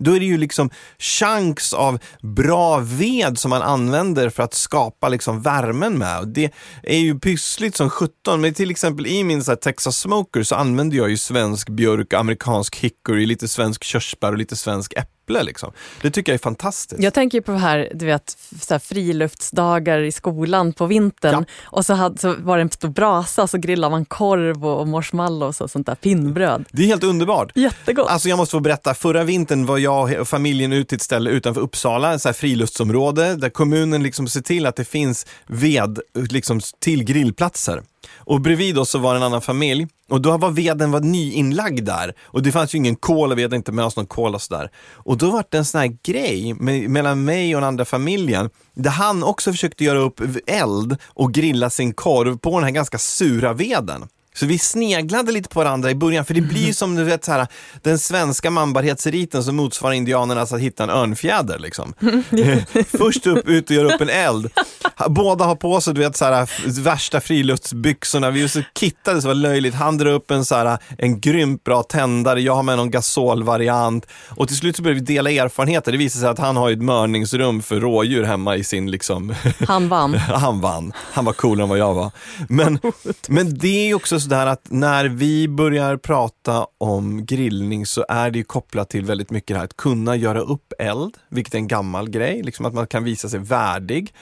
Då 0.00 0.16
är 0.16 0.20
det 0.20 0.26
ju 0.26 0.38
liksom 0.38 0.70
chunks 0.98 1.72
av 1.72 1.98
bra 2.22 2.78
ved 2.78 3.38
som 3.38 3.50
man 3.50 3.62
använder 3.62 4.30
för 4.30 4.42
att 4.42 4.54
skapa 4.54 5.08
liksom 5.08 5.42
värmen 5.42 5.98
med. 5.98 6.20
Och 6.20 6.28
det 6.28 6.54
är 6.82 6.98
ju 6.98 7.18
pyssligt 7.18 7.76
som 7.76 7.90
17. 7.90 8.40
Men 8.40 8.54
till 8.54 8.70
exempel 8.70 9.06
i 9.06 9.24
min 9.24 9.44
så 9.44 9.50
här 9.50 9.56
Texas 9.56 9.98
Smoker 9.98 10.42
så 10.42 10.54
använder 10.54 10.96
jag 10.96 11.10
ju 11.10 11.16
svensk 11.16 11.68
björk, 11.68 12.12
amerikansk 12.12 12.76
hickory, 12.76 13.26
lite 13.26 13.48
svensk 13.48 13.84
körsbär 13.84 14.32
och 14.32 14.38
lite 14.38 14.56
svensk 14.56 14.92
äpple 14.92 15.19
äpple. 15.30 15.42
Liksom. 15.42 15.72
Det 16.02 16.10
tycker 16.10 16.32
jag 16.32 16.34
är 16.34 16.42
fantastiskt. 16.42 17.02
Jag 17.02 17.14
tänker 17.14 17.40
på 17.40 17.52
här, 17.52 17.88
du 17.94 18.06
vet, 18.06 18.36
så 18.60 18.74
här 18.74 18.78
friluftsdagar 18.78 19.98
i 19.98 20.12
skolan 20.12 20.72
på 20.72 20.86
vintern. 20.86 21.44
Ja. 21.48 21.54
Och 21.64 21.86
så, 21.86 21.94
hade, 21.94 22.18
så 22.18 22.34
var 22.38 22.56
det 22.56 22.62
en 22.62 22.70
stor 22.70 22.88
brasa 22.88 23.42
och 23.42 23.50
så 23.50 23.58
grillade 23.58 23.90
man 23.90 24.04
korv 24.04 24.66
och, 24.66 24.80
och 24.80 24.88
marshmallows 24.88 25.60
och 25.60 25.70
sånt 25.70 25.86
där 25.86 25.94
pinnbröd. 25.94 26.64
Det 26.70 26.82
är 26.82 26.86
helt 26.86 27.04
underbart. 27.04 27.52
Jättegott. 27.54 28.10
Alltså 28.10 28.28
jag 28.28 28.36
måste 28.36 28.52
få 28.52 28.60
berätta, 28.60 28.94
förra 28.94 29.24
vintern 29.24 29.66
var 29.66 29.78
jag 29.78 30.20
och 30.20 30.28
familjen 30.28 30.72
ute 30.72 30.88
till 30.88 30.96
ett 30.96 31.02
ställe 31.02 31.30
utanför 31.30 31.60
Uppsala, 31.60 32.14
ett 32.14 32.22
så 32.22 32.28
här 32.28 32.32
friluftsområde 32.34 33.34
där 33.36 33.50
kommunen 33.50 34.02
liksom 34.02 34.28
ser 34.28 34.40
till 34.40 34.66
att 34.66 34.76
det 34.76 34.84
finns 34.84 35.26
ved 35.46 35.98
liksom, 36.14 36.60
till 36.80 37.04
grillplatser. 37.04 37.82
Och 38.16 38.40
bredvid 38.40 38.78
oss 38.78 38.90
så 38.90 38.98
var 38.98 39.16
en 39.16 39.22
annan 39.22 39.40
familj 39.40 39.88
och 40.10 40.20
då 40.20 40.36
var 40.36 40.50
veden 40.50 40.90
var 40.90 41.00
nyinlagd 41.00 41.84
där 41.84 42.14
och 42.22 42.42
det 42.42 42.52
fanns 42.52 42.74
ju 42.74 42.78
ingen 42.78 42.96
kol 42.96 43.32
och 43.32 43.38
vi 43.38 43.42
hade 43.42 43.56
inte 43.56 43.72
med 43.72 43.84
oss 43.84 43.96
någon 43.96 44.06
kol 44.06 44.34
och 44.34 44.42
sådär. 44.42 44.70
Och 44.92 45.18
då 45.18 45.30
var 45.30 45.44
det 45.48 45.58
en 45.58 45.64
sån 45.64 45.80
här 45.80 45.96
grej 46.02 46.54
med, 46.54 46.90
mellan 46.90 47.24
mig 47.24 47.54
och 47.54 47.60
den 47.60 47.68
andra 47.68 47.84
familjen 47.84 48.50
där 48.74 48.90
han 48.90 49.22
också 49.22 49.52
försökte 49.52 49.84
göra 49.84 49.98
upp 49.98 50.20
eld 50.46 50.96
och 51.06 51.32
grilla 51.32 51.70
sin 51.70 51.92
korv 51.92 52.38
på 52.38 52.50
den 52.50 52.64
här 52.64 52.70
ganska 52.70 52.98
sura 52.98 53.52
veden. 53.52 54.08
Så 54.40 54.46
vi 54.46 54.58
sneglade 54.58 55.32
lite 55.32 55.48
på 55.48 55.60
varandra 55.60 55.90
i 55.90 55.94
början, 55.94 56.24
för 56.24 56.34
det 56.34 56.40
blir 56.40 56.66
ju 56.66 56.74
som 56.74 56.96
du 56.96 57.04
vet, 57.04 57.24
så 57.24 57.32
här, 57.32 57.46
den 57.82 57.98
svenska 57.98 58.50
manbarhetsriten 58.50 59.44
som 59.44 59.56
motsvarar 59.56 59.94
indianernas 59.94 60.52
att 60.52 60.60
hitta 60.60 60.82
en 60.82 60.90
örnfjäder. 60.90 61.58
Liksom. 61.58 61.94
Först 62.98 63.26
upp, 63.26 63.48
ut 63.48 63.70
och 63.70 63.76
göra 63.76 63.94
upp 63.94 64.00
en 64.00 64.08
eld. 64.08 64.50
Båda 65.08 65.44
har 65.44 65.54
på 65.54 65.80
sig 65.80 65.94
du 65.94 66.00
vet, 66.00 66.16
så 66.16 66.24
här, 66.24 66.80
värsta 66.82 67.20
friluftsbyxorna, 67.20 68.30
vi 68.30 68.42
är 68.42 68.48
så 68.48 68.62
kittade 68.78 69.22
så 69.22 69.28
var 69.28 69.34
löjligt. 69.34 69.74
Han 69.74 69.98
drar 69.98 70.10
upp 70.10 70.30
en, 70.30 70.44
så 70.44 70.54
här, 70.54 70.78
en 70.98 71.20
grymt 71.20 71.64
bra 71.64 71.82
tändare, 71.82 72.40
jag 72.40 72.54
har 72.54 72.62
med 72.62 72.76
någon 72.76 72.90
gasolvariant. 72.90 74.06
Och 74.28 74.48
till 74.48 74.56
slut 74.56 74.76
så 74.76 74.82
började 74.82 75.00
vi 75.00 75.06
dela 75.06 75.30
erfarenheter. 75.30 75.92
Det 75.92 75.98
visade 75.98 76.20
sig 76.20 76.30
att 76.30 76.38
han 76.38 76.56
har 76.56 76.70
ett 76.70 76.82
mörningsrum 76.82 77.62
för 77.62 77.80
rådjur 77.80 78.24
hemma 78.24 78.56
i 78.56 78.64
sin 78.64 78.90
liksom... 78.90 79.34
Han 79.68 79.88
vann. 79.88 80.14
han 80.18 80.60
vann. 80.60 80.92
Han 81.12 81.24
var 81.24 81.32
coolare 81.32 81.62
än 81.62 81.68
vad 81.68 81.78
jag 81.78 81.94
var. 81.94 82.10
Men, 82.48 82.78
men 83.28 83.58
det 83.58 83.90
är 83.90 83.94
också 83.94 84.20
sådär 84.30 84.46
att 84.46 84.70
när 84.70 85.04
vi 85.04 85.48
börjar 85.48 85.96
prata 85.96 86.66
om 86.78 87.26
grillning 87.26 87.86
så 87.86 88.04
är 88.08 88.30
det 88.30 88.38
ju 88.38 88.44
kopplat 88.44 88.90
till 88.90 89.04
väldigt 89.04 89.30
mycket 89.30 89.54
det 89.54 89.58
här 89.58 89.64
att 89.64 89.76
kunna 89.76 90.16
göra 90.16 90.40
upp 90.40 90.72
eld, 90.78 91.16
vilket 91.28 91.54
är 91.54 91.58
en 91.58 91.68
gammal 91.68 92.10
grej, 92.10 92.42
liksom 92.42 92.66
att 92.66 92.74
man 92.74 92.86
kan 92.86 93.04
visa 93.04 93.28
sig 93.28 93.40
värdig. 93.40 94.14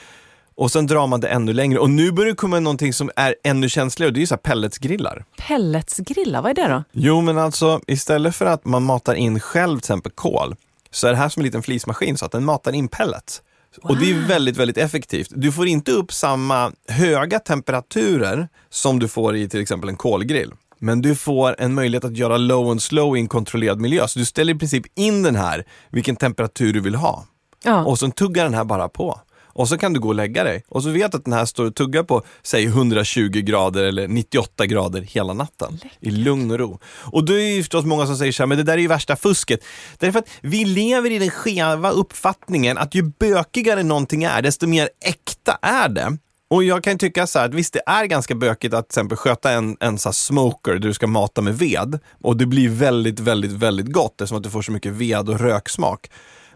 Och 0.55 0.71
sen 0.71 0.87
drar 0.87 1.07
man 1.07 1.19
det 1.19 1.27
ännu 1.27 1.53
längre. 1.53 1.79
Och 1.79 1.89
nu 1.89 2.11
börjar 2.11 2.29
det 2.29 2.35
komma 2.35 2.59
någonting 2.59 2.93
som 2.93 3.11
är 3.15 3.35
ännu 3.43 3.69
känsligare 3.69 4.09
och 4.09 4.13
det 4.13 4.17
är 4.17 4.21
ju 4.21 4.27
så 4.27 4.37
pelletsgrillar. 4.37 5.25
Pelletsgrillar, 5.37 6.41
vad 6.41 6.51
är 6.51 6.55
det 6.55 6.73
då? 6.73 6.83
Jo, 6.91 7.21
men 7.21 7.37
alltså 7.37 7.81
istället 7.87 8.35
för 8.35 8.45
att 8.45 8.65
man 8.65 8.83
matar 8.83 9.15
in 9.15 9.39
själv 9.39 9.77
till 9.77 9.77
exempel 9.77 10.11
kol, 10.11 10.55
så 10.91 11.07
är 11.07 11.11
det 11.11 11.17
här 11.17 11.29
som 11.29 11.41
en 11.41 11.45
liten 11.45 11.63
flismaskin 11.63 12.17
så 12.17 12.25
att 12.25 12.31
den 12.31 12.45
matar 12.45 12.71
in 12.71 12.87
pellets. 12.87 13.41
Och 13.81 13.97
det 13.97 14.11
är 14.11 14.27
väldigt, 14.27 14.57
väldigt 14.57 14.77
effektivt. 14.77 15.29
Du 15.35 15.51
får 15.51 15.67
inte 15.67 15.91
upp 15.91 16.13
samma 16.13 16.71
höga 16.87 17.39
temperaturer 17.39 18.47
som 18.69 18.99
du 18.99 19.07
får 19.07 19.35
i 19.35 19.49
till 19.49 19.61
exempel 19.61 19.89
en 19.89 19.97
kolgrill. 19.97 20.53
Men 20.79 21.01
du 21.01 21.15
får 21.15 21.55
en 21.59 21.73
möjlighet 21.73 22.05
att 22.05 22.17
göra 22.17 22.37
low 22.37 22.71
and 22.71 22.81
slow 22.81 23.17
i 23.17 23.19
en 23.19 23.27
kontrollerad 23.27 23.79
miljö. 23.79 24.07
Så 24.07 24.19
du 24.19 24.25
ställer 24.25 24.53
i 24.55 24.57
princip 24.57 24.85
in 24.95 25.23
den 25.23 25.35
här, 25.35 25.65
vilken 25.89 26.15
temperatur 26.15 26.73
du 26.73 26.79
vill 26.79 26.95
ha. 26.95 27.25
Ja. 27.63 27.85
Och 27.85 27.99
så 27.99 28.11
tuggar 28.11 28.43
den 28.43 28.53
här 28.53 28.63
bara 28.63 28.89
på. 28.89 29.19
Och 29.59 29.67
så 29.67 29.77
kan 29.77 29.93
du 29.93 29.99
gå 29.99 30.07
och 30.07 30.15
lägga 30.15 30.43
dig. 30.43 30.63
Och 30.67 30.83
så 30.83 30.89
vet 30.89 31.15
att 31.15 31.25
den 31.25 31.33
här 31.33 31.45
står 31.45 31.65
och 31.65 31.75
tuggar 31.75 32.03
på, 32.03 32.23
säg 32.43 32.65
120 32.65 33.29
grader 33.29 33.83
eller 33.83 34.07
98 34.07 34.65
grader 34.65 35.01
hela 35.01 35.33
natten. 35.33 35.79
I 35.99 36.11
lugn 36.11 36.51
och 36.51 36.59
ro. 36.59 36.79
Och 36.85 37.23
då 37.25 37.33
är 37.33 37.37
det 37.37 37.49
ju 37.49 37.61
förstås 37.61 37.85
många 37.85 38.05
som 38.05 38.17
säger 38.17 38.31
så 38.31 38.43
här, 38.43 38.47
men 38.47 38.57
det 38.57 38.63
där 38.63 38.73
är 38.73 38.77
ju 38.77 38.87
värsta 38.87 39.15
fusket. 39.15 39.59
Därför 39.97 40.19
att 40.19 40.29
vi 40.41 40.65
lever 40.65 41.11
i 41.11 41.19
den 41.19 41.29
skeva 41.29 41.89
uppfattningen 41.91 42.77
att 42.77 42.95
ju 42.95 43.03
bökigare 43.03 43.83
någonting 43.83 44.23
är, 44.23 44.41
desto 44.41 44.67
mer 44.67 44.89
äkta 45.05 45.57
är 45.61 45.89
det. 45.89 46.17
Och 46.49 46.63
jag 46.63 46.83
kan 46.83 46.97
tycka 46.97 47.27
så 47.27 47.39
här 47.39 47.45
att 47.45 47.53
visst 47.53 47.73
det 47.73 47.81
är 47.85 48.05
ganska 48.05 48.35
bökigt 48.35 48.73
att 48.73 48.89
till 48.89 48.99
exempel 48.99 49.17
sköta 49.17 49.51
en, 49.51 49.77
en 49.79 49.97
så 49.97 50.13
smoker 50.13 50.71
där 50.71 50.79
du 50.79 50.93
ska 50.93 51.07
mata 51.07 51.41
med 51.41 51.57
ved 51.57 51.99
och 52.23 52.37
det 52.37 52.45
blir 52.45 52.69
väldigt, 52.69 53.19
väldigt, 53.19 53.51
väldigt 53.51 53.93
gott 53.93 54.21
eftersom 54.21 54.37
att 54.37 54.43
du 54.43 54.49
får 54.49 54.61
så 54.61 54.71
mycket 54.71 54.91
ved 54.93 55.29
och 55.29 55.39
röksmak. 55.39 56.09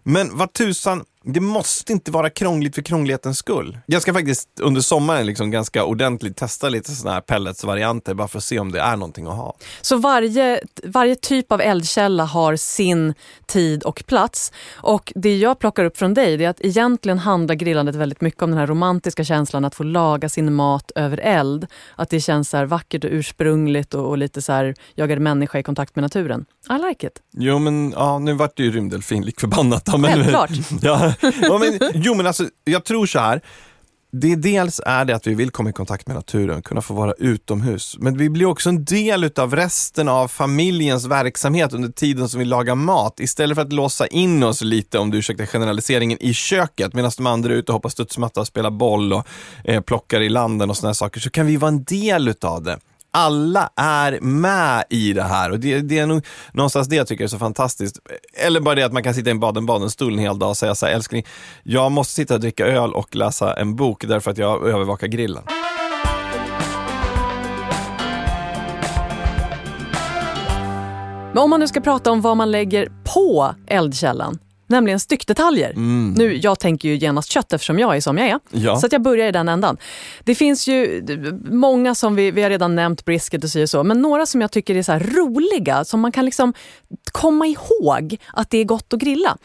Men 0.03 0.37
vad 0.37 0.53
tusan, 0.53 1.03
det 1.25 1.39
måste 1.39 1.93
inte 1.93 2.11
vara 2.11 2.29
krångligt 2.29 2.75
för 2.75 2.81
krånglighetens 2.81 3.37
skull. 3.37 3.77
Jag 3.85 4.01
ska 4.01 4.13
faktiskt 4.13 4.49
under 4.59 4.81
sommaren 4.81 5.25
liksom 5.25 5.51
ganska 5.51 5.85
ordentligt 5.85 6.37
testa 6.37 6.69
lite 6.69 6.91
sådana 6.91 7.13
här 7.13 7.21
pelletsvarianter 7.21 8.13
bara 8.13 8.27
för 8.27 8.37
att 8.37 8.43
se 8.43 8.59
om 8.59 8.71
det 8.71 8.79
är 8.79 8.95
någonting 8.95 9.27
att 9.27 9.35
ha. 9.35 9.55
Så 9.81 9.97
varje, 9.97 10.61
varje 10.83 11.15
typ 11.15 11.51
av 11.51 11.61
eldkälla 11.61 12.23
har 12.25 12.55
sin 12.55 13.13
tid 13.45 13.83
och 13.83 14.03
plats. 14.07 14.51
Och 14.73 15.13
det 15.15 15.37
jag 15.37 15.59
plockar 15.59 15.85
upp 15.85 15.97
från 15.97 16.13
dig 16.13 16.43
är 16.43 16.49
att 16.49 16.61
egentligen 16.61 17.19
handlar 17.19 17.55
grillandet 17.55 17.95
väldigt 17.95 18.21
mycket 18.21 18.41
om 18.41 18.49
den 18.49 18.59
här 18.59 18.67
romantiska 18.67 19.23
känslan 19.23 19.65
att 19.65 19.75
få 19.75 19.83
laga 19.83 20.29
sin 20.29 20.53
mat 20.53 20.91
över 20.95 21.17
eld. 21.17 21.67
Att 21.95 22.09
det 22.09 22.19
känns 22.19 22.49
så 22.49 22.57
här 22.57 22.65
vackert 22.65 23.03
och 23.03 23.09
ursprungligt 23.13 23.93
och, 23.93 24.09
och 24.09 24.17
lite 24.17 24.41
så 24.41 24.51
här, 24.51 24.75
jag 24.95 25.11
är 25.11 25.19
människa 25.19 25.59
i 25.59 25.63
kontakt 25.63 25.95
med 25.95 26.03
naturen. 26.03 26.45
I 26.69 26.87
like 26.89 27.07
it. 27.07 27.21
Jo 27.31 27.59
men, 27.59 27.91
ja, 27.91 28.19
nu 28.19 28.33
vart 28.33 28.57
det 28.57 28.63
ju 28.63 28.71
rymddelfin 28.71 29.25
lik 29.25 29.39
förbannat. 29.39 29.85
då, 29.85 29.97
Men, 29.97 30.11
Självklart. 30.11 30.51
ja, 30.81 31.12
ja, 31.41 31.57
men, 31.57 31.79
jo 31.93 32.15
men 32.15 32.27
alltså, 32.27 32.49
jag 32.63 32.85
tror 32.85 33.05
så 33.05 33.19
här. 33.19 33.41
Det 34.15 34.35
dels 34.35 34.81
är 34.85 35.05
det 35.05 35.15
att 35.15 35.27
vi 35.27 35.33
vill 35.33 35.51
komma 35.51 35.69
i 35.69 35.73
kontakt 35.73 36.07
med 36.07 36.15
naturen, 36.15 36.61
kunna 36.61 36.81
få 36.81 36.93
vara 36.93 37.13
utomhus. 37.13 37.95
Men 37.99 38.17
vi 38.17 38.29
blir 38.29 38.45
också 38.45 38.69
en 38.69 38.85
del 38.85 39.31
av 39.35 39.55
resten 39.55 40.09
av 40.09 40.27
familjens 40.27 41.05
verksamhet 41.05 41.73
under 41.73 41.89
tiden 41.89 42.29
som 42.29 42.39
vi 42.39 42.45
lagar 42.45 42.75
mat. 42.75 43.19
Istället 43.19 43.55
för 43.55 43.61
att 43.61 43.73
låsa 43.73 44.07
in 44.07 44.43
oss 44.43 44.61
lite, 44.61 44.99
om 44.99 45.11
du 45.11 45.17
ursäktar 45.17 45.45
generaliseringen, 45.45 46.17
i 46.21 46.33
köket 46.33 46.93
medan 46.93 47.11
de 47.17 47.27
andra 47.27 47.53
är 47.53 47.57
ute 47.57 47.71
och 47.71 47.73
hoppar 47.73 47.89
studsmatta 47.89 48.41
och 48.41 48.47
spelar 48.47 48.71
boll 48.71 49.13
och 49.13 49.27
eh, 49.63 49.81
plockar 49.81 50.21
i 50.21 50.29
landen 50.29 50.69
och 50.69 50.77
sådana 50.77 50.93
saker, 50.93 51.19
så 51.19 51.29
kan 51.29 51.45
vi 51.45 51.57
vara 51.57 51.69
en 51.69 51.83
del 51.83 52.27
utav 52.27 52.63
det 52.63 52.79
alla 53.13 53.69
är 53.75 54.19
med 54.21 54.83
i 54.89 55.13
det 55.13 55.23
här 55.23 55.51
och 55.51 55.59
det, 55.59 55.81
det, 55.81 55.99
är 55.99 56.05
nog 56.05 56.25
någonstans 56.53 56.87
det 56.87 56.95
jag 56.95 57.07
tycker 57.07 57.23
är 57.23 57.27
så 57.27 57.39
fantastiskt. 57.39 57.99
Eller 58.33 58.59
bara 58.59 58.75
det 58.75 58.83
att 58.83 58.93
man 58.93 59.03
kan 59.03 59.13
sitta 59.13 59.29
i 59.29 59.31
en 59.31 59.39
Baden-Baden-stol 59.39 60.13
en 60.13 60.19
hel 60.19 60.39
dag 60.39 60.49
och 60.49 60.57
säga 60.57 60.75
så 60.75 60.85
här, 60.85 60.93
älskling, 60.93 61.25
jag 61.63 61.91
måste 61.91 62.13
sitta 62.13 62.33
och 62.33 62.39
dricka 62.39 62.65
öl 62.65 62.93
och 62.93 63.15
läsa 63.15 63.53
en 63.53 63.75
bok 63.75 64.05
därför 64.07 64.31
att 64.31 64.37
jag 64.37 64.67
övervakar 64.67 65.07
grillen. 65.07 65.43
Men 71.33 71.43
om 71.43 71.49
man 71.49 71.59
nu 71.59 71.67
ska 71.67 71.81
prata 71.81 72.11
om 72.11 72.21
vad 72.21 72.37
man 72.37 72.51
lägger 72.51 72.87
på 73.13 73.55
eldkällan, 73.67 74.39
nämligen 74.73 74.99
styckdetaljer. 74.99 75.73
Nu, 76.17 76.37
jag 76.37 76.59
tänker 76.59 76.89
ju 76.89 76.95
genast 76.95 77.31
kött 77.31 77.53
eftersom 77.53 77.79
jag 77.79 77.95
är 77.95 78.01
som 78.01 78.17
jag 78.17 78.27
är. 78.27 78.39
Ja. 78.51 78.75
Så 78.75 78.85
att 78.85 78.91
jag 78.91 79.01
börjar 79.01 79.27
i 79.27 79.31
den 79.31 79.49
ändan. 79.49 79.77
Det 80.23 80.35
finns 80.35 80.67
ju 80.67 81.05
många 81.51 81.95
som 81.95 82.15
vi, 82.15 82.31
vi 82.31 82.41
har 82.41 82.49
redan 82.49 82.75
nämnt, 82.75 83.05
brisket 83.05 83.43
och 83.43 83.49
så 83.49 83.61
och 83.61 83.69
så, 83.69 83.83
men 83.83 84.01
några 84.01 84.25
som 84.25 84.41
jag 84.41 84.51
tycker 84.51 84.75
är 84.75 84.83
så 84.83 84.93
roliga, 84.93 85.85
som 85.85 85.99
man 85.99 86.11
kan 86.11 86.25
liksom 86.25 86.53
komma 87.11 87.47
ihåg 87.47 88.17
att 88.33 88.49
det 88.49 88.57
är 88.57 88.63
gott 88.63 88.93
att 88.93 88.99
grilla. 88.99 89.37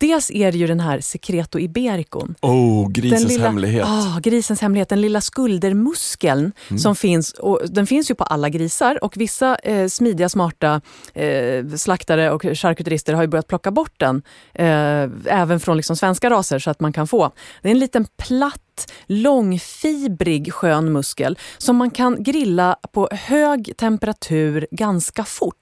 Dels 0.00 0.30
är 0.30 0.52
det 0.52 0.58
ju 0.58 0.66
den 0.66 0.80
här 0.80 1.00
secreto 1.00 1.58
ibericon. 1.58 2.34
Oh, 2.40 2.90
grisens 2.90 3.28
lilla, 3.28 3.44
hemlighet. 3.44 3.84
Ah, 3.86 4.18
grisens 4.22 4.60
hemlighet. 4.60 4.88
Den 4.88 5.00
lilla 5.00 5.20
skuldermuskeln 5.20 6.52
som 6.78 6.96
finns. 6.96 7.32
Och 7.32 7.60
den 7.68 7.86
finns 7.86 8.10
ju 8.10 8.14
på 8.14 8.24
alla 8.24 8.48
grisar 8.48 9.04
och 9.04 9.16
vissa 9.16 9.56
eh, 9.56 9.88
smidiga, 9.88 10.28
smarta 10.28 10.80
eh, 11.14 11.66
slaktare 11.76 12.30
och 12.30 12.42
charkuterister 12.42 13.14
har 13.14 13.22
ju 13.22 13.28
börjat 13.28 13.46
plocka 13.46 13.70
bort 13.70 13.94
den. 13.96 14.22
Eh, 14.54 15.08
även 15.26 15.60
från 15.60 15.76
liksom 15.76 15.96
svenska 15.96 16.30
raser 16.30 16.58
så 16.58 16.70
att 16.70 16.80
man 16.80 16.92
kan 16.92 17.06
få. 17.06 17.32
Det 17.62 17.68
är 17.68 17.72
en 17.72 17.78
liten 17.78 18.06
platt, 18.16 18.60
långfibrig 19.06 20.52
skön 20.52 20.92
muskel 20.92 21.38
som 21.58 21.76
man 21.76 21.90
kan 21.90 22.22
grilla 22.22 22.76
på 22.92 23.08
hög 23.12 23.76
temperatur 23.76 24.66
ganska 24.70 25.24
fort. 25.24 25.56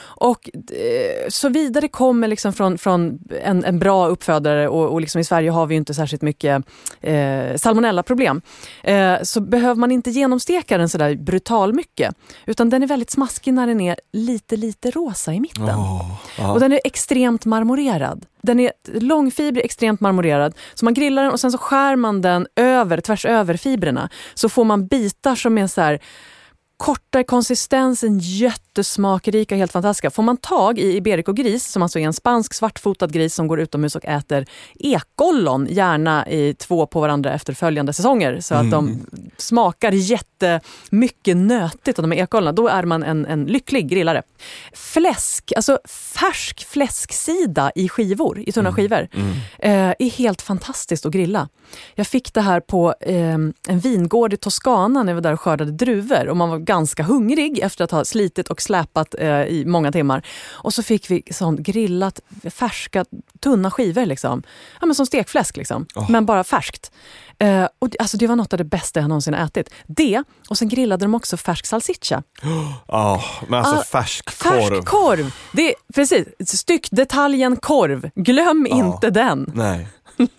Och 0.00 0.50
eh, 0.54 1.28
så 1.28 1.48
vidare 1.48 1.88
kommer 1.88 2.28
liksom 2.28 2.52
från, 2.52 2.78
från 2.78 3.18
en, 3.42 3.64
en 3.64 3.78
bra 3.78 4.06
uppfödare 4.06 4.68
och, 4.68 4.92
och 4.92 5.00
liksom 5.00 5.20
i 5.20 5.24
Sverige 5.24 5.50
har 5.50 5.66
vi 5.66 5.74
inte 5.74 5.94
särskilt 5.94 6.22
mycket 6.22 6.64
eh, 7.00 7.56
salmonellaproblem. 7.56 8.42
Eh, 8.82 9.14
så 9.22 9.40
behöver 9.40 9.74
man 9.74 9.92
inte 9.92 10.10
genomsteka 10.10 10.78
den 10.78 10.88
sådär 10.88 11.14
brutal 11.14 11.72
mycket. 11.72 12.14
Utan 12.46 12.70
den 12.70 12.82
är 12.82 12.86
väldigt 12.86 13.10
smaskig 13.10 13.54
när 13.54 13.66
den 13.66 13.80
är 13.80 13.96
lite, 14.12 14.56
lite 14.56 14.90
rosa 14.90 15.34
i 15.34 15.40
mitten. 15.40 15.66
Ja. 15.66 16.52
Och 16.52 16.60
den 16.60 16.72
är 16.72 16.80
extremt 16.84 17.44
marmorerad. 17.44 18.26
Den 18.42 18.60
är 18.60 18.72
långfibrig, 18.94 19.64
extremt 19.64 20.00
marmorerad. 20.00 20.54
Så 20.74 20.84
man 20.84 20.94
grillar 20.94 21.22
den 21.22 21.32
och 21.32 21.40
sen 21.40 21.52
så 21.52 21.58
skär 21.58 21.96
man 21.96 22.22
den 22.22 22.41
över, 22.56 23.00
tvärs 23.00 23.24
över 23.24 23.56
fibrerna. 23.56 24.08
Så 24.34 24.48
får 24.48 24.64
man 24.64 24.86
bitar 24.86 25.34
som 25.34 25.58
är 25.58 25.66
så 25.66 25.80
här 25.80 26.00
kortare 26.76 27.24
konsistens, 27.24 28.02
en 28.02 28.18
jättesmakrika, 28.72 29.56
helt 29.56 29.72
fantastiska. 29.72 30.10
Får 30.10 30.22
man 30.22 30.36
tag 30.36 30.78
i 30.78 30.96
iberico-gris, 30.96 31.66
som 31.66 31.82
alltså 31.82 31.98
är 31.98 32.02
en 32.02 32.12
spansk 32.12 32.54
svartfotad 32.54 33.12
gris 33.12 33.34
som 33.34 33.48
går 33.48 33.60
utomhus 33.60 33.96
och 33.96 34.04
äter 34.04 34.46
ekollon, 34.74 35.66
gärna 35.70 36.28
i 36.28 36.54
två 36.54 36.86
på 36.86 37.00
varandra 37.00 37.32
efterföljande 37.32 37.92
säsonger, 37.92 38.40
så 38.40 38.54
att 38.54 38.70
de 38.70 39.06
smakar 39.36 39.92
jättemycket 39.92 41.36
nötigt 41.36 41.98
av 41.98 42.02
de 42.02 42.12
här 42.12 42.22
ekollorna, 42.22 42.52
då 42.52 42.68
är 42.68 42.82
man 42.84 43.02
en, 43.02 43.26
en 43.26 43.44
lycklig 43.44 43.88
grillare. 43.88 44.22
Fläsk, 44.72 45.52
alltså 45.56 45.78
färsk 46.14 46.66
fläsksida 46.68 47.72
i 47.74 47.88
skivor, 47.88 48.38
i 48.46 48.52
tunna 48.52 48.72
skivor, 48.72 49.08
eh, 49.58 49.92
är 49.98 50.10
helt 50.10 50.42
fantastiskt 50.42 51.06
att 51.06 51.12
grilla. 51.12 51.48
Jag 51.94 52.06
fick 52.06 52.34
det 52.34 52.40
här 52.40 52.60
på 52.60 52.94
eh, 53.00 53.34
en 53.68 53.80
vingård 53.82 54.32
i 54.32 54.36
Toscana 54.36 55.02
när 55.02 55.12
jag 55.12 55.14
var 55.14 55.22
där 55.22 55.32
och 55.32 55.40
skördade 55.40 55.72
druvor 55.72 56.28
och 56.28 56.36
man 56.36 56.48
var 56.48 56.58
ganska 56.58 57.02
hungrig 57.02 57.58
efter 57.58 57.84
att 57.84 57.90
ha 57.90 58.04
slitit 58.04 58.48
och 58.48 58.61
släpat 58.62 59.14
eh, 59.18 59.28
i 59.42 59.64
många 59.66 59.92
timmar. 59.92 60.26
Och 60.50 60.74
så 60.74 60.82
fick 60.82 61.10
vi 61.10 61.22
sånt 61.30 61.60
grillat, 61.60 62.20
färska, 62.50 63.04
tunna 63.40 63.70
skivor 63.70 64.06
liksom. 64.06 64.42
Ja, 64.80 64.86
men 64.86 64.94
som 64.94 65.06
stekfläsk 65.06 65.56
liksom, 65.56 65.86
men 66.08 66.26
bara 66.26 66.44
färskt. 66.44 66.92
Eh, 67.38 67.66
och 67.78 67.88
det, 67.90 67.98
alltså 67.98 68.16
det 68.16 68.26
var 68.26 68.36
något 68.36 68.52
av 68.52 68.56
det 68.58 68.64
bästa 68.64 69.00
jag 69.00 69.08
någonsin 69.08 69.34
ätit. 69.34 69.70
Det, 69.86 70.22
och 70.48 70.58
sen 70.58 70.68
grillade 70.68 71.04
de 71.04 71.14
också 71.14 71.36
färsk 71.36 71.66
salsiccia. 71.66 72.22
Ja, 72.88 73.24
men 73.48 73.58
alltså 73.58 73.74
Ah, 73.76 73.82
färsk 73.84 74.30
Färsk 74.30 74.68
korv. 74.70 74.82
korv! 74.82 75.34
Det 75.52 75.74
precis, 75.94 76.26
styckdetaljen 76.46 77.56
korv. 77.56 78.10
Glöm 78.14 78.66
inte 78.66 79.10
den. 79.10 79.52
Nej. 79.54 79.88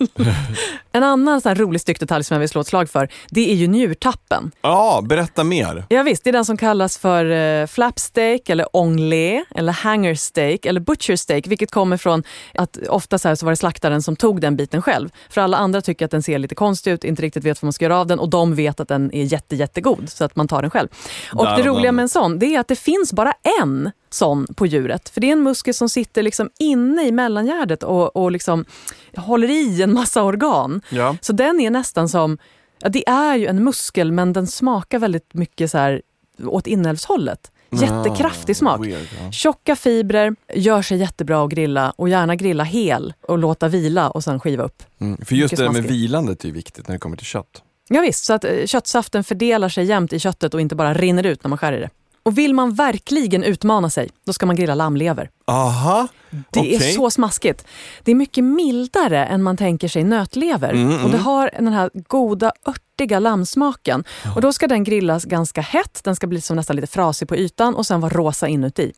En 0.92 1.02
annan 1.02 1.40
sån 1.40 1.54
rolig 1.54 1.80
styckdetalj 1.80 2.24
som 2.24 2.34
jag 2.34 2.40
vill 2.40 2.48
slå 2.48 2.60
ett 2.60 2.66
slag 2.66 2.90
för, 2.90 3.08
det 3.30 3.50
är 3.50 3.54
ju 3.54 3.66
njurtappen. 3.66 4.50
Ja, 4.62 5.02
berätta 5.08 5.44
mer. 5.44 5.84
Ja, 5.88 6.02
visst, 6.02 6.24
det 6.24 6.30
är 6.30 6.32
den 6.32 6.44
som 6.44 6.56
kallas 6.56 6.98
för 6.98 7.30
eh, 7.30 7.66
flapsteak 7.66 8.48
eller 8.48 8.76
onglé 8.76 9.44
eller 9.54 9.72
hanger 9.72 10.14
steak 10.14 10.66
eller 10.66 10.80
butcher 10.80 11.16
steak, 11.16 11.46
vilket 11.46 11.70
kommer 11.70 11.96
från 11.96 12.22
att 12.54 12.78
ofta 12.88 13.18
så, 13.18 13.36
så 13.36 13.46
var 13.46 13.52
det 13.52 13.56
slaktaren 13.56 14.02
som 14.02 14.16
tog 14.16 14.40
den 14.40 14.56
biten 14.56 14.82
själv. 14.82 15.08
För 15.28 15.40
alla 15.40 15.56
andra 15.56 15.80
tycker 15.80 16.04
att 16.04 16.10
den 16.10 16.22
ser 16.22 16.38
lite 16.38 16.54
konstig 16.54 16.92
ut, 16.92 17.04
inte 17.04 17.22
riktigt 17.22 17.44
vet 17.44 17.62
vad 17.62 17.66
man 17.66 17.72
ska 17.72 17.84
göra 17.84 17.98
av 17.98 18.06
den 18.06 18.18
och 18.18 18.28
de 18.28 18.54
vet 18.54 18.80
att 18.80 18.88
den 18.88 19.14
är 19.14 19.24
jätte, 19.24 19.56
jättegod 19.56 20.08
så 20.10 20.24
att 20.24 20.36
man 20.36 20.48
tar 20.48 20.62
den 20.62 20.70
själv. 20.70 20.88
Och 21.32 21.44
Där 21.44 21.56
det 21.56 21.62
roliga 21.62 21.92
med 21.92 22.02
en 22.02 22.08
sån, 22.08 22.38
det 22.38 22.54
är 22.54 22.60
att 22.60 22.68
det 22.68 22.76
finns 22.76 23.12
bara 23.12 23.32
en 23.60 23.90
sån 24.14 24.46
på 24.54 24.66
djuret. 24.66 25.08
För 25.08 25.20
det 25.20 25.28
är 25.28 25.32
en 25.32 25.42
muskel 25.42 25.74
som 25.74 25.88
sitter 25.88 26.22
liksom 26.22 26.50
inne 26.58 27.06
i 27.06 27.12
mellangärdet 27.12 27.82
och, 27.82 28.16
och 28.16 28.32
liksom 28.32 28.64
håller 29.16 29.50
i 29.50 29.82
en 29.82 29.92
massa 29.92 30.22
organ. 30.22 30.80
Ja. 30.88 31.16
Så 31.20 31.32
den 31.32 31.60
är 31.60 31.70
nästan 31.70 32.08
som, 32.08 32.38
ja, 32.78 32.88
det 32.88 33.08
är 33.08 33.36
ju 33.36 33.46
en 33.46 33.64
muskel 33.64 34.12
men 34.12 34.32
den 34.32 34.46
smakar 34.46 34.98
väldigt 34.98 35.34
mycket 35.34 35.70
så 35.70 35.78
här 35.78 36.02
åt 36.42 36.66
inälvshållet. 36.66 37.50
Jättekraftig 37.70 38.56
smak. 38.56 38.86
Weird, 38.86 39.08
ja. 39.24 39.32
Tjocka 39.32 39.76
fibrer, 39.76 40.36
gör 40.54 40.82
sig 40.82 40.98
jättebra 40.98 41.44
att 41.44 41.50
grilla 41.50 41.90
och 41.90 42.08
gärna 42.08 42.36
grilla 42.36 42.64
hel 42.64 43.14
och 43.22 43.38
låta 43.38 43.68
vila 43.68 44.10
och 44.10 44.24
sen 44.24 44.40
skiva 44.40 44.64
upp. 44.64 44.82
Mm. 44.98 45.16
För 45.24 45.34
just 45.34 45.52
Mycket 45.52 45.58
det 45.58 45.64
där 45.64 45.82
med 45.82 45.90
vilandet 45.90 46.44
är 46.44 46.50
viktigt 46.50 46.88
när 46.88 46.94
det 46.94 46.98
kommer 46.98 47.16
till 47.16 47.26
kött. 47.26 47.62
Ja, 47.88 48.00
visst, 48.00 48.24
så 48.24 48.32
att 48.32 48.44
eh, 48.44 48.66
köttsaften 48.66 49.24
fördelar 49.24 49.68
sig 49.68 49.84
jämnt 49.84 50.12
i 50.12 50.18
köttet 50.18 50.54
och 50.54 50.60
inte 50.60 50.74
bara 50.74 50.94
rinner 50.94 51.26
ut 51.26 51.44
när 51.44 51.48
man 51.48 51.58
skär 51.58 51.72
i 51.72 51.80
det. 51.80 51.90
Och 52.24 52.38
vill 52.38 52.54
man 52.54 52.74
verkligen 52.74 53.44
utmana 53.44 53.90
sig, 53.90 54.10
då 54.26 54.32
ska 54.32 54.46
man 54.46 54.56
grilla 54.56 54.74
lammlever. 54.74 55.30
Aha, 55.46 56.08
Det 56.50 56.74
är 56.74 56.76
okej. 56.78 56.92
så 56.92 57.10
smaskigt. 57.10 57.66
Det 58.02 58.10
är 58.10 58.14
mycket 58.14 58.44
mildare 58.44 59.26
än 59.26 59.42
man 59.42 59.56
tänker 59.56 59.88
sig 59.88 60.04
nötlever. 60.04 60.70
Mm, 60.72 60.92
Och 60.92 61.10
det 61.10 61.16
mm. 61.16 61.20
har 61.24 61.50
den 61.58 61.72
här 61.72 61.90
goda 62.08 62.52
örtiga 62.94 63.18
lammsmaken. 63.18 64.04
Och 64.34 64.40
då 64.40 64.52
ska 64.52 64.66
den 64.66 64.84
grillas 64.84 65.24
ganska 65.24 65.60
hett, 65.60 66.00
den 66.04 66.16
ska 66.16 66.26
bli 66.26 66.40
som 66.40 66.56
nästan 66.56 66.76
lite 66.76 66.88
frasig 66.88 67.28
på 67.28 67.36
ytan 67.36 67.74
och 67.74 67.86
sen 67.86 68.00
vara 68.00 68.12
rosa 68.14 68.48
inuti. 68.48 68.92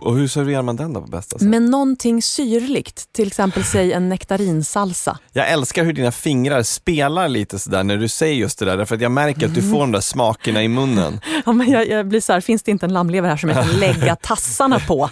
Och 0.00 0.16
hur 0.16 0.28
serverar 0.28 0.62
man 0.62 0.76
den 0.76 0.92
då 0.92 1.00
på 1.00 1.06
bästa 1.06 1.38
sätt? 1.38 1.48
Men 1.48 1.66
någonting 1.66 2.22
syrligt, 2.22 3.12
till 3.12 3.26
exempel 3.26 3.64
säg 3.64 3.92
en 3.92 4.08
nektarinsalsa. 4.08 5.18
Jag 5.32 5.50
älskar 5.50 5.84
hur 5.84 5.92
dina 5.92 6.12
fingrar 6.12 6.62
spelar 6.62 7.28
lite 7.28 7.58
sådär 7.58 7.84
när 7.84 7.96
du 7.96 8.08
säger 8.08 8.34
just 8.34 8.58
det 8.58 8.64
där, 8.64 8.76
därför 8.76 8.94
att 8.94 9.00
jag 9.00 9.12
märker 9.12 9.46
att 9.46 9.54
du 9.54 9.62
får 9.62 9.80
de 9.80 9.92
där 9.92 10.00
smakerna 10.00 10.62
i 10.62 10.68
munnen. 10.68 11.20
Ja, 11.46 11.52
men 11.52 11.70
jag, 11.70 11.88
jag 11.88 12.08
blir 12.08 12.20
så 12.20 12.32
här, 12.32 12.40
finns 12.40 12.62
det 12.62 12.70
inte 12.70 12.86
en 12.86 12.92
lammlever 12.92 13.28
här 13.28 13.36
som 13.36 13.48
jag 13.48 13.64
kan 13.64 13.72
lägga 13.80 14.16
tassarna 14.16 14.78
på? 14.80 15.10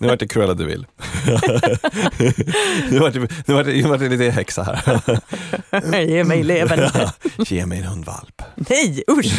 Nu 0.00 0.08
vart 0.08 0.20
det 0.20 0.28
Cruella 0.28 0.54
de 0.54 0.64
Vil. 0.64 0.86
nu 2.90 2.98
vart 2.98 3.12
det, 3.14 3.20
nu 3.46 3.54
vart 3.54 3.66
det, 3.66 3.72
nu 3.72 3.82
vart 3.82 4.00
det 4.00 4.08
lite 4.08 4.30
häxa 4.30 4.62
här. 4.62 5.00
Ge 6.06 6.24
mig 6.24 6.42
levern. 6.42 6.90
Ge 7.46 7.66
mig 7.66 7.78
en 7.78 7.84
hundvalp. 7.84 8.42
Nej, 8.54 9.04
usch! 9.10 9.32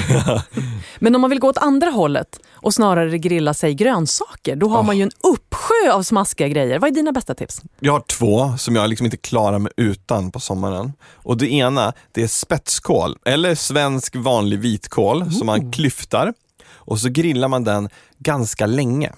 Men 1.00 1.15
om 1.15 1.21
man 1.21 1.30
vill 1.30 1.39
gå 1.39 1.48
åt 1.50 1.58
andra 1.58 1.89
hållet 1.89 2.39
och 2.52 2.74
snarare 2.74 3.17
grilla 3.17 3.54
sig 3.54 3.74
grönsaker, 3.74 4.56
då 4.56 4.67
har 4.69 4.84
man 4.84 4.98
ju 4.98 5.04
en 5.04 5.12
uppsjö 5.24 5.91
av 5.91 6.04
smaskiga 6.04 6.48
grejer. 6.48 6.80
Vad 6.80 6.89
är 6.89 6.93
dina 6.95 7.12
bästa 7.12 7.36
tips? 7.36 7.62
Jag 7.80 7.93
har 7.93 8.00
två 8.00 8.58
som 8.58 8.76
jag 8.76 8.89
liksom 8.89 9.06
inte 9.06 9.17
klarar 9.17 9.60
mig 9.60 9.71
utan 9.78 10.32
på 10.32 10.39
sommaren. 10.39 10.93
Och 11.13 11.38
det 11.38 11.52
ena, 11.52 11.93
det 12.12 12.24
är 12.24 12.28
spetskål, 12.28 13.17
eller 13.26 13.56
svensk 13.56 14.15
vanlig 14.15 14.60
vitkål 14.60 15.32
som 15.32 15.45
man 15.45 15.71
klyftar 15.71 16.34
och 16.74 17.00
så 17.00 17.10
grillar 17.10 17.48
man 17.48 17.63
den 17.63 17.89
ganska 18.19 18.65
länge. 18.65 19.12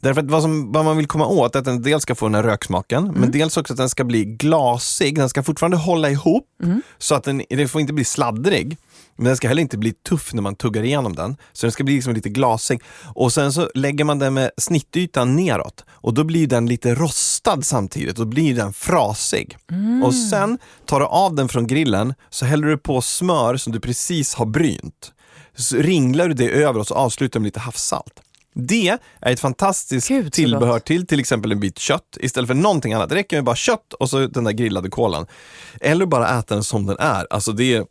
Därför 0.00 0.20
att 0.20 0.30
vad, 0.30 0.42
som, 0.42 0.72
vad 0.72 0.84
man 0.84 0.96
vill 0.96 1.06
komma 1.06 1.26
åt 1.26 1.54
är 1.54 1.58
att 1.58 1.64
den 1.64 1.82
dels 1.82 2.02
ska 2.02 2.14
få 2.14 2.26
den 2.26 2.34
här 2.34 2.42
röksmaken, 2.42 3.04
men 3.04 3.30
dels 3.30 3.56
också 3.56 3.72
att 3.72 3.76
den 3.76 3.88
ska 3.88 4.04
bli 4.04 4.24
glasig. 4.24 5.16
Den 5.16 5.28
ska 5.28 5.42
fortfarande 5.42 5.76
hålla 5.76 6.10
ihop, 6.10 6.46
så 6.98 7.14
att 7.14 7.24
den, 7.24 7.42
den 7.50 7.68
får 7.68 7.80
inte 7.80 7.92
bli 7.92 8.04
sladdrig. 8.04 8.76
Men 9.16 9.24
den 9.24 9.36
ska 9.36 9.48
heller 9.48 9.62
inte 9.62 9.78
bli 9.78 9.92
tuff 9.92 10.34
när 10.34 10.42
man 10.42 10.54
tuggar 10.54 10.82
igenom 10.82 11.14
den. 11.14 11.36
Så 11.52 11.66
den 11.66 11.72
ska 11.72 11.84
bli 11.84 11.94
liksom 11.94 12.14
lite 12.14 12.28
glasig. 12.28 12.80
Och 13.14 13.32
sen 13.32 13.52
så 13.52 13.70
lägger 13.74 14.04
man 14.04 14.18
den 14.18 14.34
med 14.34 14.50
snittytan 14.56 15.36
neråt. 15.36 15.84
Och 15.88 16.14
då 16.14 16.24
blir 16.24 16.46
den 16.46 16.66
lite 16.66 16.94
rostad 16.94 17.62
samtidigt. 17.62 18.16
Då 18.16 18.24
blir 18.24 18.56
den 18.56 18.72
frasig. 18.72 19.56
Och 20.04 20.14
sen 20.14 20.58
tar 20.86 21.00
du 21.00 21.06
av 21.06 21.34
den 21.34 21.48
från 21.48 21.66
grillen, 21.66 22.14
så 22.30 22.44
häller 22.44 22.66
du 22.66 22.78
på 22.78 23.00
smör 23.02 23.56
som 23.56 23.72
du 23.72 23.80
precis 23.80 24.34
har 24.34 24.46
brynt. 24.46 25.12
Så 25.56 25.76
ringlar 25.76 26.28
du 26.28 26.34
det 26.34 26.50
över 26.50 26.80
och 26.80 26.86
så 26.86 26.94
avslutar 26.94 27.40
med 27.40 27.44
lite 27.44 27.60
havssalt. 27.60 28.22
Det 28.60 28.98
är 29.20 29.32
ett 29.32 29.40
fantastiskt 29.40 30.08
Gud, 30.08 30.32
tillbehör 30.32 30.72
gott. 30.72 30.84
till 30.84 31.06
till 31.06 31.20
exempel 31.20 31.52
en 31.52 31.60
bit 31.60 31.78
kött 31.78 32.16
istället 32.20 32.48
för 32.48 32.54
någonting 32.54 32.92
annat. 32.92 33.08
Det 33.08 33.14
räcker 33.14 33.36
med 33.36 33.44
bara 33.44 33.56
kött 33.56 33.92
och 33.92 34.10
så 34.10 34.26
den 34.26 34.44
där 34.44 34.52
grillade 34.52 34.90
kålen. 34.90 35.26
Eller 35.80 36.06
bara 36.06 36.38
äta 36.38 36.54
den 36.54 36.64
som 36.64 36.86
den 36.86 36.96
är. 36.98 37.26
Alltså 37.30 37.52
det 37.52 37.74
är, 37.74 37.86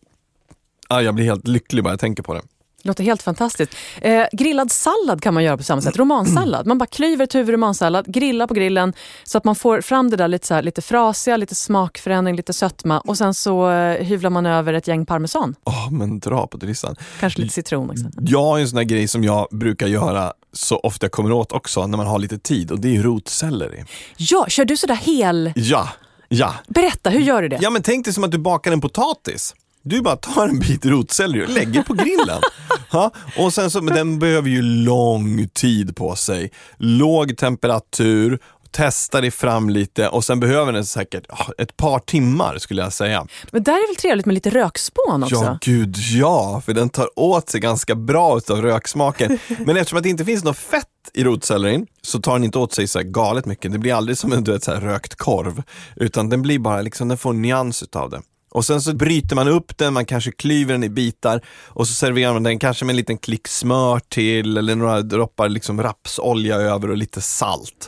ja, 0.90 1.02
jag 1.02 1.16
blir 1.16 1.26
helt 1.26 1.48
lycklig 1.48 1.84
bara 1.84 1.90
jag 1.90 2.00
tänker 2.00 2.24
på 2.24 2.34
det. 2.34 2.42
Låter 2.88 3.04
helt 3.04 3.22
fantastiskt. 3.22 3.76
Eh, 4.02 4.26
grillad 4.32 4.72
sallad 4.72 5.22
kan 5.22 5.34
man 5.34 5.44
göra 5.44 5.58
på 5.58 5.64
samma 5.64 5.82
sätt. 5.82 5.98
Romansallad. 5.98 6.68
Man 6.68 6.78
bara 6.78 6.86
klyver 6.86 7.24
ett 7.24 7.36
huvud 7.36 7.50
romansallad, 7.50 8.14
grillar 8.14 8.48
på 8.48 8.54
grillen 8.54 8.94
så 9.24 9.38
att 9.38 9.44
man 9.44 9.56
får 9.56 9.82
fram 9.82 10.10
det 10.10 10.18
där 10.18 10.28
lite, 10.28 10.48
så 10.48 10.54
här, 10.54 10.62
lite 10.62 10.82
frasiga, 10.82 11.38
lite 11.38 11.56
smakförändring, 11.56 12.36
lite 12.36 12.54
sötma 12.54 13.00
och 13.00 13.18
sen 13.18 13.34
så 13.34 13.70
eh, 13.70 14.04
hyvlar 14.06 14.30
man 14.30 14.46
över 14.46 14.74
ett 14.74 14.88
gäng 14.88 15.06
parmesan. 15.06 15.56
Åh, 15.64 15.92
men 15.92 16.20
dra 16.20 16.48
på 16.48 16.58
drissan. 16.58 16.96
Kanske 17.20 17.42
lite 17.42 17.54
citron 17.54 17.90
också. 17.90 18.06
Jag 18.22 18.44
har 18.44 18.60
en 18.60 18.68
sån 18.68 18.78
här 18.78 18.84
grej 18.84 19.08
som 19.08 19.24
jag 19.24 19.48
brukar 19.52 19.88
göra 19.88 20.34
så 20.58 20.78
ofta 20.78 21.04
jag 21.06 21.12
kommer 21.12 21.32
åt 21.32 21.52
också 21.52 21.88
när 21.88 21.98
man 21.98 22.08
har 22.08 22.20
lite 22.20 22.38
tid 22.38 22.72
och 22.72 22.80
det 22.80 22.96
är 22.96 23.04
rotselleri. 23.04 23.84
Ja, 24.18 24.46
kör 24.50 24.66
du 24.66 24.78
sådär 24.78 24.96
hel... 24.96 25.54
Ja, 25.56 25.90
ja. 26.28 26.54
Berätta, 26.68 27.10
hur 27.10 27.20
gör 27.20 27.42
du 27.42 27.48
det? 27.48 27.60
Ja 27.62 27.70
men 27.70 27.82
tänk 27.84 28.06
dig 28.06 28.14
som 28.14 28.24
att 28.24 28.32
du 28.32 28.38
bakar 28.38 28.72
en 28.72 28.82
potatis. 28.82 29.56
Du 29.90 30.02
bara 30.02 30.16
tar 30.16 30.48
en 30.48 30.60
bit 30.60 30.86
rotselleri 30.86 31.46
och 31.46 31.50
lägger 31.50 31.84
på 31.84 31.94
grillen. 31.94 32.42
ja, 32.92 33.12
och 33.38 33.54
sen 33.54 33.72
så, 33.72 33.82
men 33.82 33.96
den 33.96 34.20
behöver 34.20 34.50
ju 34.50 34.62
lång 34.62 35.48
tid 35.48 35.96
på 35.96 36.16
sig. 36.16 36.52
Låg 36.78 37.38
temperatur, 37.38 38.40
testa 38.72 39.22
dig 39.22 39.32
fram 39.32 39.70
lite 39.70 40.08
och 40.08 40.24
sen 40.24 40.40
behöver 40.40 40.74
den 40.74 40.86
säkert 40.86 41.26
ja, 41.30 41.48
ett 41.58 41.78
par 41.78 42.00
timmar 42.00 42.58
skulle 42.58 42.82
jag 42.82 42.94
säga. 42.94 43.28
Men 43.52 43.64
där 43.64 43.74
är 43.74 43.88
väl 43.88 43.96
trevligt 43.96 44.26
med 44.26 44.34
lite 44.34 44.50
rökspån 44.50 45.24
också? 45.24 45.36
Ja, 45.36 45.58
gud 45.62 45.96
ja, 45.98 46.62
för 46.66 46.74
den 46.74 46.90
tar 46.90 47.20
åt 47.20 47.50
sig 47.50 47.62
ganska 47.62 47.96
bra 47.96 48.40
av 48.50 48.62
röksmaken. 48.62 49.40
Men 49.66 49.78
eftersom 49.78 49.98
att 49.98 50.04
det 50.04 50.10
inte 50.10 50.26
finns 50.26 50.44
något 50.44 50.58
fett 50.58 50.88
i 51.14 51.24
rotsellerin 51.24 51.88
så 52.02 52.22
tar 52.22 52.34
den 52.34 52.44
inte 52.44 52.60
åt 52.60 52.74
sig 52.74 52.88
så 52.88 53.02
galet 53.04 53.46
mycket. 53.46 53.72
Det 53.72 53.80
blir 53.80 53.94
aldrig 53.94 54.18
som 54.18 54.34
en 54.34 54.44
du 54.44 54.52
vet, 54.52 54.64
så 54.64 54.72
rökt 54.72 55.16
korv, 55.16 55.64
utan 55.96 56.30
den 56.30 56.42
blir 56.42 56.60
bara 56.60 56.82
liksom, 56.82 57.08
den 57.08 57.18
får 57.18 57.30
en 57.30 57.42
nyans 57.42 57.84
utav 57.84 58.10
det. 58.10 58.22
Och 58.50 58.66
sen 58.66 58.82
så 58.82 58.94
bryter 58.94 59.36
man 59.36 59.48
upp 59.48 59.78
den, 59.78 59.94
man 59.94 60.06
kanske 60.06 60.32
klyver 60.32 60.74
den 60.74 60.84
i 60.84 60.90
bitar 60.90 61.42
och 61.68 61.88
så 61.88 61.94
serverar 61.94 62.34
man 62.34 62.44
den 62.44 62.60
kanske 62.60 62.86
med 62.86 62.94
en 62.94 62.98
liten 62.98 63.18
klick 63.18 63.48
smör 63.48 64.00
till 64.00 64.58
eller 64.58 64.76
några 64.76 65.02
droppar 65.02 65.50
liksom 65.50 65.84
rapsolja 65.84 66.56
över 66.56 66.90
och 66.90 66.98
lite 66.98 67.22
salt. 67.22 67.88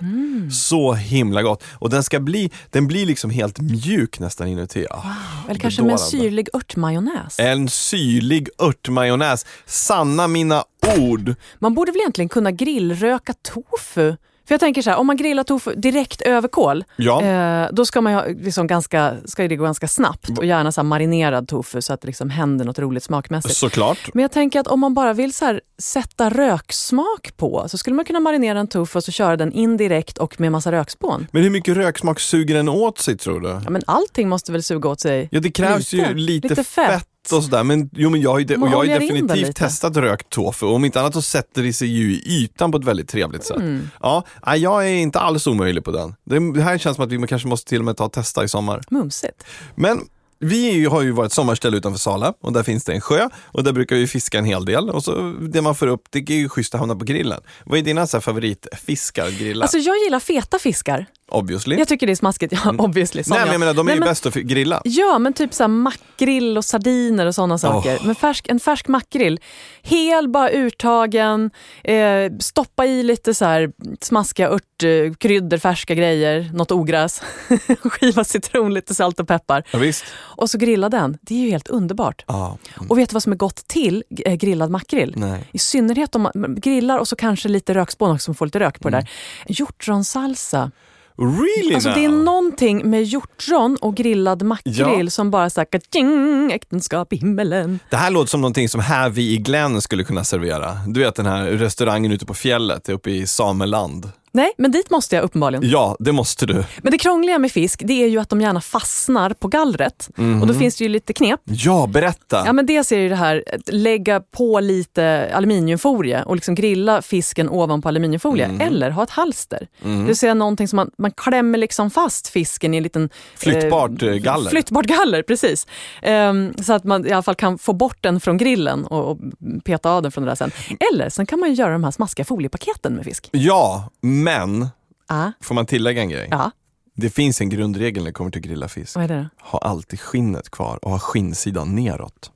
Så 0.52 0.94
himla 0.94 1.44
gott. 1.44 1.64
Och 1.72 1.90
den 1.90 2.04
ska 2.04 2.20
bli, 2.20 2.52
den 2.70 2.88
blir 2.88 3.06
liksom 3.06 3.30
helt 3.30 3.60
mjuk 3.60 4.20
nästan 4.20 4.48
inuti. 4.48 4.86
Ah, 4.90 5.02
Eller 5.50 5.60
kanske 5.60 5.82
med 5.82 5.92
en 5.92 6.00
syrlig 6.00 6.48
örtmajonnäs? 6.54 7.40
En 7.40 7.70
syrlig 7.70 8.50
örtmajonnäs. 8.62 9.46
Sanna 9.66 10.28
mina 10.28 10.64
ord. 10.98 11.36
Man 11.60 11.74
borde 11.74 11.92
väl 11.92 12.00
egentligen 12.02 12.30
kunna 12.30 12.52
grillröka 12.52 13.34
tofu? 13.34 14.16
För 14.50 14.54
jag 14.54 14.60
tänker 14.60 14.82
så 14.82 14.90
här, 14.90 14.98
om 14.98 15.08
man 15.08 15.18
grillar 15.18 15.44
tofu 15.44 15.76
direkt 15.76 16.22
över 16.22 16.48
kol, 16.48 16.84
Ja. 16.96 17.24
eh, 17.24 17.68
då 17.72 17.86
ska, 17.86 18.02
man 18.02 18.14
ha, 18.14 18.26
liksom 18.26 18.68
ganska, 18.68 19.16
ska 19.26 19.48
det 19.48 19.56
gå 19.56 19.64
ganska 19.64 19.88
snabbt 19.88 20.38
och 20.38 20.46
gärna 20.46 20.72
så 20.72 20.84
marinerad 20.84 21.48
tofu 21.48 21.82
så 21.82 21.94
att 21.94 22.02
det 22.02 22.08
liksom 22.08 22.30
händer 22.30 22.66
något 22.66 22.80
roligt 22.80 23.04
smakmässigt. 23.04 23.56
Såklart. 23.56 24.14
Men 24.14 24.22
jag 24.22 24.32
tänker 24.32 24.60
att 24.60 24.68
om 24.68 24.80
man 24.80 24.94
bara 24.94 25.14
vill 25.14 25.34
så 25.34 25.60
sätta 25.78 26.30
röksmak 26.30 27.38
på 27.38 27.66
så 27.68 27.78
skulle 27.78 27.96
man 27.96 28.06
kunna 28.06 28.20
marinera 28.20 28.60
en 28.60 28.68
tofu 28.68 28.98
och 29.00 29.04
så 29.04 29.12
köra 29.12 29.38
den 29.38 29.52
indirekt 29.52 30.18
och 30.18 30.40
med 30.40 30.52
massa 30.52 30.72
rökspån. 30.72 31.28
Men 31.32 31.44
hur 31.44 31.50
mycket 31.50 31.78
röksmak 31.78 32.20
suger 32.20 32.56
den 32.56 32.70
åt 32.70 33.00
sig 33.00 33.18
tror 33.18 33.40
du? 33.40 33.48
Ja, 33.64 33.70
men 33.70 33.82
allting 33.88 34.30
måste 34.30 34.52
väl 34.52 34.64
suga 34.64 34.90
åt 34.90 35.00
sig 35.00 35.28
Ja, 35.32 35.40
det 35.40 35.52
krävs 35.52 35.94
lite, 35.94 36.08
ju 36.10 36.16
lite, 36.16 36.48
lite 36.48 36.64
fett. 36.64 37.06
Och 37.32 37.44
sådär. 37.44 37.64
Men, 37.64 37.90
jo, 37.94 38.10
men 38.10 38.22
jag 38.22 38.32
har 38.32 38.40
ju, 38.40 38.46
de, 38.46 38.58
Man 38.58 38.68
och 38.68 38.74
jag 38.74 38.78
har 38.78 38.84
ju 38.84 38.90
oljar 38.90 39.02
in 39.02 39.08
den 39.08 39.28
definitivt 39.28 39.48
lite. 39.48 39.64
testat 39.64 39.98
rökt 39.98 40.30
tofu. 40.30 40.66
Om 40.66 40.86
inte 40.86 41.00
annat 41.00 41.14
så 41.14 41.22
sätter 41.22 41.64
det 41.64 41.74
sig 41.74 41.88
ju 41.88 42.12
i 42.12 42.44
ytan 42.44 42.72
på 42.72 42.78
ett 42.78 42.86
väldigt 42.86 43.10
trevligt 43.10 43.44
sätt. 43.44 43.62
Ja, 44.02 44.24
nej, 44.46 44.60
jag 44.62 44.88
är 44.88 44.94
inte 44.94 45.20
alls 45.20 45.48
omöjlig 45.48 45.84
på 45.84 45.92
den. 45.92 46.16
Det, 46.24 46.54
det 46.54 46.62
här 46.62 46.78
känns 46.78 46.96
som 46.96 47.06
att 47.06 47.12
vi 47.12 47.28
kanske 47.28 47.48
måste 47.48 47.70
till 47.70 47.80
och 47.80 47.86
med 47.86 47.98
ta 47.98 48.06
och 48.06 48.14
testa 48.14 48.44
i 48.44 48.48
sommar. 48.48 48.82
Mumsigt. 48.90 49.44
Men 49.76 50.00
vi 50.40 50.86
har 50.86 51.02
ju 51.02 51.12
varit 51.12 51.32
sommarställe 51.32 51.78
utanför 51.78 52.00
Sala 52.00 52.34
och 52.42 52.54
där 52.54 52.64
finns 52.64 52.84
det 52.84 52.94
en 52.94 53.02
sjö 53.02 53.30
och 53.46 53.64
där 53.64 53.72
brukar 53.74 53.96
vi 53.96 54.08
fiska 54.08 54.38
en 54.38 54.46
hel 54.46 54.66
del 54.66 54.90
och 54.90 55.04
så 55.04 55.36
det 55.42 55.62
man 55.62 55.76
får 55.76 55.88
upp 55.88 56.02
det 56.10 56.30
är 56.30 56.34
ju 56.34 56.50
schysst 56.50 56.74
att 56.74 56.80
hamna 56.80 56.96
på 56.96 57.06
grillen. 57.06 57.42
Vad 57.66 57.80
är 57.80 57.84
dina 57.84 58.08
så 58.08 58.18
här, 58.18 58.22
favoritfiskar 58.22 59.28
att 59.28 59.40
grilla? 59.40 59.64
Alltså 59.66 59.78
jag 59.78 59.98
gillar 59.98 60.20
feta 60.20 60.60
fiskar. 60.60 61.06
Obviously. 61.32 61.76
Jag 61.78 61.88
tycker 61.88 62.08
det 62.08 62.14
är 62.14 62.16
smaskigt. 62.16 62.54
Ja, 62.66 62.74
obviously. 62.78 63.24
som 63.24 63.32
Nej 63.34 63.40
men 63.40 63.48
jag 63.48 63.54
jag. 63.54 63.60
menar 63.60 63.74
de 63.74 63.80
är 63.80 63.84
Nej, 63.84 63.94
ju 63.96 64.00
men- 64.00 64.10
bäst 64.10 64.26
att 64.26 64.34
grilla. 64.34 64.82
Ja, 64.86 65.20
men 65.20 65.34
typ 65.34 65.54
så 65.54 65.64
här 65.64 65.68
makrill 65.68 66.58
och 66.58 66.66
sardiner 66.66 67.26
och 67.26 67.36
sådana 67.36 67.58
saker. 67.58 68.00
Men 68.06 68.16
färsk, 68.16 68.48
en 68.50 68.60
färsk 68.60 68.88
makrill, 68.88 69.40
hel, 69.82 70.30
bara 70.30 70.52
urtagen, 70.52 71.52
eh, 71.84 72.32
stoppa 72.40 72.86
i 72.86 73.04
lite 73.04 73.34
så 73.34 73.46
här 73.46 73.72
smaskiga 74.02 74.50
örtkryddor, 74.50 75.58
färska 75.58 75.96
grejer, 75.96 76.50
något 76.54 76.72
ogräs, 76.72 77.22
skiva 77.84 78.24
citron, 78.24 78.74
lite 78.74 78.96
salt 78.96 79.20
och 79.20 79.28
peppar. 79.28 79.64
Ja, 79.72 79.80
visst. 79.80 80.04
Och 80.18 80.50
så 80.50 80.58
grilla 80.58 80.90
den. 80.90 81.18
Det 81.22 81.34
är 81.36 81.40
ju 81.40 81.50
helt 81.50 81.68
underbart. 81.68 82.24
Ja. 82.28 82.58
Och 82.90 82.98
vet 82.98 83.10
du 83.10 83.14
vad 83.14 83.24
som 83.24 83.32
är 83.32 83.38
gott 83.38 83.68
till 83.68 84.04
eh, 84.26 84.34
grillad 84.36 84.70
makrill? 84.72 85.14
Nej. 85.18 85.50
I 85.52 85.60
synnerhet 85.60 86.16
om 86.16 86.22
man 86.22 86.56
grillar 86.60 87.00
och 87.00 87.08
så 87.08 87.16
kanske 87.16 87.50
lite 87.50 87.74
rökspån 87.74 88.12
också 88.12 88.24
som 88.26 88.36
får 88.36 88.46
lite 88.46 88.60
rök 88.60 88.80
på 88.80 88.88
Mm. 88.88 89.00
det 89.00 89.08
där. 89.48 89.54
Hjortronsalsa. 89.54 90.72
Really 91.20 91.74
Alltså 91.76 91.90
now? 91.90 91.98
det 91.98 92.06
är 92.06 92.10
någonting 92.10 92.90
med 92.90 93.04
hjortron 93.04 93.78
och 93.82 93.96
grillad 93.96 94.42
makrill 94.44 94.76
Ja. 95.04 95.10
som 95.10 95.32
bara 95.32 95.50
såhär 95.50 95.66
kaching, 95.66 96.52
äktenskap 96.52 97.14
i 97.14 97.16
himmelen. 97.16 97.80
Det 97.90 97.96
här 97.98 98.12
låter 98.12 98.30
som 98.30 98.42
någonting 98.42 98.70
som 98.70 98.82
Hävi 98.82 99.34
i 99.34 99.38
Glenn 99.38 99.82
skulle 99.82 100.04
kunna 100.04 100.24
servera. 100.24 100.78
Du 100.88 101.00
vet 101.00 101.16
den 101.16 101.26
här 101.26 101.46
restaurangen 101.46 102.12
ute 102.12 102.26
på 102.26 102.34
fjället, 102.34 102.90
uppe 102.90 103.12
i 103.12 103.28
Sameland. 103.28 104.10
Nej, 104.32 104.52
men 104.58 104.72
dit 104.72 104.90
måste 104.90 105.16
jag 105.16 105.24
uppenbarligen. 105.24 105.70
Ja, 105.70 105.96
det 106.00 106.12
måste 106.12 106.46
du. 106.46 106.64
Men 106.82 106.92
det 106.92 106.98
krångliga 106.98 107.40
med 107.40 107.52
fisk 107.52 107.82
det 107.86 108.04
är 108.04 108.08
ju 108.08 108.20
att 108.20 108.30
de 108.30 108.42
gärna 108.42 108.62
fastnar 108.62 109.30
på 109.34 109.48
gallret. 109.48 110.10
Och 110.42 110.48
då 110.48 110.54
finns 110.54 110.76
det 110.76 110.84
ju 110.84 110.90
lite 110.90 111.14
knep. 111.14 111.40
Ja, 111.44 111.88
berätta. 111.88 112.44
Ja 112.46 112.54
men 112.54 112.66
dels 112.66 112.92
är 112.92 112.96
det 112.98 113.04
ju 113.04 113.10
det 113.10 113.16
här 113.16 113.44
att 113.54 113.74
lägga 113.74 114.20
på 114.20 114.60
lite 114.60 115.32
aluminiumfolie 115.34 116.24
och 116.24 116.36
liksom 116.36 116.56
grilla 116.56 117.02
fisken 117.02 117.50
ovanpå 117.50 117.88
aluminiumfolie. 117.88 118.58
Eller 118.60 118.90
ha 118.90 119.04
ett 119.04 119.10
halster. 119.10 119.68
Det 119.82 119.90
vill 119.90 120.16
säga 120.18 120.34
någonting 120.34 120.68
som 120.68 120.76
man, 120.76 120.92
man 120.98 121.12
klämmer 121.12 121.58
liksom 121.58 121.90
fast 121.90 122.28
fisken 122.28 122.74
i 122.74 122.78
en 122.78 122.84
liten... 122.84 123.10
Flyttbart, 123.36 124.02
eh, 124.04 124.10
galler. 124.14 124.50
Flyttbart 124.50 124.86
galler, 124.86 125.22
precis. 125.24 125.68
Ehm, 126.02 126.54
så 126.64 126.74
att 126.74 126.84
man 126.84 127.08
i 127.08 127.12
alla 127.12 127.24
fall 127.24 127.36
kan 127.36 127.58
få 127.58 127.74
bort 127.74 127.98
den 128.02 128.20
från 128.20 128.38
grillen 128.38 128.86
och, 128.86 129.12
och 129.12 129.18
peta 129.64 129.92
av 129.92 130.02
den 130.02 130.12
från 130.12 130.24
det 130.24 130.30
där 130.30 130.36
sen. 130.36 130.52
Eller 130.92 131.10
sen 131.10 131.26
kan 131.26 131.40
man 131.40 131.50
ju 131.50 131.56
göra 131.56 131.72
de 131.72 131.84
här 131.84 131.92
smaskiga 131.92 132.26
foliepaketen 132.26 132.94
med 132.94 133.06
fisk. 133.06 133.30
Ja, 133.32 133.90
men 134.24 134.68
Ah, 135.08 135.32
får 135.42 135.56
man 135.56 135.66
tillägga 135.66 136.02
en 136.02 136.10
grej? 136.10 136.28
ja, 136.32 136.52
Det 136.96 137.10
finns 137.10 137.42
en 137.42 137.50
grundregel 137.50 138.04
när 138.04 138.10
det 138.10 138.14
kommer 138.14 138.32
till 138.32 138.40
att 138.40 138.46
grilla 138.46 138.68
fisk. 138.68 138.96
vad 138.96 139.04
är 139.04 139.08
det? 139.08 139.30
Ha 139.42 139.60
alltid 139.60 140.00
skinnet 140.00 140.50
kvar 140.50 140.80
och 140.86 140.92
ha 140.92 141.00
skinnsidan 141.00 141.76
neråt. 141.76 142.32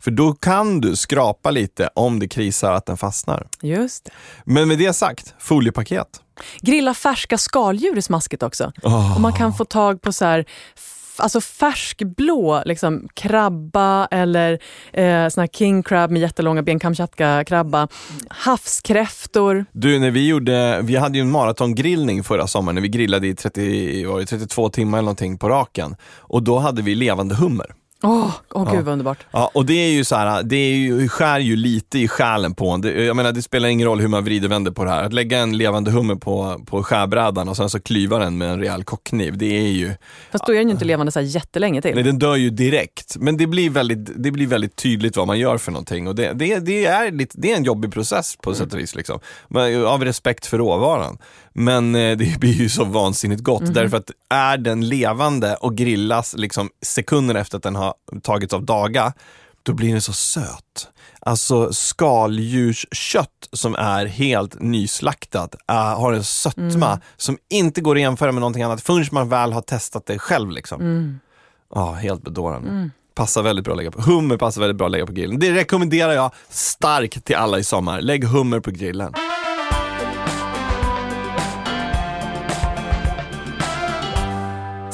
För 0.00 0.10
då 0.10 0.32
kan 0.34 0.80
du 0.80 0.96
skrapa 0.96 1.50
lite 1.50 1.88
om 1.94 2.18
det 2.18 2.28
krisar 2.28 2.72
att 2.72 2.86
den 2.86 2.96
fastnar. 2.96 3.48
Just 3.62 4.04
det. 4.04 4.10
Men 4.44 4.68
med 4.68 4.78
det 4.78 4.92
sagt, 4.92 5.34
foliepaket. 5.38 6.20
Grilla 6.60 6.94
färska 6.94 7.38
skaldjur 7.38 7.96
är 7.96 8.00
smaskigt 8.00 8.42
också. 8.42 8.72
Och 9.14 9.20
man 9.20 9.32
kan 9.32 9.54
få 9.54 9.64
tag 9.64 10.02
på 10.02 10.12
så 10.12 10.24
här, 10.24 10.44
alltså 11.20 11.40
färskblå 11.40 12.62
liksom, 12.66 13.08
krabba 13.14 14.06
eller 14.06 14.52
eh, 14.92 15.28
sån 15.28 15.40
här 15.40 15.48
king 15.48 15.82
crab 15.82 16.10
med 16.10 16.22
jättelånga 16.22 16.62
ben, 16.62 16.78
kamchatka-krabba. 16.78 17.88
Havskräftor. 18.28 19.66
Du, 19.72 19.98
när 19.98 20.10
vi 20.10 20.28
gjorde, 20.28 20.80
vi 20.82 20.96
hade 20.96 21.18
ju 21.18 21.22
en 21.22 21.30
maratongrillning 21.30 22.24
förra 22.24 22.46
sommaren 22.46 22.74
när 22.74 22.82
vi 22.82 22.88
grillade 22.88 23.26
i 23.26 23.34
30, 23.34 24.06
var 24.06 24.20
det 24.20 24.26
32 24.26 24.68
timmar 24.68 24.98
eller 24.98 25.06
någonting 25.06 25.38
på 25.38 25.48
raken. 25.48 25.96
Och 26.18 26.42
då 26.42 26.58
hade 26.58 26.82
vi 26.82 26.94
levande 26.94 27.34
hummer. 27.34 27.66
Åh, 28.02 28.30
åh 28.50 28.72
gud 28.72 28.84
vad 28.84 28.92
underbart. 28.92 29.26
Ja, 29.30 29.50
och 29.54 29.66
det 29.66 29.74
är 29.74 29.90
ju 29.90 30.04
så 30.04 30.16
här, 30.16 30.42
det 30.42 30.56
är 30.56 30.74
ju, 30.74 31.08
skär 31.08 31.38
ju 31.38 31.56
lite 31.56 31.98
i 31.98 32.08
själen 32.08 32.54
på 32.54 32.70
en. 32.70 32.80
Det, 32.80 33.04
jag 33.04 33.16
menar, 33.16 33.32
det 33.32 33.42
spelar 33.42 33.68
ingen 33.68 33.86
roll 33.86 34.00
hur 34.00 34.08
man 34.08 34.24
vrider 34.24 34.48
och 34.48 34.52
vänder 34.52 34.70
på 34.70 34.84
det 34.84 34.90
här. 34.90 35.02
Att 35.02 35.12
lägga 35.12 35.38
en 35.38 35.56
levande 35.58 35.90
hummer 35.90 36.14
på, 36.14 36.60
på 36.66 36.82
skärbrädan 36.82 37.48
och 37.48 37.56
sen 37.56 37.70
så 37.70 37.80
klyva 37.80 38.18
den 38.18 38.38
med 38.38 38.50
en 38.50 38.60
rejäl 38.60 38.84
kockkniv, 38.84 39.38
det 39.38 39.58
är 39.58 39.68
ju, 39.68 39.94
Fast 40.30 40.46
då 40.46 40.52
är 40.52 40.56
den 40.56 40.68
ju 40.68 40.72
inte 40.72 40.84
levande 40.84 41.12
så 41.12 41.20
här 41.20 41.26
jättelänge 41.26 41.82
till. 41.82 41.94
nej 41.94 42.04
den 42.04 42.18
dör 42.18 42.36
ju 42.36 42.50
direkt. 42.50 43.16
Men 43.16 43.36
det 43.36 43.46
blir 43.46 43.70
väldigt, 43.70 44.22
det 44.22 44.30
blir 44.30 44.46
väldigt 44.46 44.76
tydligt 44.76 45.16
vad 45.16 45.26
man 45.26 45.38
gör 45.38 45.58
för 45.58 45.72
någonting 45.72 46.08
och 46.08 46.14
det, 46.14 46.32
det, 46.32 46.58
det, 46.58 46.86
är, 46.86 47.12
lite, 47.12 47.34
det 47.38 47.52
är 47.52 47.56
en 47.56 47.64
jobbig 47.64 47.92
process 47.92 48.36
på 48.42 48.54
sätt 48.54 48.72
och 48.72 48.78
vis. 48.78 48.94
Liksom. 48.94 49.20
Men, 49.48 49.84
av 49.86 50.04
respekt 50.04 50.46
för 50.46 50.58
råvaran. 50.58 51.18
Men 51.58 51.94
eh, 51.94 52.16
det 52.16 52.38
blir 52.40 52.52
ju 52.52 52.68
så 52.68 52.84
vansinnigt 52.84 53.42
gott 53.42 53.74
därför 53.74 53.96
att 53.96 54.10
är 54.30 54.58
den 54.58 54.88
levande 54.88 55.54
och 55.54 55.76
grillas 55.76 56.34
liksom 56.38 56.70
sekunder 56.82 57.34
efter 57.34 57.56
att 57.56 57.62
den 57.62 57.76
har 57.76 57.94
tagits 58.22 58.54
av 58.54 58.64
daga, 58.64 59.12
då 59.62 59.72
blir 59.72 59.92
den 59.92 60.02
så 60.02 60.12
söt. 60.12 60.88
Alltså 61.20 61.72
skaldjurskött 61.72 63.48
som 63.52 63.74
är 63.74 64.06
helt 64.06 64.60
nyslaktat 64.60 65.54
äh, 65.70 65.76
har 65.76 66.12
en 66.12 66.24
sötma 66.24 67.00
som 67.16 67.38
inte 67.50 67.80
går 67.80 67.94
att 67.94 68.00
jämföra 68.00 68.32
med 68.32 68.40
någonting 68.40 68.62
annat 68.62 68.82
förrän 68.82 69.06
man 69.12 69.28
väl 69.28 69.52
har 69.52 69.62
testat 69.62 70.06
det 70.06 70.18
själv. 70.18 70.50
Liksom. 70.50 71.20
Ja, 71.74 71.92
helt 71.92 72.22
bedårande. 72.22 72.90
Passar 73.14 73.42
väldigt 73.42 73.64
bra 73.64 73.72
att 73.72 73.78
lägga 73.78 73.90
på. 73.90 74.02
Hummer 74.02 74.36
passar 74.36 74.60
väldigt 74.60 74.76
bra 74.76 74.86
att 74.86 74.92
lägga 74.92 75.06
på 75.06 75.12
grillen. 75.12 75.38
Det 75.38 75.54
rekommenderar 75.54 76.12
jag 76.12 76.30
starkt 76.48 77.24
till 77.24 77.36
alla 77.36 77.58
i 77.58 77.64
sommar. 77.64 78.00
Lägg 78.00 78.24
hummer 78.24 78.60
på 78.60 78.70
grillen. 78.70 79.12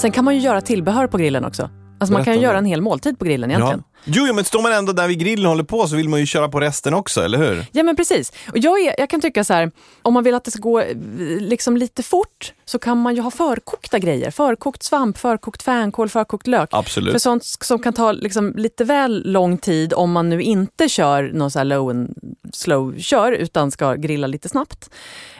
Sen 0.02 0.12
kan 0.12 0.24
man 0.24 0.34
ju 0.34 0.40
göra 0.40 0.60
tillbehör 0.60 1.06
på 1.06 1.18
grillen 1.18 1.44
också. 1.44 1.70
Alltså 2.00 2.12
man 2.12 2.24
kan 2.24 2.34
ju 2.34 2.40
göra 2.40 2.58
en 2.58 2.64
hel 2.64 2.82
måltid 2.82 3.18
på 3.18 3.24
grillen 3.24 3.50
egentligen. 3.50 3.82
Jo, 4.04 4.26
jo, 4.26 4.34
men 4.34 4.44
står 4.44 4.62
man 4.62 4.72
ändå 4.72 4.92
där 4.92 5.08
vid 5.08 5.18
grillen 5.18 5.46
och 5.46 5.50
håller 5.50 5.64
på 5.64 5.88
så 5.88 5.96
vill 5.96 6.08
man 6.08 6.20
ju 6.20 6.26
köra 6.26 6.48
på 6.48 6.60
resten 6.60 6.94
också, 6.94 7.22
eller 7.22 7.38
hur? 7.38 7.66
Ja 7.72 7.82
men 7.82 7.96
precis. 7.96 8.32
Och 8.50 8.58
jag, 8.58 8.80
är, 8.80 8.94
jag 8.98 9.10
kan 9.10 9.20
tycka 9.20 9.44
så 9.44 9.54
här, 9.54 9.70
om 10.02 10.14
man 10.14 10.24
vill 10.24 10.34
att 10.34 10.44
det 10.44 10.50
ska 10.50 10.60
gå 10.60 10.80
eh, 10.80 10.96
liksom 11.38 11.76
lite 11.76 12.02
fort 12.02 12.52
så 12.64 12.78
kan 12.78 12.98
man 12.98 13.14
ju 13.14 13.20
ha 13.20 13.30
förkokta 13.30 13.98
grejer. 13.98 14.30
Förkokt 14.30 14.82
svamp, 14.82 15.18
förkokt 15.18 15.62
fänkål, 15.62 16.08
förkokt 16.08 16.46
lök. 16.46 16.68
Absolut. 16.72 17.12
För 17.12 17.18
sånt 17.18 17.44
som 17.44 17.78
kan 17.78 17.92
ta 17.92 18.12
liksom 18.12 18.52
lite 18.56 18.84
väl 18.84 19.22
lång 19.32 19.58
tid 19.58 19.94
om 19.94 20.12
man 20.12 20.28
nu 20.28 20.42
inte 20.42 20.88
kör 20.88 21.30
någon 21.34 21.50
så 21.50 21.58
här 21.58 21.64
low 21.64 21.90
and 21.90 22.14
slow 22.52 22.98
kör 22.98 23.32
utan 23.32 23.70
ska 23.70 23.94
grilla 23.94 24.26
lite 24.26 24.48
snabbt. 24.48 24.90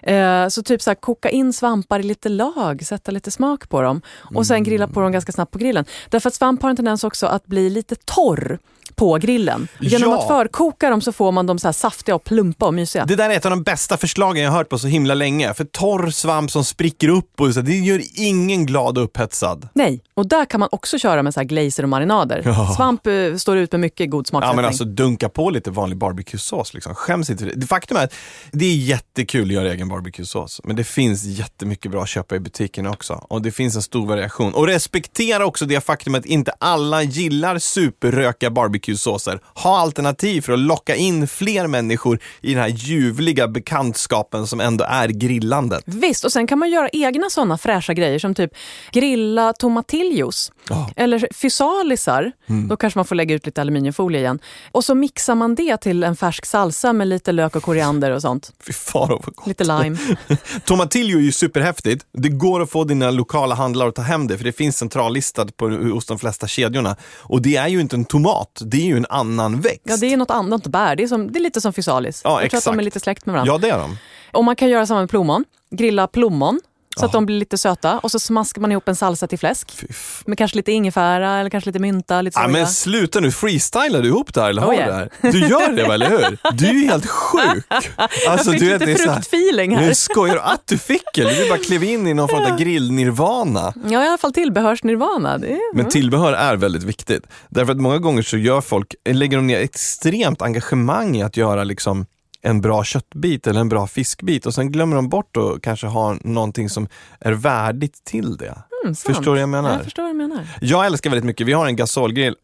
Eh, 0.03 0.48
så 0.48 0.62
typ 0.62 0.83
så 0.83 0.90
här, 0.90 0.94
koka 0.94 1.31
in 1.31 1.53
svampar 1.53 2.01
i 2.01 2.03
lite 2.03 2.29
lag, 2.29 2.87
sätta 2.87 3.11
lite 3.11 3.31
smak 3.31 3.68
på 3.68 3.83
dem 3.83 4.03
och 4.35 4.46
sen 4.46 4.64
grilla 4.64 4.88
på 4.88 5.01
dem 5.01 5.12
ganska 5.12 5.33
snabbt 5.33 5.53
på 5.53 5.59
grillen. 5.59 5.85
Därför 6.09 6.29
att 6.29 6.35
svamp 6.35 6.62
har 6.62 6.70
en 6.70 6.77
tendens 6.77 7.05
också 7.05 7.27
att 7.27 7.46
bli 7.46 7.70
lite 7.70 7.94
torr 7.94 8.52
på 8.96 9.14
grillen. 9.18 9.68
Genom 9.81 10.11
Ja. 10.11 10.20
att 10.22 10.28
förkoka 10.28 10.90
dem 10.90 11.00
så 11.00 11.12
får 11.12 11.33
man 11.33 11.46
dem 11.46 11.59
så 11.59 11.68
här 11.68 11.72
saftiga 11.72 12.14
och 12.14 12.24
plumpa 12.24 12.66
och 12.66 12.74
mysiga. 12.74 13.05
Det 13.05 13.16
där 13.16 13.31
är 13.31 13.35
ett 13.37 13.44
av 13.44 13.50
de 13.50 13.62
bästa 13.62 13.96
förslagen 13.96 14.42
jag 14.44 14.50
har 14.50 14.59
hört 14.59 14.68
på 14.68 14.78
så 14.78 14.87
himla 14.87 15.14
länge. 15.14 15.55
För 15.55 15.64
torr 15.64 16.11
svamp 16.11 16.50
som 16.50 16.64
spricker 16.64 17.09
upp, 17.09 17.40
och 17.40 17.55
så, 17.55 17.61
det 17.61 17.74
gör 17.78 18.02
ingen 18.14 18.66
glad 18.66 18.98
och 18.98 19.05
upphetsad. 19.05 19.68
Nej, 19.74 20.00
och 20.14 20.28
där 20.28 20.44
kan 20.44 20.61
man 20.61 20.68
också 20.72 20.98
köra 20.98 21.22
med 21.22 21.35
så 21.35 21.40
här 21.40 21.44
glazer 21.44 21.83
och 21.83 21.88
marinader. 21.88 22.42
Ja. 22.44 22.74
Svamp 22.76 23.07
eh, 23.07 23.35
står 23.37 23.57
ut 23.57 23.72
med 23.72 23.81
mycket 23.81 24.11
god 24.11 24.26
Ja 24.26 24.28
smaksättning. 24.28 24.57
men 24.57 24.64
alltså 24.64 24.85
dunka 24.85 25.28
på 25.28 25.50
lite 25.50 25.70
vanlig 25.70 25.98
barbecuesås 25.98 26.74
liksom. 26.74 26.94
Skäms 26.94 27.31
inte 27.31 27.44
för 27.44 27.52
det. 27.57 27.66
Faktum 27.66 27.96
är 27.96 28.05
att 28.05 28.14
det 28.52 28.64
är 28.64 28.76
jättekul 28.76 29.42
att 29.48 29.52
göra 29.55 29.72
egen 29.72 29.88
barbecuesås. 29.88 30.61
Men 30.64 30.76
det 30.76 30.85
finns 30.85 31.24
jättemycket 31.24 31.90
bra 31.90 32.02
att 32.02 32.09
köpa 32.09 32.37
i 32.37 32.40
butiken 32.40 32.87
också. 32.87 33.14
Och 33.28 33.42
det 33.42 33.50
finns 33.50 33.76
en 33.76 33.83
stor 33.83 34.07
variation. 34.07 34.55
Och 34.55 34.66
respektera 34.66 35.46
också 35.46 35.64
det 35.64 35.81
faktum 35.85 36.14
att 36.14 36.26
inte 36.26 36.52
alla 36.59 37.02
gillar 37.02 37.59
superrökiga 37.59 38.50
barbecuesåser. 38.83 39.40
Ha 39.55 39.79
alternativ 39.79 40.40
för 40.42 40.53
att 40.53 40.59
locka 40.59 40.97
in 40.97 41.29
fler 41.29 41.66
människor 41.66 42.18
i 42.40 42.55
den 42.55 42.62
här 42.62 42.68
ljuvliga 42.68 43.49
bekantskapen 43.49 44.47
som 44.47 44.61
ändå 44.61 44.85
är 44.85 45.09
grillandet. 45.09 45.83
Visst, 45.87 46.25
och 46.25 46.33
sen 46.33 46.47
kan 46.47 46.59
man 46.59 46.71
göra 46.71 46.88
egna 46.92 47.31
såna 47.31 47.59
fräscha 47.59 47.95
grejer 47.95 48.18
som 48.18 48.35
typ 48.35 48.51
grilla 48.92 49.53
tomatillos 49.53 50.53
Ja. 50.68 50.90
eller 50.97 51.29
fysalisar. 51.35 52.33
Då 52.68 52.77
kanske 52.77 52.99
man 52.99 53.05
får 53.05 53.14
lägga 53.14 53.35
ut 53.35 53.47
lite 53.47 53.61
aluminiumfolie 53.61 54.21
igen. 54.21 54.38
Och 54.73 54.85
så 54.85 54.95
mixar 54.95 55.35
man 55.35 55.55
det 55.55 55.77
till 55.77 56.03
en 56.05 56.16
färsk 56.16 56.47
salsa 56.47 56.92
med 56.92 57.09
lite 57.09 57.33
lök 57.33 57.57
och 57.57 57.62
koriander 57.62 58.11
och 58.11 58.23
sånt. 58.23 58.53
Fy 58.66 58.73
faro 58.73 59.21
vad 59.25 59.35
gott. 59.35 59.47
Lite 59.47 59.64
lime. 59.64 59.99
Tomatillo 60.64 61.18
är 61.18 61.23
ju 61.23 61.33
superhäftigt. 61.33 62.07
Det 62.12 62.29
går 62.29 62.62
att 62.62 62.71
få 62.71 62.85
dina 62.85 63.11
lokala 63.11 63.55
handlare 63.55 63.88
att 63.88 63.95
ta 63.95 64.03
hem 64.03 64.27
det 64.27 64.37
för 64.38 64.45
det 64.45 64.53
finns 64.53 64.77
centrallistat 64.79 65.57
på, 65.57 65.68
hos 65.68 66.07
de 66.07 66.18
flesta 66.18 66.47
kedjorna. 66.47 66.97
Och 67.18 67.42
det 67.42 67.57
är 67.57 67.68
ju 67.68 67.81
inte 67.81 67.97
en 67.97 68.05
tomat, 68.05 68.62
det 68.72 68.76
är 68.82 68.87
ju 68.87 68.96
en 68.96 69.06
annan 69.08 69.61
växt. 69.61 69.80
Ja, 69.85 69.96
det 69.96 70.12
är 70.12 70.16
något 70.16 70.30
annat 70.30 70.66
bär. 70.66 70.96
Det 70.96 71.02
är, 71.02 71.06
som, 71.08 71.32
det 71.32 71.38
är 71.38 71.42
lite 71.42 71.61
som 71.61 71.72
fysalis. 71.72 72.20
Ja, 72.24 72.30
Jag 72.42 72.50
tror 72.50 72.58
att 72.58 72.64
de 72.64 72.70
exakt. 72.70 72.78
är 72.80 72.82
lite 72.85 73.00
släkt 73.00 73.26
med 73.26 73.32
varandra. 73.32 73.52
Ja, 73.52 73.58
det 73.58 73.70
är 73.70 73.78
de. 73.78 73.96
Och 74.32 74.44
man 74.44 74.56
kan 74.56 74.68
göra 74.68 74.87
samma 74.87 75.00
med 75.00 75.11
plommon. 75.11 75.44
Grilla 75.70 76.06
plommon 76.06 76.61
så 76.96 77.07
att 77.07 77.12
de 77.12 77.26
blir 77.26 77.38
lite 77.38 77.59
söta. 77.59 77.98
Och 77.98 78.11
så 78.11 78.18
smaskar 78.18 78.61
man 78.61 78.72
ihop 78.72 78.88
en 78.88 78.96
salsa 78.96 79.26
till 79.26 79.38
fläsk. 79.38 79.70
Fy 79.76 79.87
f- 79.90 80.22
Med 80.26 80.38
kanske 80.38 80.57
lite 80.57 80.72
ingefära 80.72 81.38
eller 81.40 81.50
kanske 81.50 81.68
lite 81.70 81.78
mynta, 81.78 82.22
lite 82.22 82.38
Ja, 82.40 82.44
soja. 82.44 82.52
men 82.52 82.66
sluta 82.66 83.20
nu, 83.20 83.31
freestylar 83.33 84.02
du 84.02 84.09
ihop 84.09 84.35
det 84.35 84.40
här 84.42 84.50
eller 84.50 84.62
Oh, 84.62 84.66
har 84.66 84.74
yeah. 84.74 84.87
du 84.87 84.92
det 84.92 84.98
här? 85.22 85.33
Du 85.33 85.38
gör 85.48 85.72
det 85.72 85.83
väl, 85.83 86.02
eller 86.02 86.11
hur? 86.11 86.38
Du 86.52 86.68
är 86.68 86.72
ju 86.72 86.87
helt 86.87 87.07
sjuk. 87.07 87.64
Alltså, 88.28 88.50
jag 88.50 88.52
fick 88.52 88.61
du 88.61 88.68
vet, 88.68 88.81
lite 88.81 88.92
det 88.92 88.98
fruktfeeling 89.12 89.76
här. 89.76 89.87
Nu 89.87 89.94
skojar 89.94 90.35
du 90.35 90.40
att 90.40 90.66
du 90.66 90.78
fick 90.78 91.18
eller? 91.18 91.35
Du 91.42 91.48
bara 91.48 91.59
klev 91.59 91.85
in 91.85 92.07
i 92.07 92.14
någon 92.14 92.28
form 92.28 92.52
av 92.52 92.59
grillnirvana. 92.59 93.73
Ja, 93.88 94.04
i 94.04 94.08
alla 94.08 94.19
fall 94.19 94.33
tillbehörsnirvana. 94.33 95.38
Det 95.38 95.52
är... 95.52 95.75
Men 95.77 95.88
tillbehör 95.88 96.33
är 96.33 96.56
väldigt 96.56 96.83
viktigt. 96.83 97.25
Därför 97.48 97.73
att 97.73 97.79
många 97.81 97.98
gånger 97.98 98.23
så 98.23 98.37
gör 98.37 98.60
folk, 98.60 98.94
lägger 99.10 99.37
de 99.37 99.46
ner 99.46 99.58
extremt 99.60 100.42
engagemang 100.42 101.17
i 101.17 101.23
att 101.23 101.37
göra 101.37 101.64
liksom 101.64 102.06
en 102.43 102.61
bra 102.61 102.85
köttbit 102.85 103.47
eller 103.47 103.61
en 103.61 103.69
bra 103.69 103.87
fiskbit 103.87 104.47
och 104.47 104.55
sen 104.55 104.73
glömmer 104.73 104.97
de 104.97 105.09
bort 105.09 105.37
att 105.37 105.63
kanske 105.63 105.87
ha 105.87 106.17
någonting 106.21 106.69
som 106.69 106.88
är 107.21 107.33
värdigt 107.33 108.05
till 108.05 108.37
det. 108.37 108.63
Mm. 108.83 108.94
Förstår 108.94 109.22
du 109.22 109.30
vad 109.30 109.40
jag 109.40 109.48
menar? 109.48 109.72
Jag 109.72 109.85
förstår 109.85 110.02
vad 110.02 110.10
du 110.12 110.16
menar. 110.16 110.46
Jag 110.60 110.87
älskar 110.87 111.10
väldigt 111.10 111.24
mycket, 111.24 111.46
vi 111.46 111.52
har 111.52 111.66
en 111.66 111.76
gasolgrill. 111.76 112.35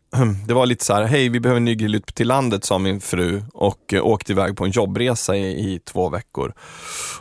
Det 0.47 0.55
var 0.55 0.67
lite 0.67 0.85
så 0.85 0.95
här, 0.95 1.05
hej 1.05 1.29
vi 1.29 1.41
behöver 1.41 1.57
en 1.57 1.65
ny 1.65 1.75
grill 1.75 1.95
ut 1.95 2.15
till 2.15 2.29
landet 2.29 2.65
sa 2.65 2.79
min 2.79 3.01
fru 3.01 3.43
och 3.55 3.95
eh, 3.95 4.07
åkte 4.07 4.33
iväg 4.33 4.57
på 4.57 4.65
en 4.65 4.71
jobbresa 4.71 5.37
i, 5.37 5.75
i 5.75 5.79
två 5.79 6.09
veckor. 6.09 6.53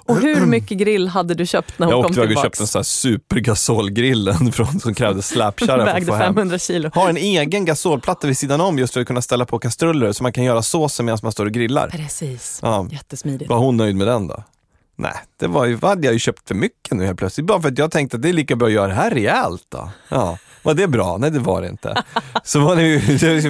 Och 0.06 0.16
hur 0.22 0.46
mycket 0.46 0.78
grill 0.78 1.08
hade 1.08 1.34
du 1.34 1.46
köpt 1.46 1.80
när 1.80 1.86
hon 1.86 1.96
Jag 1.96 2.04
kom 2.04 2.12
åkte 2.12 2.22
iväg 2.22 2.38
och 2.38 2.44
köpte 2.44 2.64
en 2.64 2.68
sån 2.68 2.80
här 2.80 2.84
supergasolgrillen 2.84 4.52
från, 4.52 4.80
som 4.80 4.94
krävde 4.94 5.22
släpkärra 5.22 5.86
för 5.86 5.98
att 5.98 6.06
få 6.06 6.14
hem. 6.14 6.36
500 6.36 6.60
kilo. 6.60 6.90
Har 6.94 7.10
en 7.10 7.18
egen 7.18 7.66
gasolplatta 7.66 8.28
vid 8.28 8.38
sidan 8.38 8.62
om 8.62 8.80
just 8.80 8.94
för 8.94 9.02
att 9.02 9.08
kunna 9.08 9.22
ställa 9.22 9.46
på 9.46 9.60
kastruller 9.60 10.12
så 10.12 10.24
man 10.24 10.34
kan 10.34 10.44
göra 10.44 10.62
såsen 10.62 11.06
medan 11.06 11.20
man 11.24 11.32
står 11.32 11.46
och 11.46 11.52
grillar. 11.52 11.88
Precis. 11.90 12.60
Ja. 12.62 12.88
Jättesmidigt. 12.92 13.50
Var 13.50 13.58
hon 13.58 13.78
nöjd 13.78 13.96
med 13.96 14.08
den 14.08 14.28
då? 14.28 14.44
Nej, 15.00 15.14
det 15.40 15.48
var 15.48 15.66
ju, 15.66 15.76
vad 15.76 15.90
hade 15.90 16.08
jag 16.08 16.14
ju 16.14 16.20
köpt 16.20 16.48
för 16.48 16.56
mycket 16.56 16.98
nu 16.98 17.06
helt 17.06 17.20
plötsligt. 17.20 17.48
Bara 17.48 17.62
för 17.62 17.70
att 17.70 17.78
jag 17.78 17.92
tänkte 17.92 18.18
att 18.18 18.24
det 18.24 18.30
är 18.30 18.34
lika 18.34 18.56
bra 18.56 18.68
att 18.68 18.74
göra 18.74 18.88
det 18.88 18.94
här 18.94 19.12
rejält 19.12 19.66
då. 19.70 19.90
Ja, 20.10 20.38
var 20.64 20.74
det 20.74 20.88
bra? 20.88 21.18
Nej 21.18 21.32
det 21.32 21.40
var 21.40 21.62
det 21.62 21.68
inte. 21.68 22.04
Så 22.44 22.60
var 22.60 22.76
det 22.76 22.82
ju, 22.84 23.00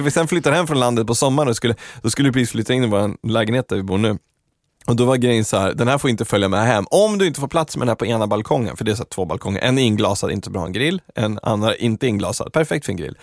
vi 0.00 0.10
sen 0.10 0.28
flyttade 0.28 0.56
hem 0.56 0.66
från 0.66 0.80
landet 0.80 1.06
på 1.06 1.14
sommaren 1.14 1.48
och 1.48 1.56
skulle, 1.56 1.74
då 2.02 2.10
skulle 2.10 2.28
vi 2.28 2.32
precis 2.32 2.50
flytta 2.50 2.74
in 2.74 2.84
i 2.84 2.86
vår 2.86 3.28
lägenhet 3.28 3.68
där 3.68 3.76
vi 3.76 3.82
bor 3.82 3.98
nu. 3.98 4.18
Och 4.86 4.96
då 4.96 5.04
var 5.04 5.16
grejen 5.16 5.44
så 5.44 5.58
här, 5.58 5.74
den 5.74 5.88
här 5.88 5.98
får 5.98 6.10
inte 6.10 6.24
följa 6.24 6.48
med 6.48 6.66
hem. 6.66 6.86
Om 6.90 7.18
du 7.18 7.26
inte 7.26 7.40
får 7.40 7.48
plats 7.48 7.76
med 7.76 7.82
den 7.82 7.88
här 7.88 7.96
på 7.96 8.06
ena 8.06 8.26
balkongen, 8.26 8.76
för 8.76 8.84
det 8.84 8.90
är 8.90 8.96
så 8.96 9.04
två 9.04 9.24
balkonger. 9.24 9.60
En 9.60 9.78
inglasad, 9.78 10.30
inte 10.30 10.44
så 10.44 10.50
bra 10.50 10.66
en 10.66 10.72
grill. 10.72 11.02
En 11.14 11.38
annan 11.42 11.74
inte 11.78 12.06
inglasad, 12.06 12.52
perfekt 12.52 12.84
för 12.86 12.92
en 12.92 12.96
grill. 12.96 13.18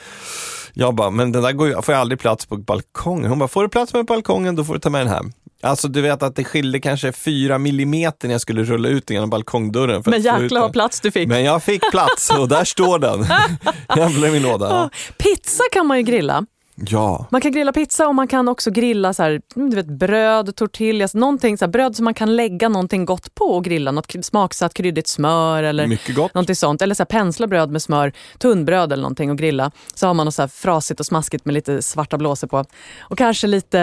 Jag 0.78 0.96
bara, 0.96 1.10
men 1.10 1.32
den 1.32 1.44
där 1.44 1.52
går 1.52 1.68
ju, 1.68 1.82
får 1.82 1.94
jag 1.94 2.02
aldrig 2.02 2.20
plats 2.20 2.46
på 2.46 2.58
balkongen? 2.58 3.30
Hon 3.30 3.40
bara, 3.40 3.48
får 3.48 3.64
du 3.64 3.70
plats 3.70 3.94
med 3.94 4.06
balkongen 4.06 4.56
då 4.56 4.64
får 4.64 4.74
du 4.74 4.80
ta 4.80 4.90
med 4.90 5.02
den 5.02 5.08
hem. 5.14 5.32
Alltså 5.62 5.88
du 5.88 6.02
vet 6.02 6.24
att 6.24 6.36
det 6.36 6.44
skilde 6.44 6.80
kanske 6.80 7.12
fyra 7.12 7.58
millimeter 7.58 8.28
när 8.28 8.34
jag 8.34 8.42
skulle 8.42 8.64
rulla 8.64 8.90
ut 8.90 9.10
genom 9.10 9.30
balkongdörren. 9.30 10.04
Men 10.06 10.22
jäklar 10.22 10.40
den. 10.50 10.62
vad 10.62 10.74
plats 10.74 11.02
du 11.02 11.12
fick. 11.12 11.28
Men 11.28 11.44
jag 11.44 11.64
fick 11.64 11.92
plats 11.92 12.30
och 12.30 12.50
där 12.50 12.64
står 12.64 13.00
den. 13.00 13.20
Jävlar 13.98 14.32
min 14.32 14.42
låda. 14.42 14.70
Ja. 14.70 14.90
Pizza 15.18 15.64
kan 15.72 15.88
man 15.88 15.98
ju 15.98 16.04
grilla. 16.04 16.46
Ja. 16.76 17.28
Man 17.32 17.42
kan 17.42 17.52
grilla 17.52 17.72
pizza 17.72 18.08
och 18.08 18.16
man 18.16 18.28
kan 18.28 18.48
också 18.48 18.72
grilla 18.72 19.14
så 19.14 19.24
här, 19.24 19.42
mm, 19.56 19.70
du 19.70 19.76
vet, 19.76 19.86
bröd, 19.88 20.56
tortillas, 20.56 21.14
någonting 21.14 21.58
så 21.58 21.66
här, 21.66 21.72
bröd 21.72 21.96
som 21.96 22.04
man 22.06 22.14
kan 22.14 22.36
lägga 22.36 22.70
någonting 22.70 23.06
gott 23.06 23.36
på 23.36 23.46
och 23.46 23.64
grilla. 23.64 23.92
Något 23.92 24.16
smaksatt 24.26 24.74
kryddigt 24.74 25.08
smör 25.08 25.64
eller 25.64 25.88
Mycket 25.88 26.16
gott. 26.16 26.34
någonting 26.34 26.56
sånt. 26.56 26.82
Eller 26.82 26.96
så 26.96 27.02
här, 27.04 27.06
pensla 27.06 27.48
bröd 27.48 27.72
med 27.72 27.82
smör, 27.82 28.14
tunnbröd 28.38 28.94
eller 28.94 29.02
någonting 29.04 29.32
och 29.32 29.38
grilla. 29.38 29.72
Så 29.96 30.08
har 30.08 30.14
man 30.14 30.26
något 30.26 30.36
så 30.36 30.42
här 30.42 30.48
frasigt 30.48 31.00
och 31.00 31.06
smaskigt 31.06 31.46
med 31.46 31.54
lite 31.54 31.82
svarta 31.82 32.18
blåsor 32.18 32.48
på. 32.48 32.66
Och 33.00 33.18
kanske 33.18 33.48
lite 33.48 33.78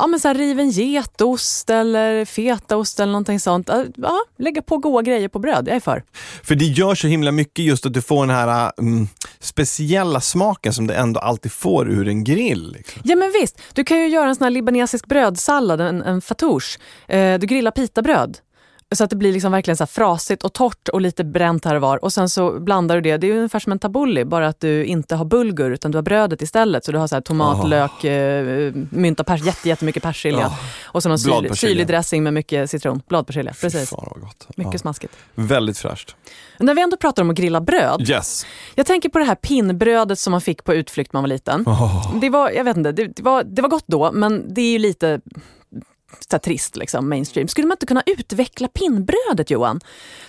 ja, 0.00 0.06
men 0.06 0.20
så 0.20 0.28
här, 0.28 0.34
riven 0.34 0.70
getost 0.70 1.70
eller 1.70 2.24
fetaost 2.24 3.00
eller 3.00 3.12
någonting 3.12 3.40
sånt. 3.40 3.70
Ja, 3.96 4.18
lägga 4.38 4.62
på 4.62 4.78
goda 4.78 5.02
grejer 5.02 5.28
på 5.28 5.38
bröd, 5.38 5.68
jag 5.68 5.76
är 5.76 5.80
för. 5.80 6.02
För 6.42 6.54
det 6.54 6.64
gör 6.64 6.94
så 6.94 7.06
himla 7.06 7.32
mycket 7.32 7.64
just 7.64 7.86
att 7.86 7.94
du 7.94 8.02
får 8.02 8.26
den 8.26 8.36
här 8.36 8.72
mm, 8.78 9.08
speciella 9.40 10.20
smaken 10.20 10.72
som 10.72 10.86
du 10.86 10.94
ändå 10.94 11.20
alltid 11.20 11.52
får 11.52 11.90
ur 11.90 12.08
en 12.08 12.24
grill. 12.24 12.72
Liksom. 12.72 13.02
Ja 13.04 13.16
men 13.16 13.32
visst, 13.40 13.60
du 13.72 13.84
kan 13.84 13.98
ju 13.98 14.08
göra 14.08 14.28
en 14.28 14.36
sån 14.36 14.44
här 14.44 14.50
libanesisk 14.50 15.06
brödsallad, 15.06 15.80
en, 15.80 16.02
en 16.02 16.20
fatouche. 16.20 16.78
Eh, 17.08 17.38
du 17.38 17.46
grillar 17.46 17.70
pitabröd. 17.70 18.38
Så 18.94 19.04
att 19.04 19.10
det 19.10 19.16
blir 19.16 19.32
liksom 19.32 19.52
verkligen 19.52 19.76
så 19.76 19.86
frasigt 19.86 20.42
och 20.42 20.52
torrt 20.52 20.88
och 20.88 21.00
lite 21.00 21.24
bränt 21.24 21.64
här 21.64 21.74
och 21.74 21.80
var. 21.80 22.04
Och 22.04 22.12
sen 22.12 22.28
så 22.28 22.60
blandar 22.60 22.94
du 22.94 23.00
det, 23.00 23.16
det 23.16 23.26
är 23.26 23.36
ungefär 23.36 23.58
som 23.58 23.72
en 23.72 23.78
tabbouleh, 23.78 24.24
bara 24.24 24.48
att 24.48 24.60
du 24.60 24.84
inte 24.84 25.16
har 25.16 25.24
bulgur 25.24 25.70
utan 25.70 25.90
du 25.90 25.98
har 25.98 26.02
brödet 26.02 26.42
istället. 26.42 26.84
Så 26.84 26.92
du 26.92 26.98
har 26.98 27.06
så 27.06 27.16
här 27.16 27.20
tomat, 27.20 27.58
Oh. 27.58 27.68
lök, 27.68 28.04
eh, 28.04 28.72
mynta, 28.90 29.24
pers, 29.24 29.42
jätte, 29.42 29.68
jättemycket 29.68 30.02
persilja. 30.02 30.46
Oh. 30.46 30.54
Och 30.84 31.02
så 31.02 31.08
någon 31.08 31.18
syrlig, 31.18 31.56
syrlig 31.58 31.86
dressing 31.86 32.22
med 32.22 32.32
mycket 32.34 32.70
citron. 32.70 33.02
Bladpersilja, 33.08 33.52
precis. 33.60 33.90
Fan. 33.90 34.28
Mycket 34.56 34.72
Ja. 34.74 34.78
smaskigt. 34.78 35.12
Väldigt 35.34 35.78
fräscht. 35.78 36.16
När 36.58 36.74
vi 36.74 36.82
ändå 36.82 36.96
pratar 36.96 37.22
om 37.22 37.30
att 37.30 37.36
grilla 37.36 37.60
bröd. 37.60 38.10
Yes. 38.10 38.46
Jag 38.74 38.86
tänker 38.86 39.08
på 39.08 39.18
det 39.18 39.24
här 39.24 39.34
pinnbrödet 39.34 40.18
som 40.18 40.30
man 40.30 40.40
fick 40.40 40.64
på 40.64 40.74
utflykt 40.74 41.12
när 41.12 41.18
man 41.18 41.22
var 41.22 41.28
liten. 41.28 41.62
Oh. 41.66 42.18
Det 42.20 42.30
var, 42.30 42.50
jag 42.50 42.64
vet 42.64 42.76
inte, 42.76 42.92
det, 42.92 43.06
det, 43.06 43.22
var, 43.22 43.42
det 43.44 43.62
var 43.62 43.68
gott 43.68 43.84
då, 43.86 44.12
men 44.12 44.54
det 44.54 44.60
är 44.60 44.72
ju 44.72 44.78
lite 44.78 45.20
så 46.12 46.26
här 46.30 46.38
trist, 46.38 46.76
liksom, 46.76 47.08
mainstream. 47.08 47.48
Skulle 47.48 47.66
man 47.66 47.74
inte 47.74 47.86
kunna 47.86 48.02
utveckla 48.06 48.68
pinnbrödet, 48.68 49.50
Johan? 49.50 49.80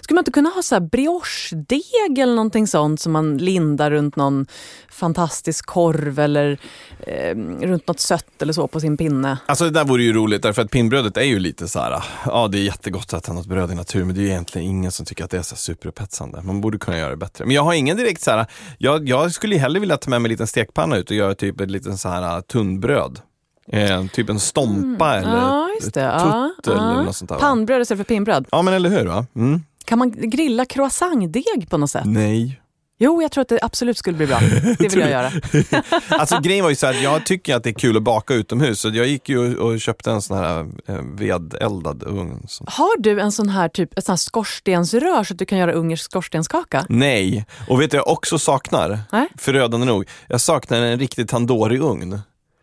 Skulle 0.02 0.16
man 0.16 0.22
inte 0.22 0.32
kunna 0.32 0.50
ha 0.50 0.62
så 0.62 0.76
här 0.76 0.80
brioche-deg 0.82 2.20
eller 2.20 2.36
någonting 2.36 2.68
sånt 2.68 3.02
som 3.02 3.12
man 3.12 3.38
lindar 3.38 3.92
runt 3.92 4.16
någon 4.16 4.48
fantastisk 4.90 5.66
korv 5.66 6.20
eller 6.20 6.60
eh, 7.00 7.36
runt 7.62 7.88
något 7.88 8.00
sött 8.00 8.42
eller 8.42 8.54
så 8.54 8.68
på 8.68 8.80
sin 8.80 8.98
pinne? 8.98 9.38
Alltså 9.46 9.64
det 9.66 9.72
där 9.72 9.86
vore 9.86 10.04
ju 10.04 10.14
roligt 10.14 10.42
därför 10.42 10.62
att 10.62 10.72
pinnbrödet 10.72 11.18
är 11.18 11.24
ju 11.24 11.40
lite 11.40 11.68
så 11.68 11.80
här, 11.80 12.04
ja 12.26 12.48
det 12.48 12.58
är 12.58 12.64
jättegott 12.64 13.14
att 13.14 13.24
äta 13.24 13.34
något 13.34 13.48
bröd 13.48 13.72
i 13.72 13.76
naturen 13.76 14.08
men 14.08 14.16
det 14.16 14.22
är 14.22 14.24
ju 14.24 14.30
egentligen 14.30 14.68
ingen 14.68 14.92
som 14.92 15.06
tycker 15.06 15.24
att 15.24 15.32
det 15.32 15.38
är 15.38 15.42
så 15.42 15.56
superupphetsande. 15.56 16.42
Man 16.42 16.62
borde 16.62 16.78
kunna 16.78 16.98
göra 16.98 17.10
det 17.10 17.18
bättre. 17.18 17.46
Men 17.46 17.56
jag 17.56 17.64
har 17.64 17.74
ingen 17.74 17.98
direkt 17.98 18.22
så 18.22 18.32
här, 18.32 18.46
jag, 18.78 19.10
jag 19.10 19.32
skulle 19.32 19.58
hellre 19.58 19.80
vilja 19.80 19.98
ta 19.98 20.10
med 20.10 20.22
mig 20.22 20.30
en 20.30 20.32
liten 20.32 20.48
stekpanna 20.48 20.98
ut 20.98 21.10
och 21.10 21.16
göra 21.16 21.36
typ 21.36 21.62
ett 21.62 21.72
litet 21.72 22.00
så 22.00 22.10
här 22.10 22.42
tunnbröd. 22.42 23.22
Eh, 23.72 24.06
typ 24.08 24.30
en 24.30 24.40
stompa 24.40 25.16
eller 25.16 25.28
Mm. 25.32 25.40
ja, 25.44 25.70
just 25.82 25.94
det. 25.94 26.02
ett 26.02 26.08
Ja, 26.22 26.52
tutt 26.64 26.68
eller 26.74 27.04
något 27.04 27.16
sånt 27.16 27.30
där. 27.30 27.36
va? 27.36 27.42
Pannbröd 27.42 27.82
istället 27.82 28.08
för 28.08 28.14
pinnbröd. 28.14 28.48
Ja 28.52 28.62
men 28.62 28.74
eller 28.74 28.90
hur 28.90 29.06
va? 29.06 29.26
Mm. 29.36 29.64
Kan 29.86 30.00
man 30.00 30.12
grilla 30.30 30.66
croissantdeg 30.66 31.68
på 31.70 31.78
något 31.78 31.90
sätt? 31.92 32.04
Nej. 32.06 32.62
Jo, 33.02 33.22
jag 33.22 33.32
tror 33.32 33.42
att 33.42 33.48
det 33.48 33.60
absolut 33.62 33.98
skulle 33.98 34.18
bli 34.18 34.28
bra. 34.28 34.40
Det 34.80 34.88
vill 34.90 35.00
jag 35.00 35.10
göra. 35.10 35.32
Alltså 36.10 36.40
grejen 36.42 36.64
var 36.64 36.70
ju 36.70 36.76
så 36.76 36.86
här, 36.88 37.04
jag 37.04 37.26
tycker 37.26 37.56
att 37.56 37.64
det 37.64 37.70
är 37.70 37.74
kul 37.74 37.98
att 37.98 38.04
baka 38.04 38.34
utomhus 38.34 38.80
så 38.80 38.90
jag 38.90 39.08
gick 39.08 39.30
ju 39.30 39.58
och, 39.58 39.80
köpte 39.80 40.12
en 40.12 40.22
sån 40.22 40.38
här 40.38 40.60
eh, 40.88 40.96
vedeldad 41.02 42.04
ugn. 42.04 42.48
Har 42.66 43.02
du 43.02 43.20
en 43.20 43.32
sån 43.32 43.50
här 43.50 43.70
typ 43.70 43.98
ett 43.98 44.06
sån 44.06 44.12
här 44.14 44.18
skorstensrör 44.18 45.24
så 45.24 45.34
att 45.34 45.40
du 45.40 45.46
kan 45.46 45.58
göra 45.58 45.72
ungersk 45.72 46.04
skorstenskaka? 46.04 46.86
Nej, 46.90 47.46
och 47.68 47.82
vet 47.82 47.92
du 47.92 47.98
jag 47.98 48.08
också 48.08 48.40
saknar? 48.40 49.00
Nej. 49.12 49.28
Förödande 49.38 49.86
nog. 49.86 50.08
Jag 50.28 50.42
saknar 50.42 50.78
en 50.82 51.00
riktig 51.00 51.28
tandoori-ugn. 51.30 52.20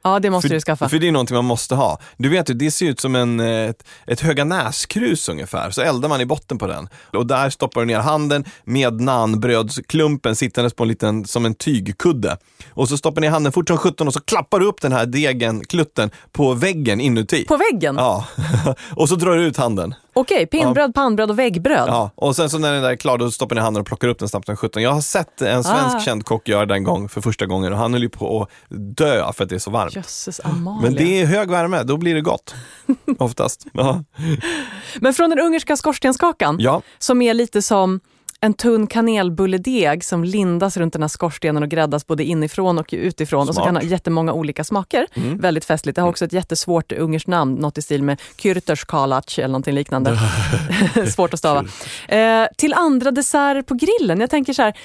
Ja, 0.07 0.19
det 0.19 0.31
måste 0.31 0.49
för, 0.49 0.55
du 0.55 0.61
skaffa. 0.61 0.89
För 0.89 0.99
det 0.99 1.09
är 1.09 1.13
någonting 1.13 1.35
man 1.35 1.45
måste 1.45 1.75
ha. 1.75 1.99
Du 2.17 2.29
vet 2.29 2.51
ju, 2.51 2.55
det 2.55 2.71
ser 2.71 2.87
ut 2.87 3.01
som 3.01 3.17
en, 3.17 3.41
eh, 3.41 3.69
ett, 3.69 3.85
ett 4.07 4.21
höga 4.21 4.45
näskrus 4.45 5.29
ungefär. 5.29 5.71
Så 5.71 5.83
eldar 5.83 6.09
man 6.09 6.21
i 6.21 6.27
botten 6.27 6.59
på 6.59 6.67
den. 6.67 6.89
Och 7.13 7.27
där 7.27 7.51
stoppar 7.51 7.81
du 7.81 7.87
ner 7.87 7.99
handen 7.99 8.45
med 8.65 9.01
naanbrödsklumpen 9.01 10.37
sittandes 10.37 10.75
på 10.75 10.85
en 10.85 10.89
liten, 10.89 11.25
som 11.25 11.47
en 11.47 11.55
tygkudde. 11.55 12.37
Och 12.75 12.89
så 12.89 12.97
stoppar 12.97 13.21
ner 13.21 13.31
handen 13.31 13.53
fort 13.53 13.69
som 13.69 13.79
sjutton 13.79 14.07
och 14.07 14.15
så 14.15 14.21
klappar 14.21 14.61
du 14.61 14.67
upp 14.67 14.81
den 14.81 14.93
här 14.93 15.07
degen, 15.07 15.65
klutten, 15.65 16.11
på 16.33 16.55
väggen 16.55 17.01
inuti. 17.01 17.45
På 17.45 17.57
väggen? 17.57 17.97
Ja, 17.97 18.27
och 18.97 19.09
så 19.09 19.15
drar 19.15 19.37
du 19.37 19.45
ut 19.45 19.57
handen. 19.57 19.95
Okej, 20.19 20.47
pinnbröd, 20.47 20.95
pannbröd 20.95 21.31
och 21.31 21.39
väggbröd. 21.39 21.89
Ja, 21.89 22.11
och 22.15 22.37
sen 22.37 22.51
så 22.51 22.59
när 22.59 22.73
den 22.73 22.83
där 22.83 22.91
är 22.91 22.97
klar 22.97 23.19
då 23.19 23.31
stoppar 23.31 23.55
ni 23.55 23.61
handen 23.61 23.81
och 23.81 23.87
plockar 23.87 24.09
upp 24.09 24.19
den 24.19 24.29
snabbt 24.29 24.47
som 24.47 24.57
17. 24.57 24.83
Jag 24.83 24.93
har 24.93 25.01
sett 25.01 25.43
en 25.43 25.65
svensk 25.65 25.97
Ah. 25.97 26.01
känd 26.01 26.25
kock 26.25 26.49
göra 26.49 26.67
det 26.67 26.75
en 26.75 26.85
gång 26.85 27.09
för 27.09 27.21
första 27.21 27.47
gången 27.47 27.73
och 27.73 27.79
han 27.79 27.93
höll 27.93 28.03
ju 28.03 28.09
på 28.09 28.43
att 28.43 28.49
dö 28.97 29.33
för 29.33 29.45
att 29.45 29.51
det 29.51 29.55
är 29.55 29.59
så 29.59 29.71
varmt. 29.71 29.97
Jösses 29.97 30.41
Amalia. 30.45 30.81
Men 30.83 30.95
det 30.95 31.21
är 31.23 31.27
hög 31.27 31.51
värme, 31.51 31.83
då 31.83 31.97
blir 31.97 32.15
det 32.15 32.21
gott. 32.21 32.55
Oftast. 33.19 33.67
Ja. 33.73 34.05
Men 35.01 35.15
från 35.15 35.31
den 35.31 35.39
ungerska 35.39 35.77
skorstenskakan, 35.77 36.57
ja. 36.61 36.83
som 36.99 37.23
är 37.23 37.35
lite 37.35 37.63
som 37.63 38.01
en 38.41 38.55
tunn 38.55 38.87
kanelbulledeg 38.87 40.05
som 40.05 40.25
lindas 40.25 40.77
runt 40.77 40.93
den 40.93 41.03
här 41.03 41.09
skorstenen 41.09 41.63
och 41.63 41.69
gräddas 41.69 42.07
både 42.07 42.25
inifrån 42.25 42.79
och 42.79 42.89
utifrån. 42.93 43.41
Och 43.41 43.47
så 43.47 43.53
Smart. 43.53 43.67
kan 43.67 43.77
ha 43.77 43.83
jättemånga 43.83 44.33
olika 44.33 44.65
smaker. 44.65 45.07
Väldigt 45.15 45.65
festligt. 45.65 45.97
Det 45.97 46.03
har 46.03 46.09
också 46.09 46.25
ett 46.25 46.33
jättesvårt 46.33 46.93
ungerskt 46.93 47.29
namn, 47.29 47.55
något 47.55 47.79
i 47.79 47.83
stil 47.83 48.03
med 48.03 48.21
kyrtörs 48.37 48.85
kalac 48.85 49.39
eller 49.39 49.49
någonting 49.49 49.75
liknande. 49.75 50.19
Svårt 51.15 51.33
att 51.33 51.39
stava. 51.39 51.65
Eh, 52.09 52.47
till 52.57 52.75
andra 52.75 53.11
desserter 53.11 53.63
på 53.63 53.75
grillen. 53.75 54.21
Jag 54.21 54.31
tänker 54.31 54.53
så 54.53 54.63
här, 54.63 54.77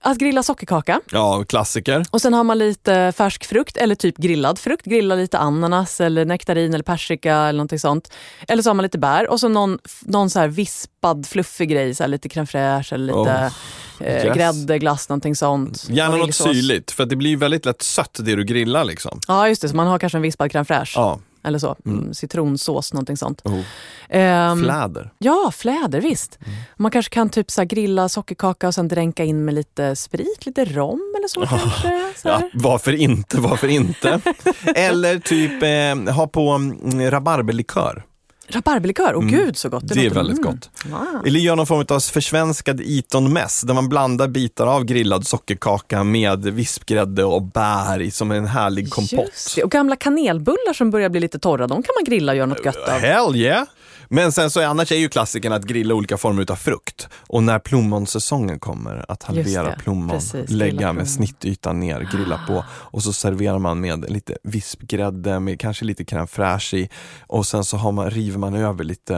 att 0.00 0.18
grilla 0.18 0.42
sockerkaka. 0.42 1.00
Ja, 1.10 1.44
klassiker. 1.48 2.04
Och 2.10 2.22
sen 2.22 2.34
har 2.34 2.44
man 2.44 2.58
lite 2.58 3.12
färsk 3.16 3.44
frukt 3.44 3.76
eller 3.76 3.94
typ 3.94 4.16
grillad 4.16 4.58
frukt. 4.58 4.84
Grilla 4.84 5.14
lite 5.14 5.38
ananas 5.38 6.00
eller 6.00 6.24
nektarin 6.24 6.74
eller 6.74 6.84
persika 6.84 7.36
eller 7.36 7.56
någonting 7.56 7.78
sånt. 7.78 8.12
Eller 8.48 8.62
så 8.62 8.70
har 8.70 8.74
man 8.74 8.82
lite 8.82 8.98
bär 8.98 9.30
och 9.30 9.40
så 9.40 9.48
någon, 9.48 9.78
någon 10.00 10.30
så 10.30 10.38
här 10.38 10.48
vispad 10.48 11.26
fluffig 11.26 11.68
grej. 11.68 11.94
Så 11.94 12.06
lite 12.06 12.28
crème 12.28 12.46
fraîche 12.46 12.94
eller 12.94 13.06
lite 13.06 13.52
eh, 14.00 14.26
yes. 14.26 14.36
grädde, 14.36 14.78
glass, 14.78 15.08
någonting 15.08 15.36
sånt. 15.36 15.86
Gärna 15.88 16.16
något 16.16 16.34
syrligt, 16.34 16.90
för 16.90 17.06
det 17.06 17.16
blir 17.16 17.36
väldigt 17.36 17.66
lätt 17.66 17.82
sött 17.82 18.18
det 18.22 18.36
du 18.36 18.44
grillar 18.44 18.84
liksom. 18.84 19.20
Ja, 19.28 19.48
just 19.48 19.62
det. 19.62 19.68
Så 19.68 19.76
man 19.76 19.86
har 19.86 19.98
kanske 19.98 20.18
en 20.18 20.22
vispad 20.22 20.50
crème 20.50 20.64
fraîche. 20.64 20.92
Ja, 20.94 21.18
Eller 21.44 21.58
så. 21.58 21.76
Mm. 21.86 22.14
Citronsås, 22.14 22.92
någonting 22.92 23.16
sånt. 23.16 23.42
oh. 23.44 23.60
Ehm, 24.08 24.62
fläder. 24.64 25.12
Ja, 25.18 25.50
fläder 25.54 26.00
visst. 26.00 26.38
Mm. 26.46 26.58
Man 26.76 26.90
kanske 26.90 27.14
kan 27.14 27.28
typ 27.28 27.50
så 27.50 27.64
grilla 27.64 28.08
sockerkaka 28.08 28.68
och 28.68 28.74
sen 28.74 28.88
dränka 28.88 29.24
in 29.24 29.44
med 29.44 29.54
lite 29.54 29.96
sprit, 29.96 30.46
lite 30.46 30.64
rom 30.64 31.14
eller 31.18 31.28
så 31.28 31.46
kanske. 31.46 32.12
Så 32.16 32.28
Ja, 32.28 32.42
varför 32.54 32.92
inte, 32.92 33.40
varför 33.40 33.68
inte? 33.68 34.20
Eller 34.74 35.18
typ 35.18 35.62
eh, 35.62 36.14
ha 36.14 36.26
på 36.26 36.50
mm, 36.50 37.10
rabarberlikör. 37.10 38.04
Rabarberlikör, 38.50 39.16
åh 39.16 39.24
gud 39.26 39.56
så 39.56 39.68
gott. 39.68 39.82
Mm. 39.82 39.96
Det 39.96 40.06
är 40.06 40.10
väldigt 40.10 40.38
Mm. 40.38 40.50
gott. 40.52 40.70
Wow. 40.84 41.26
Eller 41.26 41.40
gör 41.40 41.56
någon 41.56 41.66
form 41.66 41.84
av 41.88 42.00
försvenskad 42.00 42.80
Eton 42.84 43.32
mess 43.32 43.60
där 43.60 43.74
man 43.74 43.88
blandar 43.88 44.28
bitar 44.28 44.66
av 44.66 44.84
grillad 44.84 45.26
sockerkaka 45.26 46.04
med 46.04 46.44
vispgrädde 46.44 47.24
och 47.24 47.42
bär 47.42 48.00
i 48.00 48.10
som 48.10 48.30
en 48.30 48.46
härlig 48.46 48.90
kompott. 48.90 49.52
Det. 49.56 49.62
Och 49.64 49.70
gamla 49.70 49.96
kanelbullar 49.96 50.72
som 50.72 50.90
börjar 50.90 51.08
bli 51.08 51.20
lite 51.20 51.38
torra, 51.38 51.66
de 51.66 51.82
kan 51.82 51.92
man 51.98 52.04
grilla 52.04 52.32
och 52.32 52.36
göra 52.36 52.46
något 52.46 52.64
gött 52.64 52.88
av. 52.88 52.98
Hell 53.00 53.36
yeah! 53.36 53.64
Men 54.10 54.32
sen 54.32 54.50
så 54.50 54.60
är, 54.60 54.66
annars 54.66 54.92
är 54.92 54.96
ju 54.96 55.08
klassiken 55.08 55.52
att 55.52 55.64
grilla 55.64 55.94
olika 55.94 56.16
former 56.16 56.50
av 56.50 56.56
frukt. 56.56 57.08
Och 57.26 57.42
när 57.42 57.58
plommonsäsongen 57.58 58.58
kommer, 58.58 59.04
att 59.08 59.22
halvera 59.22 59.62
det. 59.62 59.76
plommon, 59.82 60.10
Precis, 60.10 60.50
lägga 60.50 60.78
plommon. 60.78 60.96
med 60.96 61.10
snittytan 61.10 61.80
ner, 61.80 62.08
grilla 62.12 62.40
på 62.48 62.64
och 62.70 63.02
så 63.02 63.12
serverar 63.12 63.58
man 63.58 63.80
med 63.80 64.10
lite 64.10 64.36
vispgrädde 64.42 65.40
med 65.40 65.60
kanske 65.60 65.84
lite 65.84 66.02
crème 66.04 66.26
fraîche 66.26 66.74
i 66.76 66.88
och 67.26 67.46
sen 67.46 67.64
så 67.64 67.76
har 67.76 67.92
man, 67.92 68.10
river 68.38 68.50
man 68.50 68.54
över 68.54 68.84
lite, 68.84 69.14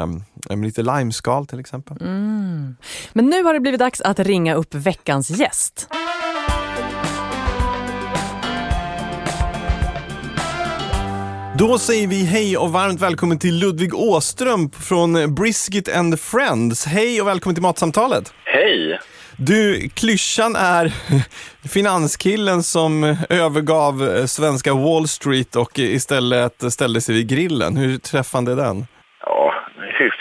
eh, 0.51 0.57
lite 0.57 0.83
limeskal 0.83 1.47
till 1.47 1.61
exempel. 1.61 1.97
Mm. 2.01 2.77
Men 3.13 3.27
nu 3.27 3.43
har 3.43 3.55
det 3.55 3.61
blivit 3.61 3.81
dags 3.81 4.01
att 4.01 4.19
ringa 4.19 4.55
upp 4.55 4.75
veckans 4.75 5.31
gäst. 5.31 5.89
Då 11.59 11.79
säger 11.79 12.07
vi 12.07 12.25
hej 12.25 12.57
och 12.57 12.73
varmt 12.73 13.01
välkommen 13.01 13.39
till 13.39 13.59
Ludvig 13.59 13.95
Åström 13.95 14.71
från 14.71 15.35
Brisket 15.35 15.97
and 15.97 16.21
Friends. 16.21 16.87
Hej 16.87 17.21
och 17.21 17.29
välkommen 17.29 17.55
till 17.55 17.63
Matsamtalet. 17.63 18.33
Hej! 18.45 18.99
Du, 19.37 19.89
klyschan 19.89 20.57
är 20.57 20.93
finanskillen 21.69 22.63
som 22.63 23.17
övergav 23.29 24.27
svenska 24.27 24.75
Wall 24.75 25.09
Street 25.09 25.57
och 25.57 25.79
istället 25.79 26.73
ställde 26.73 27.01
sig 27.01 27.15
vid 27.15 27.29
grillen. 27.29 27.77
Hur 27.77 27.99
träffande 27.99 28.53
är 28.53 28.57
den? 28.57 28.87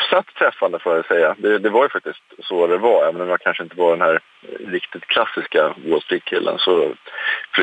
Hyfsat 0.10 0.36
träffande 0.36 0.80
får 0.80 0.96
jag 0.96 1.06
säga. 1.06 1.36
Det, 1.38 1.60
det 1.60 1.70
var 1.70 1.84
ju 1.84 1.90
faktiskt 1.90 2.24
så 2.44 2.68
det 2.68 2.78
var, 2.78 3.08
även 3.08 3.22
om 3.22 3.30
jag 3.30 3.42
kanske 3.42 3.64
inte 3.64 3.76
var 3.76 3.92
den 3.92 4.02
här 4.02 4.20
riktigt 4.60 5.06
klassiska 5.06 5.74
Wall 5.86 6.02
Street-killen 6.02 6.58
så 6.60 6.94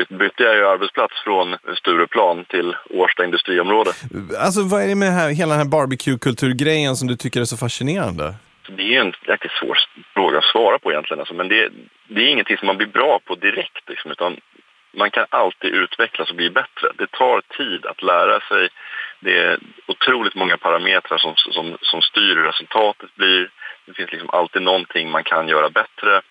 bytte 0.09 0.43
jag 0.43 0.55
ju 0.55 0.67
arbetsplats 0.67 1.13
från 1.23 1.57
Stureplan 1.77 2.45
till 2.45 2.75
Årsta 2.89 3.25
industriområde. 3.25 3.91
Alltså 4.39 4.61
vad 4.63 4.83
är 4.83 4.87
det 4.87 4.95
med 4.95 5.11
här, 5.11 5.29
hela 5.29 5.49
den 5.49 5.59
här 5.59 5.71
barbecue-kulturgrejen 5.71 6.95
som 6.95 7.07
du 7.07 7.15
tycker 7.15 7.41
är 7.41 7.45
så 7.45 7.57
fascinerande? 7.57 8.33
Det 8.69 8.83
är 8.83 8.87
ju 8.87 8.97
en 8.97 9.13
jäkligt 9.27 9.53
svår 9.59 9.77
fråga 10.13 10.37
att 10.37 10.43
svara 10.43 10.79
på 10.79 10.91
egentligen, 10.91 11.19
alltså, 11.19 11.33
men 11.33 11.47
det, 11.47 11.69
det 12.07 12.21
är 12.21 12.27
ingenting 12.27 12.57
som 12.57 12.67
man 12.67 12.77
blir 12.77 12.87
bra 12.87 13.19
på 13.25 13.35
direkt, 13.35 13.89
liksom, 13.89 14.11
utan 14.11 14.37
man 14.97 15.11
kan 15.11 15.25
alltid 15.29 15.71
utvecklas 15.83 16.29
och 16.29 16.35
bli 16.35 16.49
bättre. 16.49 16.87
Det 16.97 17.11
tar 17.11 17.41
tid 17.57 17.85
att 17.85 18.03
lära 18.03 18.39
sig. 18.39 18.69
Det 19.19 19.37
är 19.37 19.59
otroligt 19.87 20.35
många 20.35 20.57
parametrar 20.57 21.17
som, 21.17 21.33
som, 21.35 21.77
som 21.81 22.01
styr 22.01 22.35
hur 22.35 22.43
resultatet 22.43 23.15
blir. 23.15 23.49
Det 23.85 23.93
finns 23.93 24.11
liksom 24.11 24.29
alltid 24.29 24.61
någonting 24.61 25.11
man 25.11 25.23
kan 25.23 25.47
göra 25.47 25.69
bättre. 25.69 26.21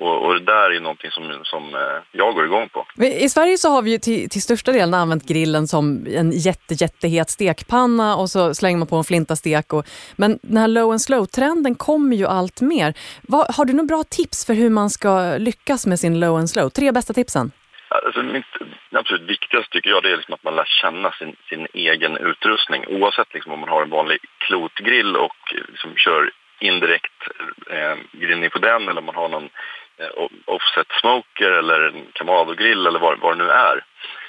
Och, 0.00 0.26
och 0.26 0.34
det 0.34 0.44
där 0.44 0.70
är 0.70 0.80
någonting 0.80 1.10
som, 1.10 1.22
som 1.44 1.74
eh, 1.74 2.02
jag 2.12 2.34
går 2.34 2.44
igång 2.44 2.68
på. 2.68 3.04
I 3.04 3.28
Sverige 3.28 3.58
så 3.58 3.70
har 3.70 3.82
vi 3.82 3.90
ju 3.90 3.98
till, 3.98 4.30
till 4.30 4.42
största 4.42 4.72
delen 4.72 4.94
använt 4.94 5.28
grillen 5.28 5.68
som 5.68 6.06
en 6.10 6.30
jätte, 6.30 6.74
jättehet 6.74 7.30
stekpanna 7.30 8.16
och 8.16 8.30
så 8.30 8.54
slänger 8.54 8.78
man 8.78 8.88
på 8.88 8.96
en 8.96 9.04
flintastek. 9.04 9.72
Och, 9.72 9.86
men 10.16 10.38
den 10.42 10.56
här 10.56 10.68
low 10.68 10.90
and 10.90 11.00
slow-trenden 11.00 11.74
kommer 11.74 12.16
ju 12.16 12.26
allt 12.26 12.60
mer. 12.60 12.94
Vad, 13.22 13.54
har 13.54 13.64
du 13.64 13.72
några 13.72 13.86
bra 13.86 14.04
tips 14.10 14.46
för 14.46 14.54
hur 14.54 14.70
man 14.70 14.90
ska 14.90 15.36
lyckas 15.38 15.86
med 15.86 16.00
sin 16.00 16.20
low 16.20 16.36
and 16.36 16.50
slow? 16.50 16.68
Tre 16.68 16.92
bästa 16.92 17.12
tipsen? 17.12 17.52
Alltså, 17.88 18.22
mitt 18.22 18.56
absolut 18.90 19.30
viktigaste 19.30 19.72
tycker 19.72 19.90
jag 19.90 20.02
det 20.02 20.12
är 20.12 20.16
liksom 20.16 20.34
att 20.34 20.44
man 20.44 20.56
lär 20.56 20.64
känna 20.64 21.12
sin, 21.12 21.36
sin 21.48 21.66
egen 21.72 22.16
utrustning. 22.16 22.84
Oavsett 22.86 23.34
liksom 23.34 23.52
om 23.52 23.60
man 23.60 23.68
har 23.68 23.82
en 23.82 23.90
vanlig 23.90 24.18
klotgrill 24.38 25.16
och 25.16 25.54
liksom 25.68 25.96
kör 25.96 26.30
indirekt 26.58 27.28
eh, 27.70 27.96
grillning 28.12 28.50
på 28.50 28.58
den 28.58 28.88
eller 28.88 28.98
om 28.98 29.04
man 29.04 29.14
har 29.14 29.28
någon 29.28 29.50
eh, 29.98 30.26
offset 30.44 30.86
smoker 31.00 31.50
eller 31.50 31.80
en 31.80 32.06
Kamado-grill 32.12 32.86
eller 32.86 32.98
vad, 32.98 33.18
vad 33.18 33.38
det 33.38 33.44
nu 33.44 33.50
är. 33.50 33.84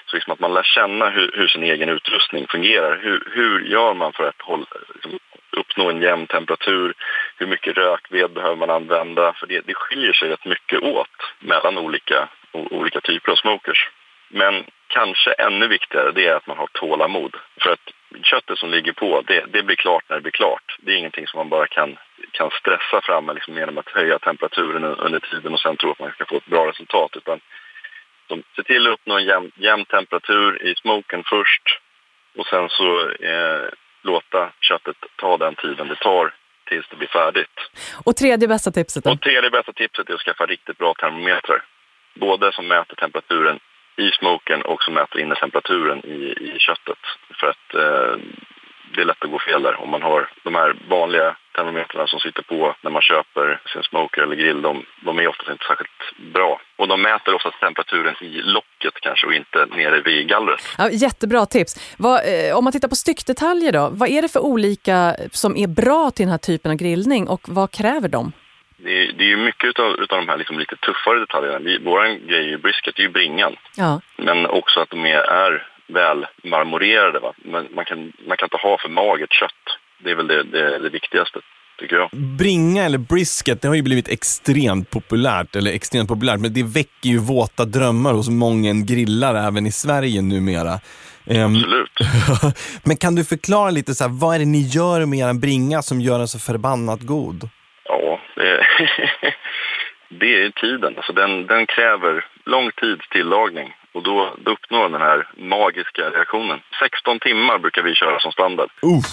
Så 0.05 0.16
liksom 0.16 0.34
att 0.34 0.39
man 0.39 0.53
lär 0.53 0.64
känna 0.64 1.10
hur, 1.10 1.32
hur 1.34 1.47
sin 1.47 1.64
egen 1.64 1.89
utrustning 1.89 2.47
fungerar. 2.47 2.97
Hur, 2.97 3.32
hur 3.34 3.60
gör 3.60 3.93
man 3.93 4.14
för 4.14 4.28
att 4.28 4.41
hålla, 4.41 4.66
liksom, 4.93 5.20
uppnå 5.51 5.89
en 5.89 6.01
jämn 6.01 6.28
temperatur? 6.28 6.93
Hur 7.38 7.47
mycket 7.47 7.78
rökved 7.78 8.32
behöver 8.32 8.55
man 8.55 8.70
använda? 8.70 9.34
För 9.34 9.47
det, 9.47 9.62
det 9.66 9.74
skiljer 9.74 10.14
sig 10.14 10.30
rätt 10.30 10.45
mycket 10.45 10.84
åt 10.84 11.18
mellan 11.39 11.78
olika, 11.78 12.30
olika 12.52 13.02
typer 13.02 13.32
av 13.32 13.36
smokers. 13.36 13.89
Men 14.30 14.66
kanske 14.88 15.32
ännu 15.32 15.68
viktigare 15.68 16.12
det 16.12 16.28
är 16.28 16.36
att 16.36 16.48
man 16.48 16.58
har 16.58 16.68
tålamod. 16.68 17.36
För 17.62 17.70
att 17.70 17.93
köttet 18.24 18.60
som 18.60 18.72
ligger 18.72 18.93
på, 18.93 19.22
det, 19.22 19.45
det 19.50 19.64
blir 19.64 19.76
klart 19.76 20.04
när 20.10 20.16
det 20.16 20.22
blir 20.22 20.32
klart. 20.32 20.78
Det 20.80 20.91
är 20.91 20.95
ingenting 20.95 21.28
som 21.28 21.38
man 21.38 21.50
bara 21.50 21.68
kan, 21.68 21.98
kan 22.32 22.50
stressa 22.52 23.02
fram 23.02 23.30
liksom 23.36 23.58
genom 23.58 23.78
att 23.78 23.89
höja 23.89 24.20
temperaturen 24.20 24.84
under 24.84 25.20
tiden 25.20 25.54
och 25.54 25.60
sen 25.60 25.78
tro 25.78 25.91
att 25.91 26.00
man 26.00 26.12
ska 26.12 26.26
få 26.26 26.38
ett 26.38 26.45
bra 26.45 26.68
resultat. 26.68 27.16
Utan 27.16 27.39
de, 28.28 28.43
se 28.56 28.64
till 28.64 28.88
att 28.88 28.93
uppnå 28.93 29.18
en 29.18 29.26
jämn, 29.26 29.52
jämn 29.56 29.86
temperatur 29.86 30.64
i 30.64 30.76
smoken 30.76 31.24
först 31.24 31.80
och 32.38 32.48
sen 32.48 32.70
så 32.70 33.10
eh, 33.10 33.70
låta 34.02 34.50
köttet 34.62 34.95
ta 35.16 35.38
den 35.38 35.56
tiden 35.56 35.88
det 35.88 35.95
tar 35.95 36.34
tills 36.70 36.88
det 36.89 36.95
blir 36.95 37.08
färdigt. 37.08 37.58
Och 38.06 38.16
tredje 38.16 38.48
bästa 38.48 38.72
tipset 38.72 39.04
då? 39.04 39.12
Och 39.12 39.22
tredje 39.22 39.50
bästa 39.50 39.74
tipset 39.74 40.10
är 40.10 40.14
att 40.14 40.22
skaffa 40.22 40.45
riktigt 40.45 40.78
bra 40.78 40.93
termometrar. 40.93 41.64
Både 42.20 42.51
som 42.51 42.68
mäter 42.68 42.95
temperaturen 42.95 43.59
i 43.97 44.11
smoken 44.11 44.61
och 44.61 44.84
som 44.84 44.93
mäter 44.93 45.22
innertemperaturen 45.22 46.05
i, 46.05 46.20
i 46.55 46.59
köttet. 46.59 47.01
För 47.39 47.47
att 47.47 47.74
eh, 47.74 48.15
det 48.95 49.01
är 49.01 49.05
lätt 49.05 49.24
att 49.24 49.32
gå 49.32 49.39
fel 49.39 49.61
där. 49.63 49.82
Om 49.84 49.89
man 49.89 50.01
har 50.01 50.30
de 50.43 50.55
här 50.55 50.76
vanliga 50.89 51.36
termometrarna 51.55 52.07
som 52.07 52.20
sitter 52.20 52.41
på 52.41 52.76
när 52.82 52.91
man 52.91 53.01
köper 53.01 53.61
sin 53.74 53.84
smoker 53.84 54.22
eller 54.22 54.36
grill, 54.36 54.61
de, 54.61 54.86
de 55.05 55.20
är 55.20 55.28
oftast 55.28 55.49
inte 55.49 55.65
särskilt 55.65 56.34
bra. 56.34 56.61
Och 56.76 56.88
de 56.88 57.01
mäter 57.01 57.36
oftast 57.36 57.59
temperaturen 57.59 58.15
i 58.22 58.41
locket 58.41 58.93
kanske 59.01 59.28
och 59.28 59.34
inte 59.34 59.65
nere 59.65 60.01
vid 60.01 60.28
gallret. 60.28 60.61
Ja, 60.78 60.89
jättebra 60.89 61.45
tips. 61.45 61.95
Vad, 61.97 62.20
eh, 62.20 62.57
om 62.57 62.63
man 62.63 62.74
tittar 62.74 62.88
på 62.88 62.95
styckdetaljer 62.95 63.72
då, 63.72 63.89
vad 63.91 64.09
är 64.09 64.22
det 64.22 64.30
för 64.30 64.39
olika 64.39 65.15
som 65.32 65.57
är 65.57 65.68
bra 65.68 66.11
till 66.11 66.26
den 66.26 66.32
här 66.32 66.38
typen 66.38 66.72
av 66.72 66.78
grillning 66.78 67.28
och 67.28 67.41
vad 67.47 67.72
kräver 67.72 68.09
de? 68.09 68.32
Det 68.78 68.89
är, 68.89 69.13
det 69.13 69.23
är 69.23 69.28
ju 69.28 69.38
mycket 69.38 69.69
utav, 69.69 69.91
utav 69.99 70.17
de 70.17 70.28
här 70.28 70.38
liksom 70.38 70.59
lite 70.59 70.75
tuffare 70.75 71.19
detaljerna. 71.19 71.59
Vi, 71.59 71.78
vår 71.78 72.28
grej 72.28 72.53
i 72.53 72.57
brisket 72.57 72.99
är 72.99 73.03
ju 73.03 73.09
bringan. 73.09 73.55
Ja. 73.75 74.01
Men 74.17 74.45
också 74.45 74.80
att 74.80 74.89
de 74.89 75.05
är, 75.05 75.17
är 75.17 75.67
väl 75.88 76.25
marmorerade. 76.43 77.19
Va? 77.19 77.34
Men 77.38 77.67
man, 77.75 77.86
kan, 77.86 78.13
man 78.28 78.38
kan 78.38 78.45
inte 78.45 78.57
ha 78.57 78.78
för 78.82 78.89
magert 78.89 79.34
kött. 79.34 79.65
Det 80.03 80.11
är 80.11 80.15
väl 80.15 80.28
det, 80.28 80.43
det, 80.43 80.80
det 80.80 80.89
viktigaste, 80.89 81.39
tycker 81.80 81.95
jag. 81.95 82.09
Bringa 82.38 82.84
eller 82.86 82.97
brisket, 82.97 83.61
det 83.61 83.67
har 83.67 83.75
ju 83.75 83.82
blivit 83.82 84.07
extremt 84.07 84.89
populärt, 84.89 85.55
eller 85.55 85.71
extremt 85.71 86.09
populärt, 86.09 86.39
men 86.39 86.53
det 86.53 86.63
väcker 86.63 87.09
ju 87.09 87.17
våta 87.17 87.65
drömmar 87.65 88.13
hos 88.13 88.30
många 88.30 88.73
grillare 88.73 89.39
även 89.39 89.65
i 89.65 89.71
Sverige 89.71 90.21
numera. 90.21 90.80
Ehm, 91.25 91.55
Absolut. 91.55 91.91
men 92.84 92.97
kan 92.97 93.15
du 93.15 93.23
förklara 93.23 93.69
lite 93.69 93.95
så 93.95 94.03
här, 94.03 94.11
vad 94.11 94.36
är 94.36 94.39
det 94.39 94.45
ni 94.45 94.61
gör 94.61 95.05
med 95.05 95.30
er 95.30 95.34
bringa 95.34 95.82
som 95.82 96.01
gör 96.01 96.17
den 96.17 96.28
så 96.28 96.39
förbannat 96.39 97.01
god? 97.01 97.49
Det, 100.09 100.43
är 100.43 100.49
tiden. 100.49 100.93
Alltså 100.97 101.13
den, 101.13 101.47
den 101.47 101.65
kräver 101.65 102.25
lång 102.45 102.71
tids 102.82 103.09
tillagning 103.09 103.73
och 103.93 104.03
då, 104.03 104.36
då 104.45 104.51
uppnår 104.51 104.89
den 104.89 105.01
här 105.01 105.28
magiska 105.38 106.01
reaktionen. 106.01 106.59
16 106.82 107.19
timmar 107.19 107.59
brukar 107.59 107.82
vi 107.82 107.95
köra 107.95 108.19
som 108.19 108.32
standard. 108.32 108.69
Uff. 108.82 109.05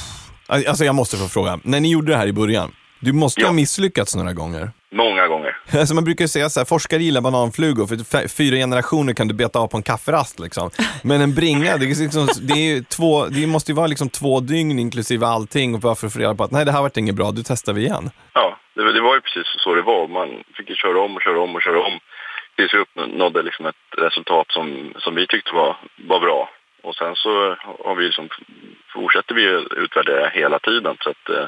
Alltså 0.48 0.84
jag 0.84 0.94
måste 0.94 1.16
få 1.16 1.28
fråga, 1.28 1.58
när 1.62 1.80
ni 1.80 1.92
gjorde 1.92 2.12
det 2.12 2.16
här 2.16 2.26
i 2.26 2.32
början, 2.32 2.72
du 3.00 3.12
måste 3.12 3.40
Ja. 3.40 3.46
ha 3.46 3.52
misslyckats 3.52 4.16
några 4.16 4.32
gånger. 4.32 4.70
Många 4.94 5.26
gånger. 5.26 5.56
Alltså 5.78 5.94
man 5.94 6.04
brukar 6.04 6.26
säga 6.26 6.48
så 6.48 6.60
här, 6.60 6.64
forskare 6.64 7.02
gillar 7.02 7.20
bananflugor 7.20 7.86
för 7.86 8.28
fyra 8.28 8.56
generationer 8.56 9.12
kan 9.14 9.28
du 9.28 9.34
beta 9.34 9.58
av 9.58 9.66
på 9.68 9.76
en 9.76 9.82
kafferast 9.82 10.40
liksom. 10.40 10.70
Men 11.02 11.20
en 11.20 11.34
bringa, 11.34 11.76
det, 11.76 11.84
är 11.84 12.02
liksom, 12.02 12.28
det, 12.40 12.54
är 12.54 12.82
två, 12.96 13.26
det 13.26 13.46
måste 13.46 13.72
ju 13.72 13.76
vara 13.76 13.86
liksom 13.86 14.08
två 14.08 14.40
dygn 14.40 14.78
inklusive 14.78 15.26
allting 15.26 15.74
och 15.74 15.80
bara 15.80 15.94
för 15.94 16.06
att 16.06 16.12
få 16.12 16.18
reda 16.18 16.34
på 16.34 16.44
att 16.44 16.50
nej 16.50 16.64
det 16.64 16.72
här 16.72 16.82
vart 16.82 16.96
inget 16.96 17.14
bra, 17.14 17.30
du 17.30 17.42
testar 17.42 17.72
vi 17.72 17.80
igen. 17.80 18.10
Ja, 18.32 18.58
det, 18.74 18.92
det 18.92 19.00
var 19.00 19.14
ju 19.14 19.20
precis 19.20 19.48
så 19.58 19.74
det 19.74 19.82
var. 19.82 20.08
Man 20.08 20.28
fick 20.56 20.70
ju 20.70 20.76
köra 20.76 21.00
om 21.00 21.16
och 21.16 21.22
köra 21.22 21.40
om 21.40 21.54
och 21.54 21.62
köra 21.62 21.80
om 21.80 21.98
tills 22.56 22.74
vi 22.74 22.78
uppnådde 22.78 23.42
liksom 23.42 23.66
ett 23.66 23.84
resultat 23.98 24.46
som, 24.48 24.94
som 24.98 25.14
vi 25.14 25.26
tyckte 25.26 25.54
var, 25.54 25.76
var 25.96 26.20
bra. 26.20 26.50
Och 26.82 26.94
sen 26.94 27.14
så 27.16 27.56
har 27.84 27.94
vi 27.94 28.04
liksom, 28.04 28.28
fortsätter 28.92 29.34
vi 29.34 29.44
utvärdera 29.84 30.28
hela 30.28 30.58
tiden. 30.58 30.96
Så 31.00 31.10
att, 31.10 31.28
eh, 31.28 31.46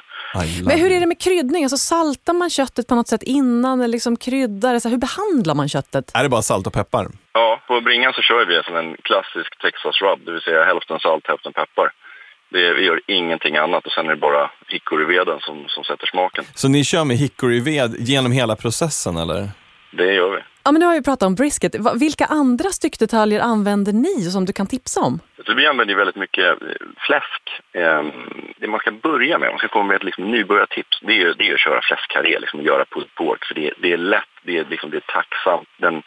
Men 0.65 0.79
hur 0.79 0.93
är 0.93 1.01
det 1.01 1.07
med 1.07 1.21
kryddning? 1.21 1.65
Alltså, 1.65 1.77
saltar 1.77 2.33
man 2.33 2.51
köttet 2.51 2.87
på 2.87 2.95
något 2.95 3.09
sätt 3.09 3.23
innan 3.23 3.81
eller 3.81 3.93
liksom 3.93 4.17
kryddar? 4.17 4.79
Så 4.79 4.89
här, 4.89 4.91
hur 4.91 5.01
behandlar 5.01 5.55
man 5.55 5.69
köttet? 5.69 6.11
Är 6.15 6.23
det 6.23 6.29
bara 6.29 6.43
salt 6.43 6.67
och 6.67 6.73
peppar? 6.73 7.07
ja, 7.33 7.61
på 7.69 7.81
bringan 7.81 8.13
så 8.13 8.23
kör 8.23 8.47
vi 8.47 8.63
som 8.63 8.77
en 8.77 8.97
klassisk 9.09 9.51
Texas 9.63 9.97
rub, 10.03 10.19
det 10.25 10.33
vill 10.33 10.41
säga 10.41 10.65
hälften 10.65 10.99
salt, 11.01 11.25
hälften 11.29 11.53
peppar. 11.53 11.89
Det, 12.53 12.75
vi 12.75 12.83
gör 12.85 13.01
ingenting 13.07 13.57
annat 13.57 13.87
och 13.87 13.93
sen 13.93 14.07
är 14.07 14.11
det 14.11 14.17
bara 14.17 14.51
hickoryveden 14.69 15.39
som, 15.41 15.65
som 15.69 15.85
sätter 15.85 16.07
smaken. 16.07 16.45
Så 16.55 16.69
ni 16.69 16.85
kör 16.85 17.05
med 17.05 17.17
hickoryved 17.17 17.95
genom 17.99 18.33
hela 18.33 18.57
processen 18.57 19.17
eller? 19.17 19.49
Det 19.93 20.13
gör 20.15 20.31
vi. 20.31 20.41
Ja, 20.67 20.73
men 20.73 20.81
nu 20.81 20.87
har 20.87 20.95
vi 20.95 21.03
pratat 21.03 21.27
om 21.27 21.35
brisket. 21.35 21.75
Vilka 22.01 22.25
andra 22.25 22.69
styckdetaljer 22.69 23.41
använder 23.41 23.93
ni 23.93 24.31
som 24.35 24.45
du 24.45 24.53
kan 24.53 24.67
tipsa 24.67 25.01
om? 25.01 25.21
Så 25.47 25.55
vi 25.55 25.67
använder 25.67 25.95
väldigt 25.95 26.17
mycket 26.17 26.63
eh, 26.63 26.69
fläsk. 27.07 27.43
Ehm, 27.73 28.11
det 28.59 28.69
man 28.69 28.81
ska 28.81 28.91
börja 28.91 29.39
med, 29.39 29.49
om 29.49 29.53
man 29.53 29.59
ska 29.59 29.69
komma 29.69 29.85
med 29.85 29.97
ett 29.97 30.05
liksom 30.05 30.31
nybörjartips, 30.31 31.01
det 31.03 31.23
är, 31.23 31.35
det 31.39 31.49
är 31.49 31.55
att 31.55 31.61
köra 31.61 31.81
fläskkarré, 31.83 32.39
liksom 32.39 32.63
göra 32.63 32.85
pulled 32.85 33.15
pork. 33.15 33.45
För 33.45 33.55
det, 33.55 33.73
det 33.79 33.93
är 33.93 33.97
lätt, 33.97 34.35
det 34.43 34.59
är, 34.59 34.65
liksom, 34.65 34.91
det 34.91 34.97
är 34.97 35.13
tacksamt, 35.19 35.69
den, 35.77 36.03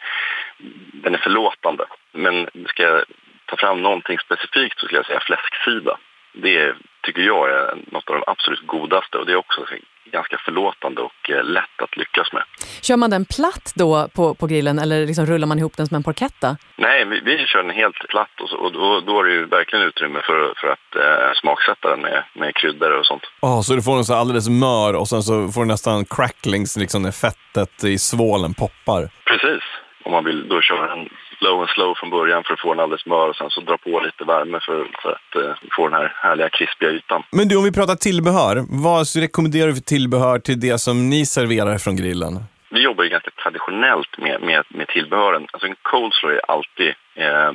den 1.04 1.14
är 1.14 1.18
förlåtande. 1.18 1.84
Men 2.12 2.48
ska 2.66 2.82
jag 2.82 3.04
ta 3.46 3.56
fram 3.56 3.82
någonting 3.82 4.18
specifikt 4.18 4.78
så 4.78 4.86
skulle 4.86 4.98
jag 4.98 5.06
säga 5.06 5.20
fläsksida. 5.20 5.98
Det 6.32 6.74
tycker 7.02 7.22
jag 7.22 7.50
är 7.50 7.74
något 7.92 8.10
av 8.10 8.14
de 8.14 8.24
absolut 8.26 8.66
godaste 8.66 9.18
och 9.18 9.26
det 9.26 9.32
är 9.32 9.36
också 9.36 9.66
ganska 10.12 10.36
förlåtande 10.44 11.00
och 11.00 11.30
eh, 11.30 11.44
lätt 11.44 11.82
att 11.82 11.96
lyckas 11.96 12.32
med. 12.32 12.42
Kör 12.82 12.96
man 12.96 13.10
den 13.10 13.24
platt 13.24 13.72
då 13.74 14.08
på, 14.08 14.34
på 14.34 14.46
grillen 14.46 14.78
eller 14.78 15.06
liksom 15.06 15.26
rullar 15.26 15.46
man 15.46 15.58
ihop 15.58 15.76
den 15.76 15.86
som 15.86 15.94
en 15.96 16.02
porchetta? 16.02 16.56
Nej, 16.76 17.04
vi, 17.04 17.20
vi 17.20 17.46
kör 17.46 17.62
den 17.62 17.76
helt 17.76 18.08
platt 18.08 18.40
och, 18.42 18.48
så, 18.48 18.56
och 18.56 18.72
då, 18.72 19.00
då 19.00 19.20
är 19.20 19.24
det 19.24 19.32
ju 19.32 19.46
verkligen 19.46 19.84
utrymme 19.84 20.20
för, 20.24 20.54
för 20.56 20.68
att 20.68 20.96
eh, 20.96 21.32
smaksätta 21.40 21.90
den 21.90 22.00
med, 22.00 22.24
med 22.34 22.54
kryddor 22.54 22.98
och 22.98 23.06
sånt. 23.06 23.22
Ja, 23.40 23.62
så 23.62 23.74
du 23.74 23.82
får 23.82 23.94
den 23.94 24.04
så 24.04 24.14
alldeles 24.14 24.48
mör 24.48 24.94
och 24.94 25.08
sen 25.08 25.22
så 25.22 25.48
får 25.48 25.60
du 25.60 25.66
nästan 25.66 26.04
cracklings 26.04 26.76
liksom 26.76 27.02
när 27.02 27.12
fettet 27.12 27.84
i 27.84 27.98
svålen 27.98 28.54
poppar. 28.54 29.10
Precis. 29.24 29.62
Om 30.04 30.12
man 30.12 30.24
vill 30.24 30.48
då 30.48 30.60
köra 30.60 30.92
en 30.92 31.08
low 31.40 31.60
and 31.60 31.68
slow 31.68 31.94
från 31.94 32.10
början 32.10 32.44
för 32.44 32.54
att 32.54 32.60
få 32.60 32.74
den 32.74 32.82
alldeles 32.82 33.06
mör 33.06 33.28
och 33.28 33.36
sen 33.36 33.50
så 33.50 33.60
dra 33.60 33.76
på 33.76 34.00
lite 34.00 34.24
värme 34.24 34.58
för, 34.66 34.86
för 35.02 35.10
att 35.12 35.36
eh, 35.36 35.54
få 35.76 35.88
den 35.88 36.00
här 36.00 36.12
härliga 36.16 36.48
krispiga 36.48 36.90
ytan. 36.90 37.22
Men 37.32 37.48
du, 37.48 37.56
om 37.56 37.64
vi 37.64 37.72
pratar 37.72 37.94
tillbehör, 37.94 38.64
vad 38.68 39.06
rekommenderar 39.16 39.68
du 39.68 39.74
för 39.74 39.82
tillbehör 39.82 40.38
till 40.38 40.60
det 40.60 40.78
som 40.78 41.10
ni 41.10 41.26
serverar 41.26 41.78
från 41.78 41.96
grillen? 41.96 42.32
Vi 42.70 42.80
jobbar 42.80 43.04
ju 43.04 43.10
ganska 43.10 43.30
traditionellt 43.30 44.18
med, 44.18 44.42
med, 44.42 44.64
med 44.68 44.88
tillbehören. 44.88 45.46
Alltså 45.52 45.66
en 45.66 45.76
coleslaw 45.82 46.36
är 46.36 46.50
alltid, 46.50 46.94
eh, 47.14 47.52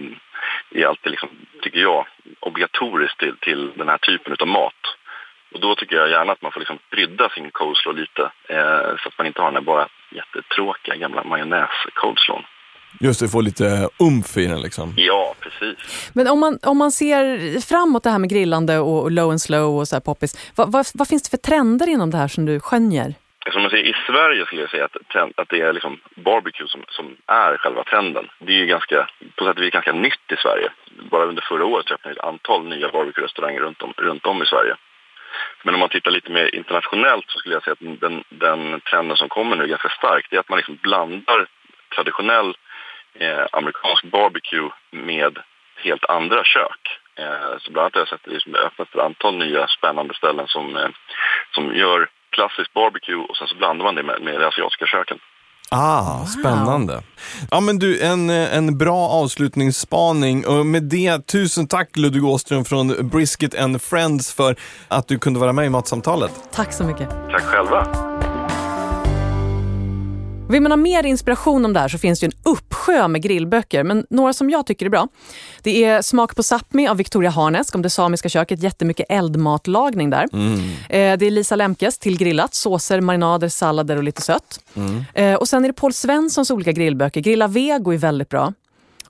är 0.82 0.86
alltid 0.86 1.12
liksom, 1.12 1.30
tycker 1.62 1.80
jag, 1.80 2.06
obligatoriskt 2.40 3.20
till, 3.20 3.36
till 3.42 3.72
den 3.76 3.90
här 3.90 3.98
typen 3.98 4.36
av 4.40 4.48
mat. 4.48 4.84
Och 5.54 5.60
då 5.60 5.76
tycker 5.76 5.96
jag 5.96 6.10
gärna 6.10 6.32
att 6.32 6.42
man 6.42 6.52
får 6.52 6.60
liksom 6.60 6.80
krydda 6.90 7.30
sin 7.30 7.52
coleslaw 7.52 8.02
lite 8.02 8.24
eh, 8.50 8.96
så 9.00 9.08
att 9.10 9.18
man 9.18 9.28
inte 9.28 9.42
har 9.42 9.48
den 9.52 9.56
här 9.56 9.72
bara 9.74 9.88
jättetråkiga 10.12 10.96
gamla 10.96 11.24
majonnäs-coleslawn. 11.24 12.44
Just 13.00 13.20
det, 13.20 13.28
få 13.28 13.42
lite 13.42 13.90
umf 14.00 14.38
i 14.38 14.48
den 14.48 14.62
liksom. 14.62 14.94
Ja, 14.98 15.36
precis. 15.40 16.12
Men 16.14 16.28
om 16.28 16.40
man, 16.40 16.60
om 16.64 16.78
man 16.78 16.92
ser 16.92 17.60
framåt 17.62 18.04
det 18.04 18.10
här 18.10 18.20
med 18.20 18.30
grillande 18.30 18.80
och, 18.80 19.04
och 19.04 19.12
low 19.12 19.30
and 19.30 19.42
slow 19.42 19.80
och 19.80 19.88
så 19.88 19.96
här 19.96 20.02
poppis, 20.02 20.52
vad, 20.56 20.72
vad, 20.72 20.86
vad 20.94 21.08
finns 21.08 21.24
det 21.24 21.30
för 21.30 21.38
trender 21.38 21.90
inom 21.90 22.12
det 22.12 22.18
här 22.18 22.28
som 22.28 22.46
du 22.46 22.60
skönjer? 22.60 23.14
Som 23.52 23.62
man 23.62 23.72
säger, 23.72 23.84
I 23.84 23.96
Sverige 24.08 24.46
skulle 24.46 24.62
jag 24.62 24.70
säga 24.70 24.86
att, 24.86 24.98
trend- 25.14 25.34
att 25.36 25.50
det 25.50 25.62
är 25.62 25.74
liksom 25.74 26.00
barbecue 26.16 26.68
som, 26.68 26.82
som 26.90 27.06
är 27.28 27.58
själva 27.58 27.84
trenden. 27.84 28.26
Det 28.40 28.52
är 28.54 28.58
ju 28.58 28.66
ganska, 28.66 29.10
på 29.36 29.46
sätt 29.46 29.58
och 29.58 29.64
vis 29.64 29.74
ganska 29.74 29.92
nytt 29.94 30.32
i 30.32 30.36
Sverige. 30.36 30.70
Bara 31.12 31.26
under 31.26 31.44
förra 31.50 31.66
året 31.66 31.92
öppnade 31.92 32.16
ett 32.16 32.26
antal 32.26 32.70
nya 32.70 32.88
barbecue-restauranger 32.90 33.60
runt 33.60 33.82
om, 33.82 33.94
runt 33.98 34.26
om 34.26 34.44
i 34.44 34.46
Sverige. 34.46 34.76
Men 35.64 35.74
om 35.74 35.80
man 35.80 35.90
tittar 35.90 36.12
lite 36.12 36.32
mer 36.32 36.56
internationellt 36.56 37.26
så 37.28 37.40
skulle 37.40 37.56
jag 37.56 37.64
säga 37.64 37.74
att 37.74 38.00
den, 38.02 38.24
den 38.30 38.82
trenden 38.82 39.18
som 39.18 39.30
kommer 39.30 39.56
nu 39.56 39.68
ganska 39.68 39.90
starkt 39.90 40.34
är 40.34 40.40
att 40.40 40.50
man 40.50 40.58
liksom 40.58 40.78
blandar 40.82 41.48
traditionell 41.96 42.58
eh, 43.20 43.46
amerikansk 43.52 44.04
barbecue 44.12 44.70
med 44.92 45.34
helt 45.84 46.06
andra 46.06 46.44
kök. 46.44 46.82
Eh, 47.20 47.58
så 47.62 47.72
bland 47.72 47.84
annat 47.84 47.94
har 47.94 48.02
jag 48.02 48.08
sett 48.08 48.24
det 48.26 48.32
liksom 48.32 48.56
öppnat 48.56 48.96
ett 48.96 49.02
antal 49.02 49.38
nya 49.38 49.68
spännande 49.68 50.14
ställen 50.14 50.48
som, 50.48 50.76
eh, 50.76 50.90
som 51.56 51.76
gör 51.76 52.10
klassisk 52.30 52.74
barbecue 52.74 53.26
och 53.30 53.38
sen 53.38 53.48
så 53.48 53.56
blandar 53.56 53.86
man 53.86 53.96
det 53.96 54.04
med, 54.04 54.22
med 54.22 54.40
det 54.40 54.48
asiatiska 54.48 54.86
köken. 54.86 55.20
Ah, 55.72 56.26
spännande. 56.26 57.02
Ja 57.52 57.60
men 57.60 57.80
du, 57.80 58.02
en, 58.02 58.30
eh, 58.30 58.58
en 58.58 58.78
bra 58.78 59.10
avslutningsspaning. 59.10 60.48
Och 60.48 60.66
med 60.66 60.84
det, 60.84 61.28
tusen 61.28 61.68
tack 61.68 61.98
Ludvig 61.98 62.26
Åström 62.26 62.66
från 62.66 63.10
Brisket 63.10 63.60
and 63.60 63.82
Friends 63.82 64.34
för 64.34 64.56
att 64.88 65.08
du 65.08 65.20
kunde 65.20 65.40
vara 65.40 65.54
med 65.54 65.66
i 65.66 65.70
Matsamtalet. 65.70 66.32
Tack 66.54 66.74
så 66.74 66.84
mycket. 66.84 67.10
Tack 67.10 67.44
själva! 67.44 68.05
Vill 70.50 70.62
man 70.62 70.72
ha 70.72 70.78
mer 70.78 71.06
inspiration 71.06 71.66
om 71.66 71.74
det 71.74 71.80
här 71.80 71.88
så 71.88 71.98
finns 71.98 72.20
det 72.20 72.26
en 72.26 72.32
uppsjö 72.44 73.08
med 73.08 73.22
grillböcker, 73.22 73.84
men 73.84 74.06
några 74.10 74.34
som 74.34 74.50
jag 74.50 74.66
tycker 74.66 74.86
är 74.86 74.90
bra. 74.90 75.08
Det 75.62 75.84
är 75.84 76.02
Smak 76.02 76.36
på 76.36 76.42
Sápmi 76.42 76.90
av 76.90 76.98
Victoria 76.98 77.30
Harnesk 77.30 77.76
om 77.76 77.82
det 77.82 77.90
samiska 77.90 78.30
köket, 78.30 78.64
jättemycket 78.64 79.06
eldmatlagning 79.10 80.10
där. 80.10 80.24
Eh, 80.90 81.18
det 81.18 81.26
är 81.26 81.32
Lisa 81.32 81.56
Lemkes 81.56 81.98
till 81.98 82.18
grillat, 82.18 82.54
såser, 82.54 83.02
marinader, 83.02 83.50
sallader 83.50 83.98
och 83.98 84.04
lite 84.04 84.22
sött. 84.22 84.60
Eh, 85.14 85.34
och 85.36 85.48
sen 85.48 85.64
är 85.64 85.70
det 85.70 85.74
Paul 85.74 85.94
Svenssons 85.94 86.52
olika 86.52 86.72
grillböcker. 86.72 87.22
Grilla 87.22 87.48
Vego 87.48 87.94
är 87.94 87.98
väldigt 87.98 88.30
bra. 88.30 88.54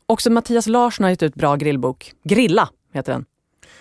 Också 0.07 0.29
Mattias 0.29 0.67
Larsson 0.67 1.03
har 1.03 1.09
gett 1.09 1.23
ut 1.23 1.35
bra 1.35 1.55
grillbok. 1.55 2.11
Grilla 2.23 2.69
heter 2.93 3.11
den. 3.11 3.25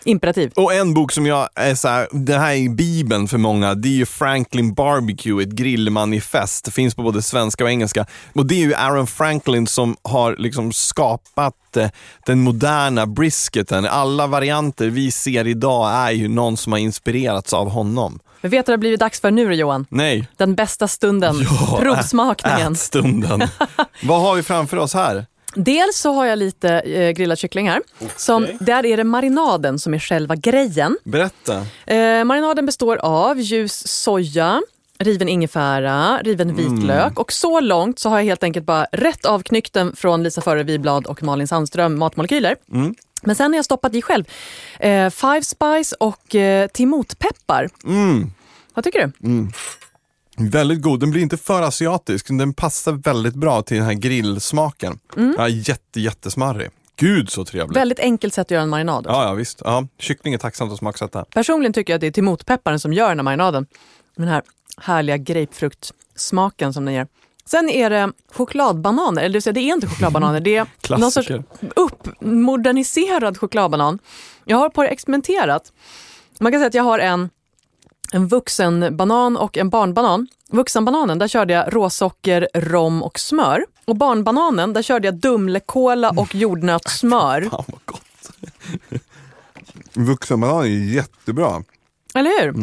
Imperativ. 0.05 0.53
Och 0.55 0.75
en 0.75 0.95
bok 0.95 1.13
som 1.13 1.27
jag 1.27 1.49
är 1.55 1.75
så 1.75 1.89
här, 1.89 2.09
det 2.13 2.39
här 2.39 2.55
är 2.55 2.69
bibeln 2.69 3.29
för 3.29 3.39
många, 3.39 3.75
det 3.75 3.89
är 3.89 3.93
ju 3.93 4.07
Franklin 4.07 4.75
Barbecue, 4.75 5.43
ett 5.43 5.49
grillmanifest. 5.51 6.65
Det 6.65 6.71
finns 6.71 6.95
på 6.95 7.03
både 7.03 7.23
svenska 7.23 7.65
och 7.65 7.71
engelska. 7.71 8.07
Och 8.33 8.47
det 8.47 8.55
är 8.55 8.67
ju 8.67 8.75
Aaron 8.75 9.07
Franklin 9.07 9.67
som 9.67 9.97
har 10.03 10.37
liksom 10.39 10.73
skapat 10.73 11.77
eh, 11.77 11.89
den 12.27 12.41
moderna 12.41 13.07
brisketen. 13.07 13.87
Alla 13.87 14.27
varianter 14.27 14.87
vi 14.89 15.11
ser 15.11 15.47
idag 15.47 15.93
är 15.93 16.11
ju 16.11 16.29
någon 16.29 16.57
som 16.57 16.73
har 16.73 16.79
inspirerats 16.79 17.53
av 17.53 17.71
honom. 17.71 18.21
Men 18.41 18.51
vet 18.51 18.67
du 18.67 18.73
vad 18.73 18.73
det 18.73 18.79
har 18.79 18.81
blivit 18.81 19.01
dags 19.01 19.21
för 19.21 19.31
nu 19.31 19.47
då, 19.49 19.53
Johan? 19.53 19.87
Nej. 19.89 20.29
Den 20.37 20.55
bästa 20.55 20.89
stunden. 20.89 21.37
Ja, 21.71 21.79
Provsmakningen. 21.81 22.73
Ätstunden. 22.73 23.43
Vad 24.03 24.21
har 24.21 24.35
vi 24.35 24.43
framför 24.43 24.77
oss 24.77 24.95
här? 24.95 25.27
Dels 25.55 25.97
så 25.97 26.13
har 26.13 26.27
jag 26.27 26.39
lite 26.39 26.81
eh, 26.81 27.11
grillad 27.11 27.39
kyckling 27.39 27.69
här. 27.69 27.83
Som, 28.17 28.47
där 28.61 28.87
är 28.87 28.97
det 28.97 29.05
marinaden 29.05 29.79
som 29.79 29.95
är 29.95 29.99
själva 29.99 30.37
grejen. 30.37 30.99
Berätta. 31.05 31.67
Eh, 31.87 32.25
marinaden 32.25 32.67
består 32.67 32.97
av 32.97 33.41
ljus 33.41 33.87
soja, 33.89 34.63
riven 34.99 35.29
ingefära, 35.29 36.21
riven 36.25 36.55
vitlök 36.57 37.19
och 37.19 37.33
så 37.33 37.61
långt 37.61 37.99
så 37.99 38.09
har 38.09 38.19
jag 38.19 38.25
helt 38.25 38.43
enkelt 38.43 38.67
bara 38.67 38.87
rätt 38.93 39.25
avknyckt 39.27 39.73
den 39.73 39.97
från 39.97 40.23
Lisa 40.23 40.41
Före 40.41 40.63
Wiblad 40.63 41.07
och 41.07 41.23
Malin 41.23 41.49
Sandström 41.49 41.99
Matmolekyler. 41.99 42.57
Men 43.23 43.37
sen 43.37 43.53
har 43.53 43.57
jag 43.59 43.65
stoppat 43.65 43.95
i 43.95 44.03
själv 44.03 44.25
eh, 44.81 45.11
Five 45.11 45.43
Spice 45.43 45.97
och 46.01 46.35
eh, 46.35 46.67
timotpeppar. 46.69 47.69
Vad 48.75 48.85
tycker 48.85 49.07
du? 49.07 49.13
Väldigt 50.37 50.83
god. 50.83 51.01
Den 51.01 51.11
blir 51.11 51.23
inte 51.23 51.37
för 51.37 51.63
asiatisk. 51.63 52.27
Den 52.29 52.55
passar 52.55 52.93
väldigt 52.93 53.35
bra 53.35 53.63
till 53.63 53.77
den 53.77 53.87
här 53.87 53.95
grillsmaken. 53.95 54.99
Ja, 55.37 55.49
jätte, 55.49 56.01
jättesmarrig. 56.01 56.71
Gud 56.97 57.31
så 57.31 57.45
trevligt. 57.45 57.77
Väldigt 57.77 57.99
enkelt 57.99 58.35
sätt 58.35 58.47
att 58.47 58.51
göra 58.51 58.63
en 58.63 58.69
marinad. 58.69 59.07
Ja, 59.09 59.29
ja 59.29 59.35
visst. 59.35 59.63
Ja, 59.65 59.87
kyckling 59.99 60.35
är 60.35 60.39
tacksamt 60.39 60.73
att 60.73 60.79
smaksätta. 60.79 61.25
Personligen 61.25 61.73
tycker 61.73 61.93
jag 61.93 61.97
att 61.97 62.01
det 62.01 62.07
är 62.07 62.11
timotpepparen 62.11 62.81
som 62.81 62.93
gör 62.93 63.09
den 63.09 63.19
här 63.19 63.25
marinaden. 63.25 63.67
Den 64.17 64.29
här 64.29 64.43
härliga 64.77 65.17
grapefruktsmaken 65.17 66.73
som 66.73 66.85
den 66.85 66.95
ger. 66.95 67.07
Sen 67.47 67.69
är 67.69 67.91
det 67.91 68.13
chokladbananer, 68.33 69.23
eller 69.23 69.29
det 69.29 69.33
vill 69.33 69.43
säga, 69.43 69.53
det 69.53 69.61
är 69.61 69.75
inte 69.75 69.87
chokladbananer, 69.87 70.41
det 70.41 70.57
är 70.57 70.67
någon 70.99 71.13
sorts 71.13 71.31
uppmoderniserad 71.77 73.39
chokladbanan. 73.39 73.99
Jag 74.45 74.57
har 74.57 74.69
på 74.69 74.83
det 74.83 74.89
experimenterat. 74.89 75.73
Man 76.41 76.53
kan 76.53 76.61
säga 76.61 76.69
att 76.69 76.75
jag 76.75 76.83
har 76.83 76.99
en, 76.99 77.31
en 78.15 78.29
vuxenbanan 78.29 79.37
och 79.37 79.57
en 79.57 79.71
barnbanan. 79.71 80.29
Vuxenbananen, 80.49 81.19
där 81.19 81.29
körde 81.29 81.55
jag 81.55 81.75
råsocker, 81.75 82.49
rom 82.55 83.03
och 83.03 83.19
smör. 83.19 83.65
Och 83.85 83.97
barnbananen, 83.97 84.73
där 84.73 84.83
körde 84.83 85.09
jag 85.09 85.15
dumlekola 85.15 86.11
och 86.11 86.35
jordnötssmör. 86.35 87.43
Fan 87.51 87.65
vad 87.67 87.81
gott. 87.85 88.31
Vuxenbanan 89.93 90.65
är 90.65 90.95
jättebra. 90.95 91.63
Eller 92.15 92.43
hur? 92.43 92.55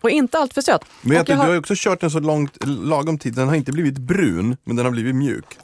Och 0.00 0.10
inte 0.10 0.38
allt 0.38 0.54
för 0.54 0.60
söt. 0.60 0.84
Men 1.00 1.20
och, 1.20 1.24
du, 1.24 1.32
jag 1.32 1.38
du 1.38 1.40
har 1.40 1.46
har, 1.46 1.52
ju 1.52 1.58
också 1.58 1.74
kört 1.76 2.00
den 2.00 2.10
så 2.10 2.20
långt, 2.20 2.58
lagom 2.64 3.18
tid. 3.18 3.34
Den 3.34 3.48
har 3.48 3.54
inte 3.54 3.72
blivit 3.72 3.98
brun, 3.98 4.56
men 4.64 4.76
den 4.76 4.86
har 4.86 4.92
blivit 4.92 5.14
mjuk. 5.14 5.58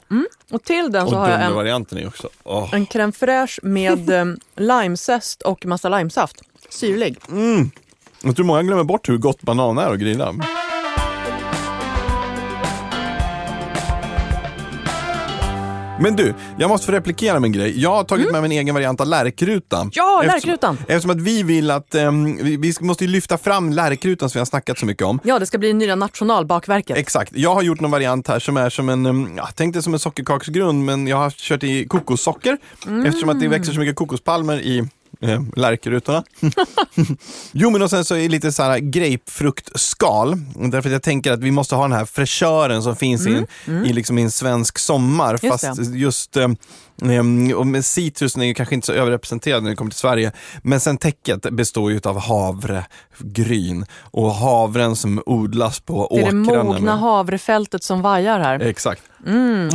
och 0.51 0.63
till 0.63 0.91
den 0.91 1.03
Och 1.03 1.09
så 1.09 1.15
har 1.15 1.29
jag 1.29 1.41
en, 1.41 1.45
Dumle-varianten 1.45 1.97
är 1.97 2.07
också. 2.07 2.29
Åh. 2.43 2.69
en 2.73 2.85
crème 2.85 3.11
fraîche 3.11 3.59
med 3.63 4.09
eh, 4.19 4.25
limezest 4.55 5.41
och 5.41 5.65
massa 5.65 5.89
limesaft. 5.89 6.41
Syrlig. 6.69 7.17
Jag 8.23 8.35
tror 8.35 8.45
många 8.45 8.63
glömmer 8.63 8.83
bort 8.83 9.09
hur 9.09 9.17
gott 9.17 9.41
banan 9.41 9.77
är 9.77 9.89
att 9.93 9.99
grilla. 9.99 10.33
Men 16.01 16.15
du, 16.15 16.33
jag 16.57 16.69
måste 16.69 16.85
få 16.85 16.91
replikera 16.91 17.37
en 17.37 17.51
grej. 17.51 17.81
Jag 17.81 17.89
har 17.89 18.03
tagit 18.03 18.31
med 18.31 18.41
min 18.41 18.51
egen 18.51 18.75
variant 18.75 19.01
av 19.01 19.07
lärkruta. 19.07 19.77
Mm. 19.77 19.89
Ja, 19.93 20.21
Eftersom- 20.23 20.49
lärkrutan! 20.49 20.77
Eftersom 20.87 21.11
att 21.11 21.21
vi 21.21 21.43
vill 21.43 21.71
att, 21.71 21.95
ehm, 21.95 22.37
vi, 22.43 22.57
vi 22.57 22.73
måste 22.81 23.07
lyfta 23.07 23.37
fram 23.37 23.69
lärkrutan 23.69 24.29
som 24.29 24.37
vi 24.37 24.39
har 24.39 24.45
snackat 24.45 24.77
så 24.79 24.85
mycket 24.85 25.07
om. 25.07 25.19
Ja, 25.23 25.39
det 25.39 25.45
ska 25.45 25.57
bli 25.57 25.73
nya 25.73 25.95
nationalbakverket. 25.95 26.97
Exakt. 26.97 27.31
Jag 27.35 27.55
har 27.55 27.61
gjort 27.61 27.79
någon 27.79 27.91
variant 27.91 28.27
här 28.27 28.39
som 28.39 28.57
är 28.57 28.69
som 28.69 28.89
en, 28.89 29.05
ehm, 29.05 29.29
ja, 29.37 29.49
tänk 29.55 29.73
dig 29.73 29.83
som 29.83 29.93
en 29.93 29.99
sockerkaksgrund, 29.99 30.85
men 30.85 31.07
jag 31.07 31.17
har 31.17 31.29
kört 31.29 31.63
i 31.63 31.85
kokossocker. 31.87 32.57
Eftersom 33.05 33.29
att 33.29 33.39
det 33.39 33.47
växer 33.47 33.73
så 33.73 33.79
mycket 33.79 33.95
kokospalmer 33.95 34.59
i 34.59 34.87
eh, 35.21 35.41
lärkrutorna. 35.55 36.23
jo, 37.51 37.69
men 37.69 37.81
och 37.81 37.89
sen 37.89 38.05
så 38.05 38.15
är 38.15 38.19
det 38.21 38.27
lite 38.27 38.51
så 38.51 38.63
här 38.63 38.79
grapefruktskal. 38.79 40.35
Därför 40.55 40.89
att 40.89 40.93
jag 40.93 41.03
tänker 41.03 41.31
att 41.31 41.39
vi 41.39 41.51
måste 41.51 41.75
ha 41.75 41.83
den 41.83 41.97
här 41.97 42.05
fräschören 42.05 42.83
som 42.83 42.95
finns 42.95 43.27
i, 43.27 43.45
en, 43.65 43.85
i, 43.85 43.93
liksom 43.93 44.17
i 44.17 44.21
en 44.21 44.31
svensk 44.31 44.79
sommar. 44.79 45.29
Mm, 45.29 45.39
Just 45.51 45.65
fast 45.65 45.93
just 45.93 46.37
eh, 46.37 46.47
och 47.57 47.67
med 47.67 47.85
citrusen 47.85 48.41
är 48.41 48.45
ju 48.45 48.53
kanske 48.53 48.75
inte 48.75 48.87
så 48.87 48.93
överrepresenterad 48.93 49.63
när 49.63 49.69
det 49.69 49.75
kommer 49.75 49.91
till 49.91 49.99
Sverige. 49.99 50.31
Men 50.63 50.79
sen 50.79 50.97
täcket 50.97 51.41
består 51.51 51.91
ju 51.91 51.99
av 52.03 52.19
havregryn 52.19 53.85
och 54.01 54.31
havren 54.33 54.95
som 54.95 55.23
odlas 55.25 55.79
på 55.79 56.07
Det 56.11 56.21
är 56.21 56.31
det 56.31 56.41
åkrarna. 56.41 56.63
mogna 56.63 56.79
med- 56.81 56.99
havrefältet 56.99 57.83
som 57.83 58.01
vajar 58.01 58.39
här. 58.39 58.59
Exakt. 58.59 59.01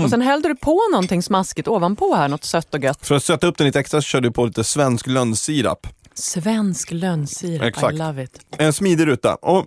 Och 0.04 0.10
sen 0.10 0.22
hällde 0.22 0.48
du 0.48 0.56
på 0.56 0.80
någonting 0.92 1.22
smaskigt 1.22 1.68
ovanpå 1.68 2.14
här, 2.14 2.28
något 2.28 2.44
sött 2.44 2.74
och 2.74 2.80
gött. 2.84 3.06
För 3.06 3.14
att 3.14 3.24
söta 3.24 3.46
upp 3.46 3.58
den 3.58 3.66
lite 3.66 3.80
extra 3.80 4.00
så 4.00 4.06
kör 4.06 4.20
du 4.20 4.30
på 4.30 4.46
lite 4.46 4.64
svensk 4.64 5.06
lönnsirap. 5.06 5.86
Svensk 6.14 6.92
lönnsirap, 6.92 7.62
Exakt. 7.66 7.94
I 7.94 7.96
love 7.96 8.22
it. 8.22 8.40
En 8.58 8.72
smidig 8.72 9.06
ruta. 9.06 9.34
Och 9.34 9.66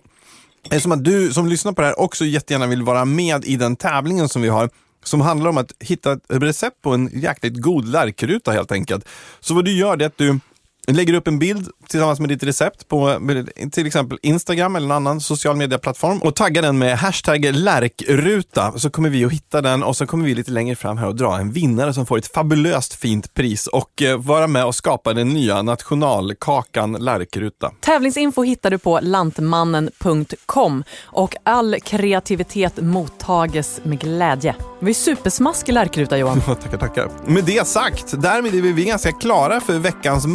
eftersom 0.64 0.92
att 0.92 1.04
du 1.04 1.32
som 1.32 1.46
lyssnar 1.48 1.72
på 1.72 1.80
det 1.80 1.86
här 1.86 2.00
också 2.00 2.24
jättegärna 2.24 2.66
vill 2.66 2.82
vara 2.82 3.04
med 3.04 3.44
i 3.44 3.56
den 3.56 3.76
tävlingen 3.76 4.28
som 4.28 4.42
vi 4.42 4.48
har, 4.48 4.70
som 5.02 5.20
handlar 5.20 5.50
om 5.50 5.58
att 5.58 5.72
hitta 5.80 6.12
ett 6.12 6.20
recept 6.28 6.82
på 6.82 6.94
en 6.94 7.10
jäkligt 7.12 7.62
god 7.62 7.88
lärkruta 7.88 8.50
helt 8.50 8.72
enkelt. 8.72 9.08
Så 9.40 9.54
vad 9.54 9.64
du 9.64 9.72
gör 9.72 10.02
är 10.02 10.06
att 10.06 10.18
du 10.18 10.40
lägger 10.94 11.14
upp 11.14 11.28
en 11.28 11.38
bild 11.38 11.68
tillsammans 11.88 12.20
med 12.20 12.28
ditt 12.28 12.42
recept 12.42 12.88
på 12.88 13.18
till 13.72 13.86
exempel 13.86 14.18
Instagram 14.22 14.76
eller 14.76 14.86
en 14.86 14.92
annan 14.92 15.20
social 15.20 15.56
media-plattform 15.56 16.18
och 16.18 16.34
taggar 16.34 16.62
den 16.62 16.78
med 16.78 16.98
hashtag 16.98 17.44
lärkruta 17.44 18.78
så 18.78 18.90
kommer 18.90 19.08
vi 19.08 19.24
att 19.24 19.32
hitta 19.32 19.62
den 19.62 19.82
och 19.82 19.96
så 19.96 20.06
kommer 20.06 20.24
vi 20.24 20.34
lite 20.34 20.50
längre 20.50 20.76
fram 20.76 20.98
här 20.98 21.06
och 21.06 21.16
dra 21.16 21.38
en 21.38 21.52
vinnare 21.52 21.94
som 21.94 22.06
får 22.06 22.18
ett 22.18 22.32
fabulöst 22.32 22.94
fint 22.94 23.34
pris 23.34 23.66
och 23.66 24.02
eh, 24.02 24.18
vara 24.18 24.46
med 24.46 24.64
och 24.64 24.74
skapa 24.74 25.14
den 25.14 25.28
nya 25.28 25.62
nationalkakan 25.62 26.92
lärkruta. 26.92 27.72
Tävlingsinfo 27.80 28.42
hittar 28.42 28.70
du 28.70 28.78
på 28.78 29.00
lantmannen.com 29.02 30.84
och 31.04 31.36
all 31.44 31.76
kreativitet 31.84 32.80
mottages 32.82 33.80
med 33.82 34.00
glädje. 34.00 34.54
Vi 34.80 34.90
är 34.90 34.94
supersmaskig 34.94 35.72
lärkruta 35.72 36.18
Johan. 36.18 36.40
Tackar, 36.46 36.78
tackar. 36.78 37.10
Med 37.26 37.44
det 37.44 37.66
sagt, 37.66 38.22
därmed 38.22 38.54
är 38.54 38.62
vi 38.62 38.84
ganska 38.84 39.12
klara 39.12 39.60
för 39.60 39.78
veckans 39.78 40.26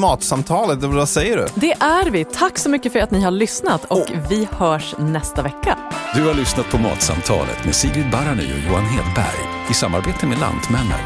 matsamtalet. 0.49 0.83
Vad 0.83 1.09
säger 1.09 1.37
du? 1.37 1.47
Det 1.55 1.71
är 1.71 2.09
vi. 2.09 2.25
Tack 2.25 2.57
så 2.57 2.69
mycket 2.69 2.91
för 2.91 2.99
att 2.99 3.11
ni 3.11 3.21
har 3.21 3.31
lyssnat 3.31 3.85
och 3.85 4.07
vi 4.29 4.47
hörs 4.51 4.95
nästa 4.99 5.41
vecka. 5.41 5.77
Du 6.15 6.27
har 6.27 6.33
lyssnat 6.33 6.71
på 6.71 6.77
Matsamtalet 6.77 7.65
med 7.65 7.75
Sigrid 7.75 8.11
Barany 8.11 8.43
och 8.53 8.69
Johan 8.69 8.85
Hedberg 8.85 9.69
i 9.69 9.73
samarbete 9.73 10.27
med 10.27 10.39
Lantmännen. 10.39 10.99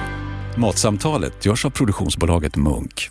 Matsamtalet 0.55 1.45
görs 1.45 1.65
av 1.65 1.69
produktionsbolaget 1.69 2.55
Munk. 2.55 3.09